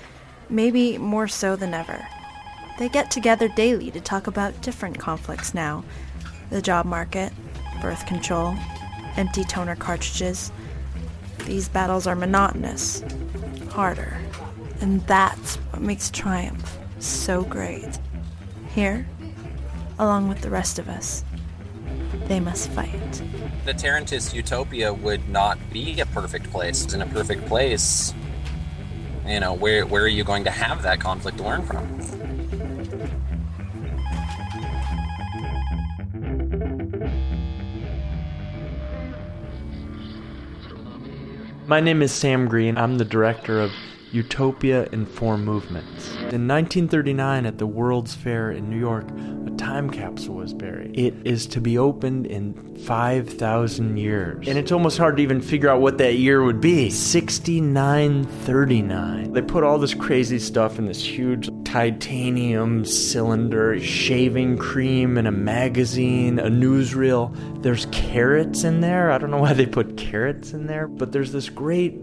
maybe 0.49 0.97
more 0.97 1.29
so 1.29 1.55
than 1.57 1.75
ever. 1.75 2.03
They 2.79 2.89
get 2.89 3.11
together 3.11 3.49
daily 3.49 3.91
to 3.93 4.01
talk 4.01 4.27
about 4.27 4.61
different 4.61 4.99
conflicts 4.99 5.55
now 5.55 5.85
the 6.51 6.61
job 6.61 6.87
market, 6.87 7.33
birth 7.81 8.07
control, 8.07 8.55
empty 9.17 9.45
toner 9.45 9.75
cartridges. 9.75 10.53
These 11.47 11.69
battles 11.69 12.07
are 12.07 12.15
monotonous, 12.15 13.03
harder, 13.71 14.17
and 14.81 15.01
that's 15.07 15.57
what 15.57 15.83
makes 15.83 16.11
Triumph 16.11 16.79
so 16.99 17.43
great. 17.43 17.99
Here, 18.75 19.07
along 19.99 20.29
with 20.29 20.43
the 20.43 20.51
rest 20.51 20.79
of 20.79 20.89
us, 20.89 21.25
they 22.27 22.41
must 22.41 22.71
fight. 22.71 23.23
The 23.65 23.75
Tarantist 23.75 24.35
utopia 24.35 24.93
would 24.93 25.29
not 25.29 25.59
be 25.73 26.01
a 26.01 26.07
perfect 26.07 26.51
place. 26.51 26.93
In 26.93 27.03
a 27.03 27.07
perfect 27.07 27.47
place, 27.47 28.15
you 29.27 29.41
know, 29.41 29.55
where 29.55 29.87
where 29.87 30.03
are 30.03 30.09
you 30.09 30.25
going 30.25 30.45
to 30.45 30.51
have 30.51 30.83
that 30.83 31.01
conflict 31.01 31.39
to 31.39 31.45
learn 31.45 31.63
from? 31.63 32.14
My 41.67 41.81
name 41.81 42.03
is 42.03 42.13
Sam 42.13 42.47
Green. 42.47 42.77
I'm 42.77 42.99
the 42.99 43.07
director 43.07 43.59
of 43.59 43.73
Utopia 44.13 44.87
in 44.93 45.07
Four 45.07 45.39
Movements. 45.39 46.11
In 46.11 46.47
1939, 46.47 47.47
at 47.47 47.57
the 47.57 47.67
World's 47.67 48.15
Fair 48.15 48.51
in 48.51 48.69
New 48.69 48.79
York, 48.79 49.07
a 49.47 49.51
time 49.57 49.89
capsule 49.89 50.35
was 50.35 50.53
buried. 50.53 50.99
It 50.99 51.15
is 51.25 51.47
to 51.47 51.63
be 51.63 51.79
opened 51.79 52.27
in 52.27 52.77
5,000 52.85 53.97
years. 53.97 54.47
And 54.47 54.59
it's 54.59 54.73
almost 54.73 54.99
hard 54.99 55.17
to 55.17 55.23
even 55.23 55.41
figure 55.41 55.71
out 55.71 55.81
what 55.81 55.97
that 55.99 56.17
year 56.17 56.45
would 56.45 56.61
be 56.61 56.91
6939. 56.91 59.33
They 59.33 59.41
put 59.41 59.65
all 59.65 59.79
this 59.79 59.95
crazy 59.95 60.39
stuff 60.39 60.79
in 60.79 60.85
this 60.85 61.03
huge 61.03 61.49
titanium 61.75 62.85
cylinder, 62.85 63.81
shaving 63.81 64.57
cream 64.57 65.19
in 65.19 65.27
a 65.27 65.33
magazine, 65.33 66.39
a 66.39 66.49
newsreel. 66.49 67.35
There's 67.65 67.87
carrots 67.87 68.63
in 68.63 68.81
there. 68.81 69.11
I 69.11 69.19
don't 69.19 69.33
know 69.33 69.39
why 69.39 69.55
they 69.55 69.67
put 69.67 69.97
carrots 69.97 70.53
in 70.53 70.69
there, 70.69 70.87
but 70.87 71.11
there's 71.11 71.33
this 71.33 71.49
great 71.49 71.95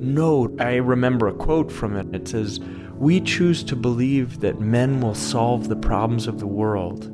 note. 0.00 0.60
I 0.60 0.76
remember 0.76 1.26
a 1.26 1.34
quote 1.34 1.72
from 1.72 1.96
it. 1.96 2.14
It 2.14 2.28
says, 2.28 2.60
We 2.94 3.20
choose 3.20 3.64
to 3.64 3.74
believe 3.74 4.38
that 4.42 4.60
men 4.60 5.00
will 5.00 5.16
solve 5.16 5.68
the 5.68 5.74
problems 5.74 6.28
of 6.28 6.38
the 6.38 6.46
world, 6.46 7.10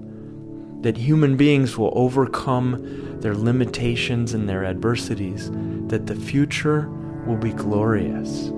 that 0.82 0.98
human 0.98 1.38
beings 1.38 1.78
will 1.78 1.94
overcome 1.94 3.20
their 3.22 3.34
limitations 3.34 4.34
and 4.34 4.46
their 4.46 4.66
adversities, 4.66 5.50
that 5.86 6.08
the 6.08 6.16
future 6.16 6.90
will 7.26 7.38
be 7.38 7.54
glorious. 7.54 8.52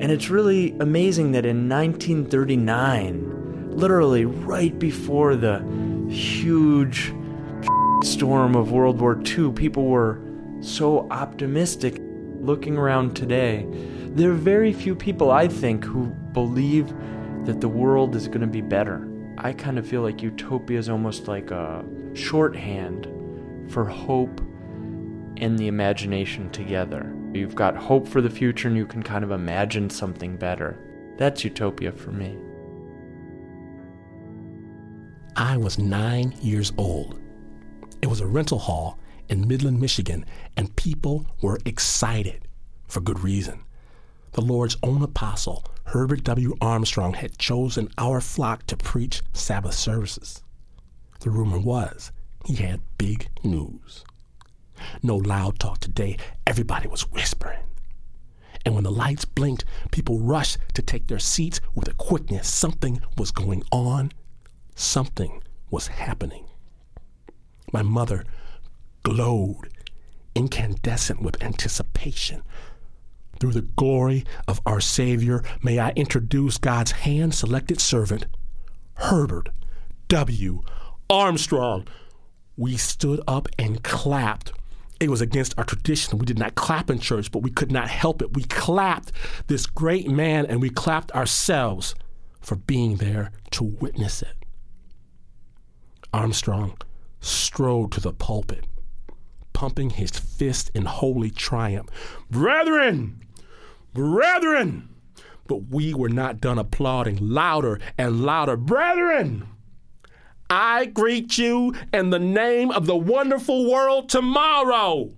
And 0.00 0.10
it's 0.10 0.28
really 0.28 0.74
amazing 0.80 1.30
that 1.32 1.46
in 1.46 1.68
1939, 1.68 3.70
literally 3.70 4.24
right 4.24 4.76
before 4.78 5.36
the 5.36 5.60
huge 6.08 7.12
storm 8.02 8.56
of 8.56 8.72
World 8.72 9.00
War 9.00 9.22
II, 9.24 9.52
people 9.52 9.86
were 9.86 10.20
so 10.60 11.08
optimistic. 11.10 12.00
Looking 12.40 12.76
around 12.76 13.16
today, 13.16 13.66
there 14.08 14.30
are 14.30 14.34
very 14.34 14.74
few 14.74 14.94
people, 14.94 15.30
I 15.30 15.48
think, 15.48 15.82
who 15.82 16.08
believe 16.32 16.92
that 17.46 17.62
the 17.62 17.68
world 17.68 18.14
is 18.14 18.28
going 18.28 18.42
to 18.42 18.46
be 18.46 18.60
better. 18.60 19.08
I 19.38 19.54
kind 19.54 19.78
of 19.78 19.86
feel 19.86 20.02
like 20.02 20.22
utopia 20.22 20.78
is 20.78 20.90
almost 20.90 21.26
like 21.26 21.50
a 21.50 21.82
shorthand 22.12 23.08
for 23.70 23.86
hope 23.86 24.42
and 25.38 25.58
the 25.58 25.68
imagination 25.68 26.50
together. 26.50 27.13
You've 27.34 27.56
got 27.56 27.76
hope 27.76 28.06
for 28.06 28.20
the 28.20 28.30
future 28.30 28.68
and 28.68 28.76
you 28.76 28.86
can 28.86 29.02
kind 29.02 29.24
of 29.24 29.32
imagine 29.32 29.90
something 29.90 30.36
better. 30.36 30.78
That's 31.18 31.42
utopia 31.42 31.90
for 31.90 32.12
me. 32.12 32.38
I 35.36 35.56
was 35.56 35.76
nine 35.76 36.32
years 36.40 36.72
old. 36.78 37.18
It 38.02 38.06
was 38.06 38.20
a 38.20 38.26
rental 38.26 38.60
hall 38.60 39.00
in 39.28 39.48
Midland, 39.48 39.80
Michigan, 39.80 40.24
and 40.56 40.76
people 40.76 41.26
were 41.42 41.58
excited 41.64 42.46
for 42.86 43.00
good 43.00 43.18
reason. 43.18 43.64
The 44.32 44.40
Lord's 44.40 44.76
own 44.84 45.02
apostle, 45.02 45.64
Herbert 45.86 46.22
W. 46.22 46.54
Armstrong, 46.60 47.14
had 47.14 47.38
chosen 47.38 47.88
our 47.98 48.20
flock 48.20 48.66
to 48.66 48.76
preach 48.76 49.22
Sabbath 49.32 49.74
services. 49.74 50.42
The 51.20 51.30
rumor 51.30 51.58
was 51.58 52.12
he 52.44 52.54
had 52.56 52.80
big 52.96 53.28
news. 53.42 54.04
No 55.02 55.16
loud 55.16 55.58
talk 55.58 55.78
today, 55.78 56.16
everybody 56.46 56.88
was 56.88 57.10
whispering. 57.10 57.60
And 58.64 58.74
when 58.74 58.84
the 58.84 58.90
lights 58.90 59.24
blinked, 59.24 59.64
people 59.90 60.20
rushed 60.20 60.58
to 60.74 60.82
take 60.82 61.06
their 61.06 61.18
seats 61.18 61.60
with 61.74 61.88
a 61.88 61.94
quickness. 61.94 62.48
Something 62.48 63.00
was 63.18 63.30
going 63.30 63.62
on, 63.70 64.12
something 64.74 65.42
was 65.70 65.88
happening. 65.88 66.46
My 67.72 67.82
mother 67.82 68.24
glowed, 69.02 69.68
incandescent 70.34 71.20
with 71.20 71.42
anticipation. 71.42 72.42
Through 73.40 73.52
the 73.52 73.62
glory 73.62 74.24
of 74.48 74.60
our 74.64 74.80
Savior, 74.80 75.42
may 75.62 75.78
I 75.78 75.90
introduce 75.90 76.56
God's 76.56 76.92
hand 76.92 77.34
selected 77.34 77.80
servant, 77.80 78.26
Herbert 78.94 79.48
W. 80.08 80.62
Armstrong. 81.10 81.86
We 82.56 82.76
stood 82.76 83.20
up 83.26 83.48
and 83.58 83.82
clapped. 83.82 84.52
It 85.04 85.10
was 85.10 85.20
against 85.20 85.52
our 85.58 85.64
tradition. 85.64 86.16
We 86.16 86.24
did 86.24 86.38
not 86.38 86.54
clap 86.54 86.88
in 86.88 86.98
church, 86.98 87.30
but 87.30 87.42
we 87.42 87.50
could 87.50 87.70
not 87.70 87.90
help 87.90 88.22
it. 88.22 88.32
We 88.32 88.44
clapped 88.44 89.12
this 89.48 89.66
great 89.66 90.08
man 90.08 90.46
and 90.46 90.62
we 90.62 90.70
clapped 90.70 91.12
ourselves 91.12 91.94
for 92.40 92.56
being 92.56 92.96
there 92.96 93.30
to 93.50 93.64
witness 93.64 94.22
it. 94.22 94.34
Armstrong 96.10 96.78
strode 97.20 97.92
to 97.92 98.00
the 98.00 98.14
pulpit, 98.14 98.64
pumping 99.52 99.90
his 99.90 100.10
fist 100.10 100.70
in 100.74 100.86
holy 100.86 101.30
triumph. 101.30 101.90
Brethren, 102.30 103.20
brethren! 103.92 104.88
But 105.46 105.68
we 105.68 105.92
were 105.92 106.08
not 106.08 106.40
done 106.40 106.58
applauding 106.58 107.18
louder 107.20 107.78
and 107.98 108.24
louder. 108.24 108.56
Brethren, 108.56 109.46
I 110.50 110.86
greet 110.86 111.38
you 111.38 111.74
in 111.92 112.10
the 112.10 112.18
name 112.18 112.70
of 112.70 112.86
the 112.86 112.96
wonderful 112.96 113.70
world 113.70 114.08
tomorrow. 114.08 115.10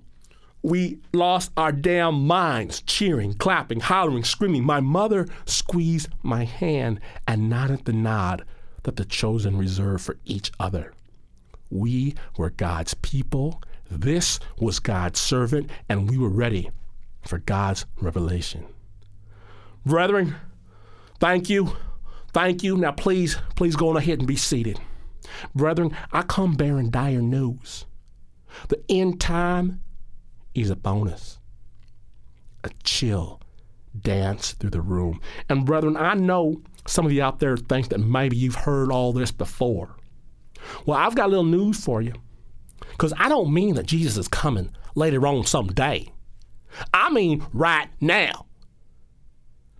We 0.62 0.98
lost 1.12 1.52
our 1.56 1.72
damn 1.72 2.26
minds, 2.26 2.82
cheering, 2.82 3.34
clapping, 3.34 3.80
hollering, 3.80 4.24
screaming. 4.24 4.64
My 4.64 4.80
mother 4.80 5.26
squeezed 5.44 6.08
my 6.22 6.44
hand 6.44 7.00
and 7.26 7.48
nodded 7.48 7.84
the 7.84 7.92
nod 7.92 8.44
that 8.82 8.96
the 8.96 9.04
chosen 9.04 9.56
reserved 9.56 10.04
for 10.04 10.16
each 10.24 10.50
other. 10.58 10.92
We 11.70 12.14
were 12.36 12.50
God's 12.50 12.94
people. 12.94 13.62
This 13.90 14.40
was 14.58 14.80
God's 14.80 15.20
servant, 15.20 15.70
and 15.88 16.10
we 16.10 16.18
were 16.18 16.28
ready 16.28 16.70
for 17.22 17.38
God's 17.38 17.86
revelation. 18.00 18.64
Brethren, 19.84 20.34
thank 21.20 21.48
you. 21.48 21.76
Thank 22.32 22.62
you. 22.64 22.76
Now, 22.76 22.92
please, 22.92 23.38
please 23.54 23.76
go 23.76 23.90
on 23.90 23.96
ahead 23.96 24.18
and 24.18 24.26
be 24.26 24.36
seated. 24.36 24.80
Brethren, 25.54 25.96
I 26.12 26.22
come 26.22 26.54
bearing 26.54 26.90
dire 26.90 27.22
news. 27.22 27.86
The 28.68 28.82
end 28.88 29.20
time 29.20 29.82
is 30.54 30.70
upon 30.70 31.08
us. 31.08 31.38
A 32.64 32.70
chill 32.84 33.40
danced 34.00 34.58
through 34.58 34.70
the 34.70 34.80
room. 34.80 35.20
And, 35.48 35.66
brethren, 35.66 35.96
I 35.96 36.14
know 36.14 36.62
some 36.86 37.06
of 37.06 37.12
you 37.12 37.22
out 37.22 37.38
there 37.38 37.56
think 37.56 37.88
that 37.88 37.98
maybe 37.98 38.36
you've 38.36 38.54
heard 38.54 38.90
all 38.90 39.12
this 39.12 39.32
before. 39.32 39.96
Well, 40.84 40.98
I've 40.98 41.14
got 41.14 41.26
a 41.26 41.30
little 41.30 41.44
news 41.44 41.82
for 41.82 42.02
you. 42.02 42.14
Because 42.92 43.12
I 43.18 43.28
don't 43.28 43.52
mean 43.52 43.74
that 43.74 43.86
Jesus 43.86 44.16
is 44.16 44.28
coming 44.28 44.70
later 44.94 45.26
on 45.26 45.44
someday. 45.44 46.10
I 46.92 47.10
mean 47.10 47.46
right 47.52 47.88
now. 48.00 48.45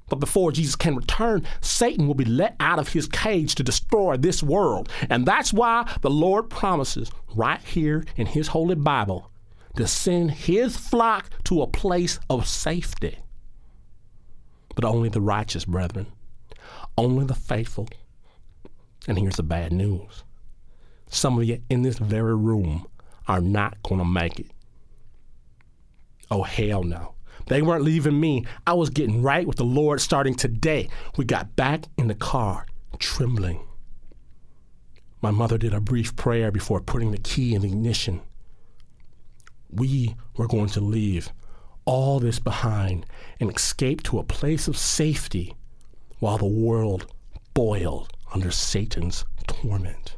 But 0.09 0.21
before 0.21 0.53
Jesus 0.53 0.77
can 0.77 0.95
return, 0.95 1.45
Satan 1.61 2.07
will 2.07 2.15
be 2.15 2.25
let 2.25 2.55
out 2.61 2.79
of 2.79 2.89
his 2.89 3.09
cage 3.09 3.55
to 3.57 3.63
destroy 3.63 4.17
this 4.17 4.43
world. 4.43 4.89
And 5.11 5.27
that's 5.27 5.53
why 5.53 5.91
the 6.03 6.11
Lord 6.11 6.49
promises 6.49 7.11
right 7.35 7.61
here 7.61 8.05
in 8.17 8.27
his 8.27 8.49
holy 8.49 8.77
Bible 8.77 9.31
to 9.77 9.87
send 9.87 10.31
his 10.31 10.77
flock 10.77 11.31
to 11.45 11.63
a 11.63 11.67
place 11.67 12.19
of 12.31 12.47
safety. 12.47 13.19
But 14.75 14.85
only 14.85 15.09
the 15.09 15.21
righteous, 15.21 15.65
brethren, 15.65 16.07
only 16.97 17.25
the 17.25 17.35
faithful. 17.35 17.89
And 19.09 19.19
here's 19.19 19.37
the 19.37 19.43
bad 19.43 19.73
news 19.73 20.23
some 21.09 21.39
of 21.39 21.45
you 21.45 21.63
in 21.71 21.83
this 21.83 21.99
very 21.99 22.35
room 22.35 22.87
are 23.29 23.41
not 23.41 23.83
going 23.83 23.99
to 23.99 24.05
make 24.05 24.41
it. 24.41 24.51
Oh, 26.31 26.43
hell 26.43 26.83
no. 26.83 27.16
They 27.47 27.63
weren't 27.63 27.85
leaving 27.85 28.19
me. 28.19 28.45
I 28.67 28.75
was 28.75 28.91
getting 28.91 29.23
right 29.23 29.47
with 29.47 29.57
the 29.57 29.65
Lord 29.65 30.01
starting 30.01 30.35
today. 30.35 30.89
We 31.17 31.25
got 31.25 31.55
back 31.57 31.85
in 31.97 32.09
the 32.09 32.15
car, 32.15 32.67
trembling. 32.99 33.61
My 35.23 35.31
mother 35.31 35.57
did 35.59 35.73
a 35.73 35.81
brief 35.81 36.17
prayer 36.17 36.51
before 36.51 36.81
putting 36.81 37.13
the 37.13 37.19
key 37.19 37.55
in 37.55 37.63
the 37.63 37.69
ignition. 37.69 38.21
We 39.71 40.17
were 40.37 40.47
going 40.47 40.69
to 40.71 40.81
leave 40.81 41.33
all 41.85 42.19
this 42.19 42.39
behind 42.39 43.07
and 43.41 43.55
escape 43.55 44.03
to 44.05 44.19
a 44.19 44.25
place 44.25 44.69
of 44.69 44.77
safety 44.77 45.55
while 46.19 46.39
the 46.39 46.45
world 46.45 47.13
boiled 47.55 48.13
under 48.35 48.51
Satan's 48.51 49.25
torment. 49.47 50.16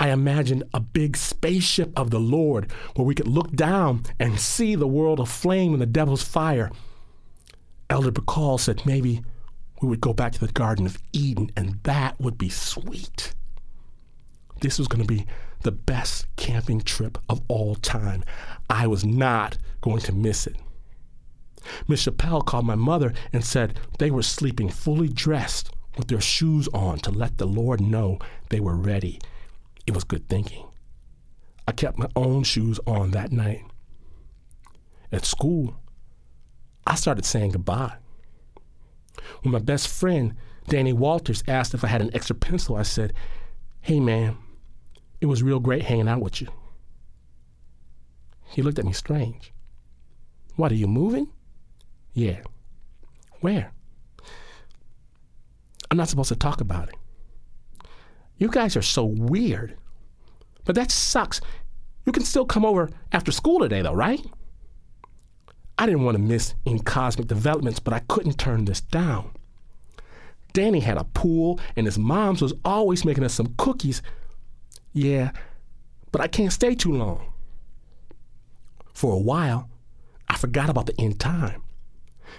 I 0.00 0.08
imagined 0.08 0.64
a 0.72 0.80
big 0.80 1.14
spaceship 1.14 1.92
of 1.94 2.10
the 2.10 2.18
Lord 2.18 2.72
where 2.96 3.04
we 3.04 3.14
could 3.14 3.28
look 3.28 3.52
down 3.52 4.04
and 4.18 4.40
see 4.40 4.74
the 4.74 4.86
world 4.86 5.20
aflame 5.20 5.74
in 5.74 5.78
the 5.78 5.84
devil's 5.84 6.22
fire. 6.22 6.70
Elder 7.90 8.10
Bacall 8.10 8.58
said 8.58 8.86
maybe 8.86 9.22
we 9.82 9.88
would 9.88 10.00
go 10.00 10.14
back 10.14 10.32
to 10.32 10.40
the 10.40 10.52
Garden 10.52 10.86
of 10.86 10.96
Eden 11.12 11.52
and 11.54 11.80
that 11.82 12.18
would 12.18 12.38
be 12.38 12.48
sweet. 12.48 13.34
This 14.62 14.78
was 14.78 14.88
going 14.88 15.02
to 15.02 15.06
be 15.06 15.26
the 15.62 15.72
best 15.72 16.26
camping 16.36 16.80
trip 16.80 17.18
of 17.28 17.42
all 17.48 17.74
time. 17.74 18.24
I 18.70 18.86
was 18.86 19.04
not 19.04 19.58
going 19.82 20.00
to 20.00 20.12
miss 20.12 20.46
it. 20.46 20.56
Miss 21.88 22.06
Chappelle 22.06 22.46
called 22.46 22.64
my 22.64 22.74
mother 22.74 23.12
and 23.34 23.44
said 23.44 23.78
they 23.98 24.10
were 24.10 24.22
sleeping 24.22 24.70
fully 24.70 25.08
dressed 25.08 25.70
with 25.98 26.08
their 26.08 26.22
shoes 26.22 26.68
on 26.72 27.00
to 27.00 27.10
let 27.10 27.36
the 27.36 27.46
Lord 27.46 27.82
know 27.82 28.18
they 28.48 28.60
were 28.60 28.76
ready. 28.76 29.18
It 29.86 29.94
was 29.94 30.04
good 30.04 30.28
thinking. 30.28 30.66
I 31.66 31.72
kept 31.72 31.98
my 31.98 32.08
own 32.16 32.42
shoes 32.42 32.80
on 32.86 33.12
that 33.12 33.32
night. 33.32 33.62
At 35.12 35.24
school, 35.24 35.76
I 36.86 36.94
started 36.94 37.24
saying 37.24 37.52
goodbye. 37.52 37.94
When 39.42 39.52
my 39.52 39.58
best 39.58 39.88
friend, 39.88 40.34
Danny 40.68 40.92
Walters, 40.92 41.42
asked 41.48 41.74
if 41.74 41.84
I 41.84 41.88
had 41.88 42.02
an 42.02 42.10
extra 42.14 42.36
pencil, 42.36 42.76
I 42.76 42.82
said, 42.82 43.12
Hey 43.80 44.00
man, 44.00 44.36
it 45.20 45.26
was 45.26 45.42
real 45.42 45.60
great 45.60 45.82
hanging 45.82 46.08
out 46.08 46.20
with 46.20 46.40
you. 46.40 46.48
He 48.46 48.62
looked 48.62 48.78
at 48.78 48.84
me 48.84 48.92
strange. 48.92 49.52
What, 50.56 50.72
are 50.72 50.76
you 50.76 50.88
moving? 50.88 51.30
Yeah. 52.12 52.40
Where? 53.40 53.72
I'm 55.90 55.96
not 55.96 56.08
supposed 56.08 56.28
to 56.28 56.36
talk 56.36 56.60
about 56.60 56.88
it. 56.88 56.94
You 58.40 58.48
guys 58.48 58.74
are 58.74 58.82
so 58.82 59.04
weird. 59.04 59.76
But 60.64 60.74
that 60.74 60.90
sucks. 60.90 61.40
You 62.06 62.12
can 62.12 62.24
still 62.24 62.46
come 62.46 62.64
over 62.64 62.90
after 63.12 63.30
school 63.30 63.60
today, 63.60 63.82
though, 63.82 63.92
right? 63.92 64.24
I 65.78 65.86
didn't 65.86 66.04
want 66.04 66.16
to 66.16 66.22
miss 66.22 66.54
any 66.66 66.80
cosmic 66.80 67.28
developments, 67.28 67.78
but 67.78 67.94
I 67.94 68.00
couldn't 68.00 68.38
turn 68.38 68.64
this 68.64 68.80
down. 68.80 69.30
Danny 70.54 70.80
had 70.80 70.96
a 70.96 71.04
pool, 71.04 71.60
and 71.76 71.86
his 71.86 71.98
mom's 71.98 72.42
was 72.42 72.54
always 72.64 73.04
making 73.04 73.24
us 73.24 73.34
some 73.34 73.54
cookies. 73.58 74.02
Yeah, 74.94 75.32
but 76.10 76.22
I 76.22 76.26
can't 76.26 76.52
stay 76.52 76.74
too 76.74 76.92
long. 76.92 77.32
For 78.94 79.14
a 79.14 79.20
while, 79.20 79.68
I 80.28 80.36
forgot 80.36 80.70
about 80.70 80.86
the 80.86 80.98
end 80.98 81.20
time. 81.20 81.62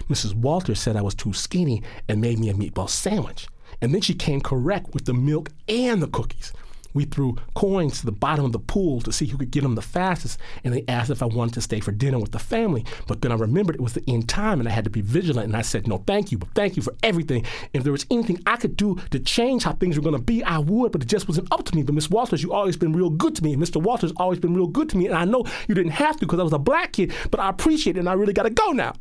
Mrs. 0.08 0.34
Walters 0.34 0.80
said 0.80 0.96
I 0.96 1.02
was 1.02 1.14
too 1.14 1.32
skinny 1.32 1.82
and 2.08 2.20
made 2.20 2.40
me 2.40 2.48
a 2.48 2.54
meatball 2.54 2.88
sandwich. 2.88 3.46
And 3.82 3.92
then 3.92 4.00
she 4.00 4.14
came 4.14 4.40
correct 4.40 4.94
with 4.94 5.04
the 5.04 5.12
milk 5.12 5.50
and 5.68 6.00
the 6.00 6.06
cookies. 6.06 6.52
We 6.94 7.04
threw 7.04 7.36
coins 7.54 8.00
to 8.00 8.06
the 8.06 8.12
bottom 8.12 8.44
of 8.44 8.52
the 8.52 8.58
pool 8.58 9.00
to 9.00 9.12
see 9.12 9.26
who 9.26 9.38
could 9.38 9.50
get 9.50 9.62
them 9.62 9.74
the 9.74 9.82
fastest, 9.82 10.38
and 10.62 10.74
they 10.74 10.84
asked 10.88 11.10
if 11.10 11.22
I 11.22 11.26
wanted 11.26 11.54
to 11.54 11.60
stay 11.60 11.80
for 11.80 11.90
dinner 11.90 12.18
with 12.18 12.32
the 12.32 12.38
family. 12.38 12.84
But 13.06 13.22
then 13.22 13.32
I 13.32 13.36
remembered 13.36 13.76
it 13.76 13.80
was 13.80 13.94
the 13.94 14.04
end 14.06 14.28
time 14.28 14.60
and 14.60 14.68
I 14.68 14.72
had 14.72 14.84
to 14.84 14.90
be 14.90 15.00
vigilant, 15.00 15.46
and 15.46 15.56
I 15.56 15.62
said, 15.62 15.88
No, 15.88 15.98
thank 16.06 16.30
you, 16.30 16.38
but 16.38 16.50
thank 16.54 16.76
you 16.76 16.82
for 16.82 16.94
everything. 17.02 17.44
If 17.72 17.82
there 17.82 17.92
was 17.92 18.06
anything 18.10 18.40
I 18.46 18.56
could 18.56 18.76
do 18.76 18.96
to 19.10 19.18
change 19.18 19.64
how 19.64 19.72
things 19.72 19.96
were 19.96 20.02
going 20.02 20.16
to 20.16 20.22
be, 20.22 20.44
I 20.44 20.58
would, 20.58 20.92
but 20.92 21.02
it 21.02 21.08
just 21.08 21.28
wasn't 21.28 21.50
up 21.50 21.64
to 21.64 21.74
me. 21.74 21.82
But 21.82 21.94
Miss 21.94 22.10
Walters, 22.10 22.42
you 22.42 22.52
always 22.52 22.76
been 22.76 22.92
real 22.92 23.10
good 23.10 23.34
to 23.36 23.44
me, 23.44 23.54
and 23.54 23.62
Mr. 23.62 23.82
Walters 23.82 24.12
always 24.18 24.38
been 24.38 24.54
real 24.54 24.66
good 24.68 24.88
to 24.90 24.96
me, 24.96 25.06
and 25.06 25.16
I 25.16 25.24
know 25.24 25.44
you 25.68 25.74
didn't 25.74 25.92
have 25.92 26.16
to 26.16 26.26
because 26.26 26.40
I 26.40 26.44
was 26.44 26.52
a 26.52 26.58
black 26.58 26.92
kid, 26.92 27.12
but 27.30 27.40
I 27.40 27.48
appreciate 27.48 27.96
it, 27.96 28.00
and 28.00 28.08
I 28.08 28.12
really 28.12 28.34
got 28.34 28.44
to 28.44 28.50
go 28.50 28.72
now. 28.72 28.92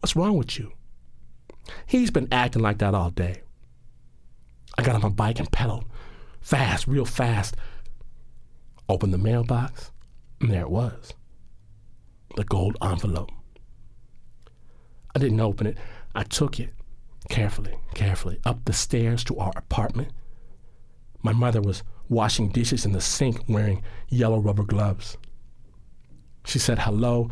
What's 0.00 0.16
wrong 0.16 0.36
with 0.36 0.58
you? 0.58 0.72
He's 1.86 2.10
been 2.10 2.28
acting 2.32 2.62
like 2.62 2.78
that 2.78 2.94
all 2.94 3.10
day. 3.10 3.42
I 4.78 4.82
got 4.82 4.94
on 4.94 5.02
my 5.02 5.08
bike 5.08 5.38
and 5.38 5.50
pedaled 5.50 5.84
fast, 6.46 6.86
real 6.86 7.04
fast. 7.04 7.56
Opened 8.88 9.12
the 9.12 9.18
mailbox, 9.18 9.90
and 10.40 10.50
there 10.50 10.62
it 10.62 10.70
was 10.70 11.12
the 12.36 12.44
gold 12.44 12.76
envelope. 12.82 13.30
I 15.14 15.18
didn't 15.18 15.40
open 15.40 15.66
it. 15.66 15.78
I 16.14 16.22
took 16.22 16.60
it 16.60 16.74
carefully, 17.30 17.74
carefully 17.94 18.38
up 18.44 18.64
the 18.64 18.72
stairs 18.72 19.24
to 19.24 19.38
our 19.38 19.52
apartment. 19.56 20.12
My 21.22 21.32
mother 21.32 21.60
was 21.60 21.82
washing 22.08 22.50
dishes 22.50 22.84
in 22.84 22.92
the 22.92 23.00
sink 23.00 23.42
wearing 23.48 23.82
yellow 24.08 24.38
rubber 24.38 24.62
gloves. 24.62 25.16
She 26.44 26.58
said 26.58 26.78
hello, 26.80 27.30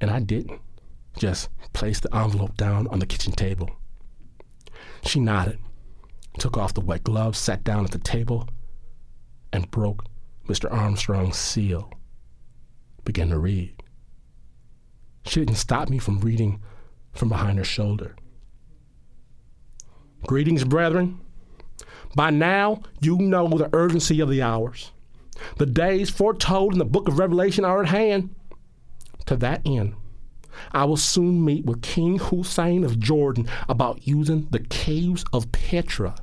and 0.00 0.10
I 0.10 0.20
didn't. 0.20 0.60
Just 1.16 1.48
placed 1.72 2.02
the 2.02 2.14
envelope 2.14 2.56
down 2.56 2.86
on 2.88 2.98
the 2.98 3.06
kitchen 3.06 3.32
table. 3.32 3.70
She 5.04 5.20
nodded 5.20 5.58
took 6.38 6.56
off 6.56 6.74
the 6.74 6.80
wet 6.80 7.04
gloves, 7.04 7.38
sat 7.38 7.64
down 7.64 7.84
at 7.84 7.90
the 7.90 7.98
table, 7.98 8.48
and 9.52 9.70
broke 9.70 10.04
Mr. 10.48 10.70
Armstrong's 10.70 11.36
seal. 11.36 11.90
Began 13.04 13.30
to 13.30 13.38
read. 13.38 13.82
She 15.24 15.40
didn't 15.40 15.56
stop 15.56 15.88
me 15.88 15.98
from 15.98 16.20
reading 16.20 16.62
from 17.12 17.28
behind 17.28 17.58
her 17.58 17.64
shoulder. 17.64 18.16
Greetings, 20.26 20.64
brethren. 20.64 21.20
By 22.14 22.30
now, 22.30 22.82
you 23.00 23.18
know 23.18 23.48
the 23.48 23.70
urgency 23.72 24.20
of 24.20 24.28
the 24.28 24.42
hours. 24.42 24.92
The 25.58 25.66
days 25.66 26.10
foretold 26.10 26.72
in 26.72 26.78
the 26.78 26.84
book 26.84 27.08
of 27.08 27.18
Revelation 27.18 27.64
are 27.64 27.82
at 27.82 27.88
hand. 27.88 28.34
To 29.26 29.36
that 29.36 29.62
end, 29.66 29.94
I 30.72 30.84
will 30.84 30.96
soon 30.96 31.44
meet 31.44 31.64
with 31.64 31.82
King 31.82 32.18
Hussein 32.18 32.84
of 32.84 32.98
Jordan 32.98 33.48
about 33.68 34.06
using 34.06 34.48
the 34.50 34.60
caves 34.60 35.24
of 35.32 35.52
Petra 35.52 36.16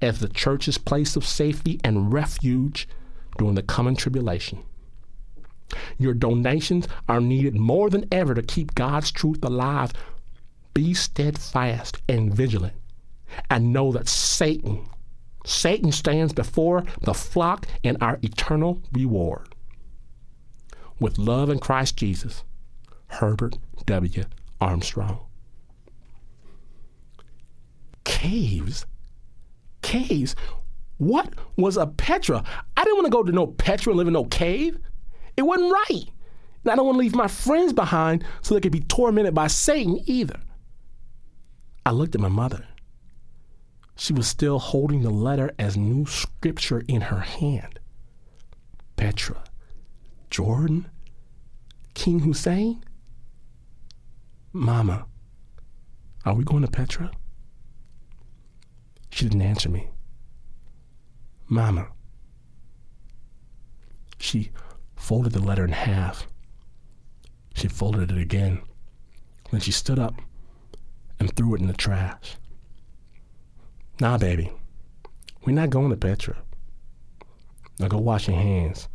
as 0.00 0.20
the 0.20 0.28
church's 0.28 0.78
place 0.78 1.16
of 1.16 1.26
safety 1.26 1.80
and 1.82 2.12
refuge 2.12 2.88
during 3.36 3.54
the 3.54 3.62
coming 3.62 3.96
tribulation. 3.96 4.62
Your 5.98 6.14
donations 6.14 6.88
are 7.08 7.20
needed 7.20 7.54
more 7.54 7.90
than 7.90 8.06
ever 8.10 8.34
to 8.34 8.42
keep 8.42 8.74
God's 8.74 9.10
truth 9.10 9.44
alive. 9.44 9.92
Be 10.72 10.94
steadfast 10.94 12.00
and 12.08 12.32
vigilant, 12.32 12.74
and 13.50 13.72
know 13.72 13.92
that 13.92 14.08
Satan, 14.08 14.88
Satan 15.44 15.92
stands 15.92 16.32
before 16.32 16.84
the 17.02 17.14
flock 17.14 17.66
and 17.82 17.96
our 18.00 18.18
eternal 18.22 18.82
reward. 18.92 19.54
With 21.00 21.18
love 21.18 21.50
in 21.50 21.58
Christ 21.58 21.96
Jesus, 21.96 22.44
Herbert 23.08 23.58
W. 23.86 24.24
Armstrong. 24.60 25.20
Caves 28.04 28.86
caves. 29.88 30.36
What 30.98 31.32
was 31.56 31.76
a 31.76 31.86
Petra? 31.86 32.44
I 32.76 32.84
didn't 32.84 32.96
want 32.96 33.06
to 33.06 33.10
go 33.10 33.22
to 33.22 33.32
no 33.32 33.46
Petra 33.46 33.90
and 33.90 33.98
live 33.98 34.06
in 34.06 34.12
no 34.12 34.24
cave. 34.24 34.78
It 35.36 35.42
wasn't 35.42 35.72
right. 35.72 36.04
And 36.64 36.72
I 36.72 36.76
don't 36.76 36.86
want 36.86 36.96
to 36.96 37.00
leave 37.00 37.14
my 37.14 37.28
friends 37.28 37.72
behind 37.72 38.24
so 38.42 38.54
they 38.54 38.60
could 38.60 38.72
be 38.72 38.80
tormented 38.80 39.34
by 39.34 39.46
Satan 39.46 40.00
either. 40.06 40.40
I 41.86 41.92
looked 41.92 42.14
at 42.14 42.20
my 42.20 42.28
mother. 42.28 42.66
She 43.96 44.12
was 44.12 44.28
still 44.28 44.58
holding 44.58 45.02
the 45.02 45.10
letter 45.10 45.52
as 45.58 45.76
new 45.76 46.04
scripture 46.06 46.82
in 46.86 47.02
her 47.02 47.20
hand. 47.20 47.78
Petra, 48.96 49.42
Jordan, 50.30 50.88
King 51.94 52.20
Hussein? 52.20 52.82
Mama, 54.52 55.06
are 56.24 56.34
we 56.34 56.42
going 56.42 56.62
to 56.62 56.70
Petra? 56.70 57.10
She 59.10 59.24
didn't 59.24 59.42
answer 59.42 59.68
me. 59.68 59.88
Mama. 61.48 61.88
She 64.18 64.50
folded 64.96 65.32
the 65.32 65.40
letter 65.40 65.64
in 65.64 65.72
half. 65.72 66.26
She 67.54 67.68
folded 67.68 68.10
it 68.10 68.18
again. 68.18 68.62
Then 69.50 69.60
she 69.60 69.72
stood 69.72 69.98
up 69.98 70.14
and 71.18 71.34
threw 71.34 71.54
it 71.54 71.60
in 71.60 71.66
the 71.66 71.72
trash. 71.72 72.36
Nah, 74.00 74.18
baby. 74.18 74.52
We're 75.44 75.52
not 75.52 75.70
going 75.70 75.90
to 75.90 75.96
Petra. 75.96 76.36
Now 77.78 77.88
go 77.88 77.98
wash 77.98 78.28
your 78.28 78.36
hands. 78.36 78.88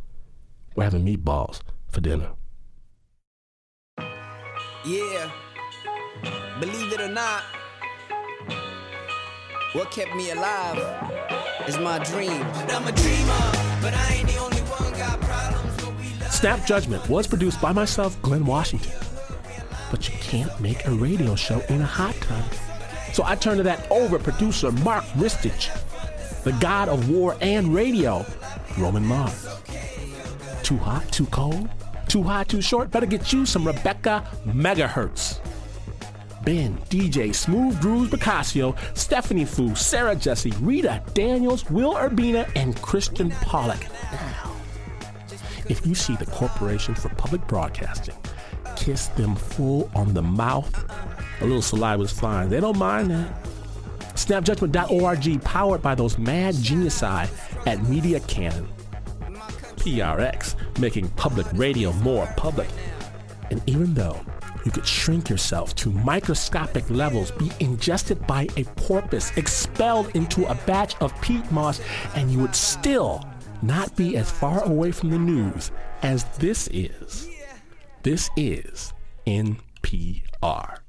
We're 0.74 0.84
having 0.84 1.04
meatballs 1.04 1.60
for 1.90 2.00
dinner. 2.00 2.30
Yeah. 4.84 5.30
Believe 6.60 6.92
it 6.92 7.00
or 7.00 7.08
not, 7.08 7.42
what 9.72 9.90
kept 9.90 10.14
me 10.14 10.30
alive 10.30 10.78
is 11.66 11.76
my 11.78 11.98
dreams. 11.98 12.46
I'm 12.68 12.86
a 12.86 12.92
dreamer, 12.92 13.52
but 13.82 13.92
I 13.92 14.14
ain't 14.14 14.28
the 14.28 14.38
only 14.38 14.60
one 14.60 14.92
got 14.92 15.20
problems. 15.20 16.32
Snap 16.32 16.64
Judgment 16.64 17.08
was 17.08 17.26
produced 17.26 17.60
by 17.60 17.72
myself, 17.72 18.20
Glynn 18.22 18.46
Washington. 18.46 18.92
But 19.90 20.08
you 20.08 20.14
can't 20.20 20.60
make 20.60 20.86
a 20.86 20.92
radio 20.92 21.34
show 21.34 21.58
in 21.68 21.80
a 21.80 21.86
hot 21.86 22.14
tub. 22.20 22.44
So 23.12 23.24
I 23.24 23.34
turned 23.34 23.56
to 23.58 23.64
that 23.64 23.90
over 23.90 24.20
producer, 24.20 24.70
Mark 24.70 25.02
Ristich, 25.16 25.72
the 26.44 26.52
god 26.52 26.88
of 26.88 27.10
war 27.10 27.36
and 27.40 27.74
radio, 27.74 28.24
Roman 28.78 29.04
Mars. 29.04 29.48
Too 30.62 30.78
hot, 30.78 31.10
too 31.10 31.26
cold, 31.26 31.68
too 32.06 32.22
high, 32.22 32.44
too 32.44 32.62
short? 32.62 32.92
Better 32.92 33.06
get 33.06 33.32
you 33.32 33.44
some 33.44 33.66
Rebecca 33.66 34.24
Megahertz. 34.46 35.40
Ben, 36.44 36.76
DJ, 36.90 37.34
Smooth 37.34 37.80
Grooves 37.80 38.10
Bacasio, 38.10 38.76
Stephanie 38.96 39.44
Fu, 39.44 39.74
Sarah 39.74 40.14
Jesse, 40.14 40.52
Rita 40.60 41.02
Daniels, 41.14 41.68
Will 41.70 41.94
Urbina, 41.94 42.50
and 42.54 42.80
Christian 42.82 43.30
Pollock. 43.30 43.80
Now, 44.12 44.52
if 45.68 45.86
you 45.86 45.94
see 45.94 46.16
the 46.16 46.26
Corporation 46.26 46.94
for 46.94 47.08
Public 47.10 47.46
Broadcasting, 47.48 48.14
kiss 48.76 49.06
them 49.08 49.34
full 49.34 49.90
on 49.94 50.12
the 50.12 50.22
mouth. 50.22 50.72
A 51.40 51.44
little 51.44 51.62
saliva 51.62 52.02
is 52.02 52.12
fine. 52.12 52.50
They 52.50 52.60
don't 52.60 52.78
mind 52.78 53.10
that. 53.10 53.44
Snapjudgment.org, 54.14 55.42
powered 55.42 55.82
by 55.82 55.94
those 55.94 56.18
mad 56.18 56.54
geniusi 56.54 57.28
at 57.66 57.82
Media 57.88 58.20
Canon. 58.20 58.68
PRX, 59.76 60.54
making 60.78 61.08
public 61.10 61.46
radio 61.54 61.92
more 61.94 62.26
public. 62.36 62.68
And 63.50 63.62
even 63.66 63.94
though 63.94 64.20
you 64.64 64.70
could 64.70 64.86
shrink 64.86 65.28
yourself 65.28 65.74
to 65.76 65.90
microscopic 65.90 66.88
levels, 66.90 67.30
be 67.32 67.50
ingested 67.60 68.26
by 68.26 68.48
a 68.56 68.64
porpoise, 68.76 69.30
expelled 69.36 70.14
into 70.14 70.44
a 70.46 70.54
batch 70.66 70.94
of 71.00 71.18
peat 71.20 71.50
moss, 71.50 71.80
and 72.14 72.30
you 72.30 72.38
would 72.38 72.56
still 72.56 73.22
not 73.62 73.94
be 73.96 74.16
as 74.16 74.30
far 74.30 74.62
away 74.64 74.90
from 74.92 75.10
the 75.10 75.18
news 75.18 75.70
as 76.02 76.24
this 76.38 76.68
is. 76.72 77.28
This 78.02 78.28
is 78.36 78.92
NPR. 79.26 80.83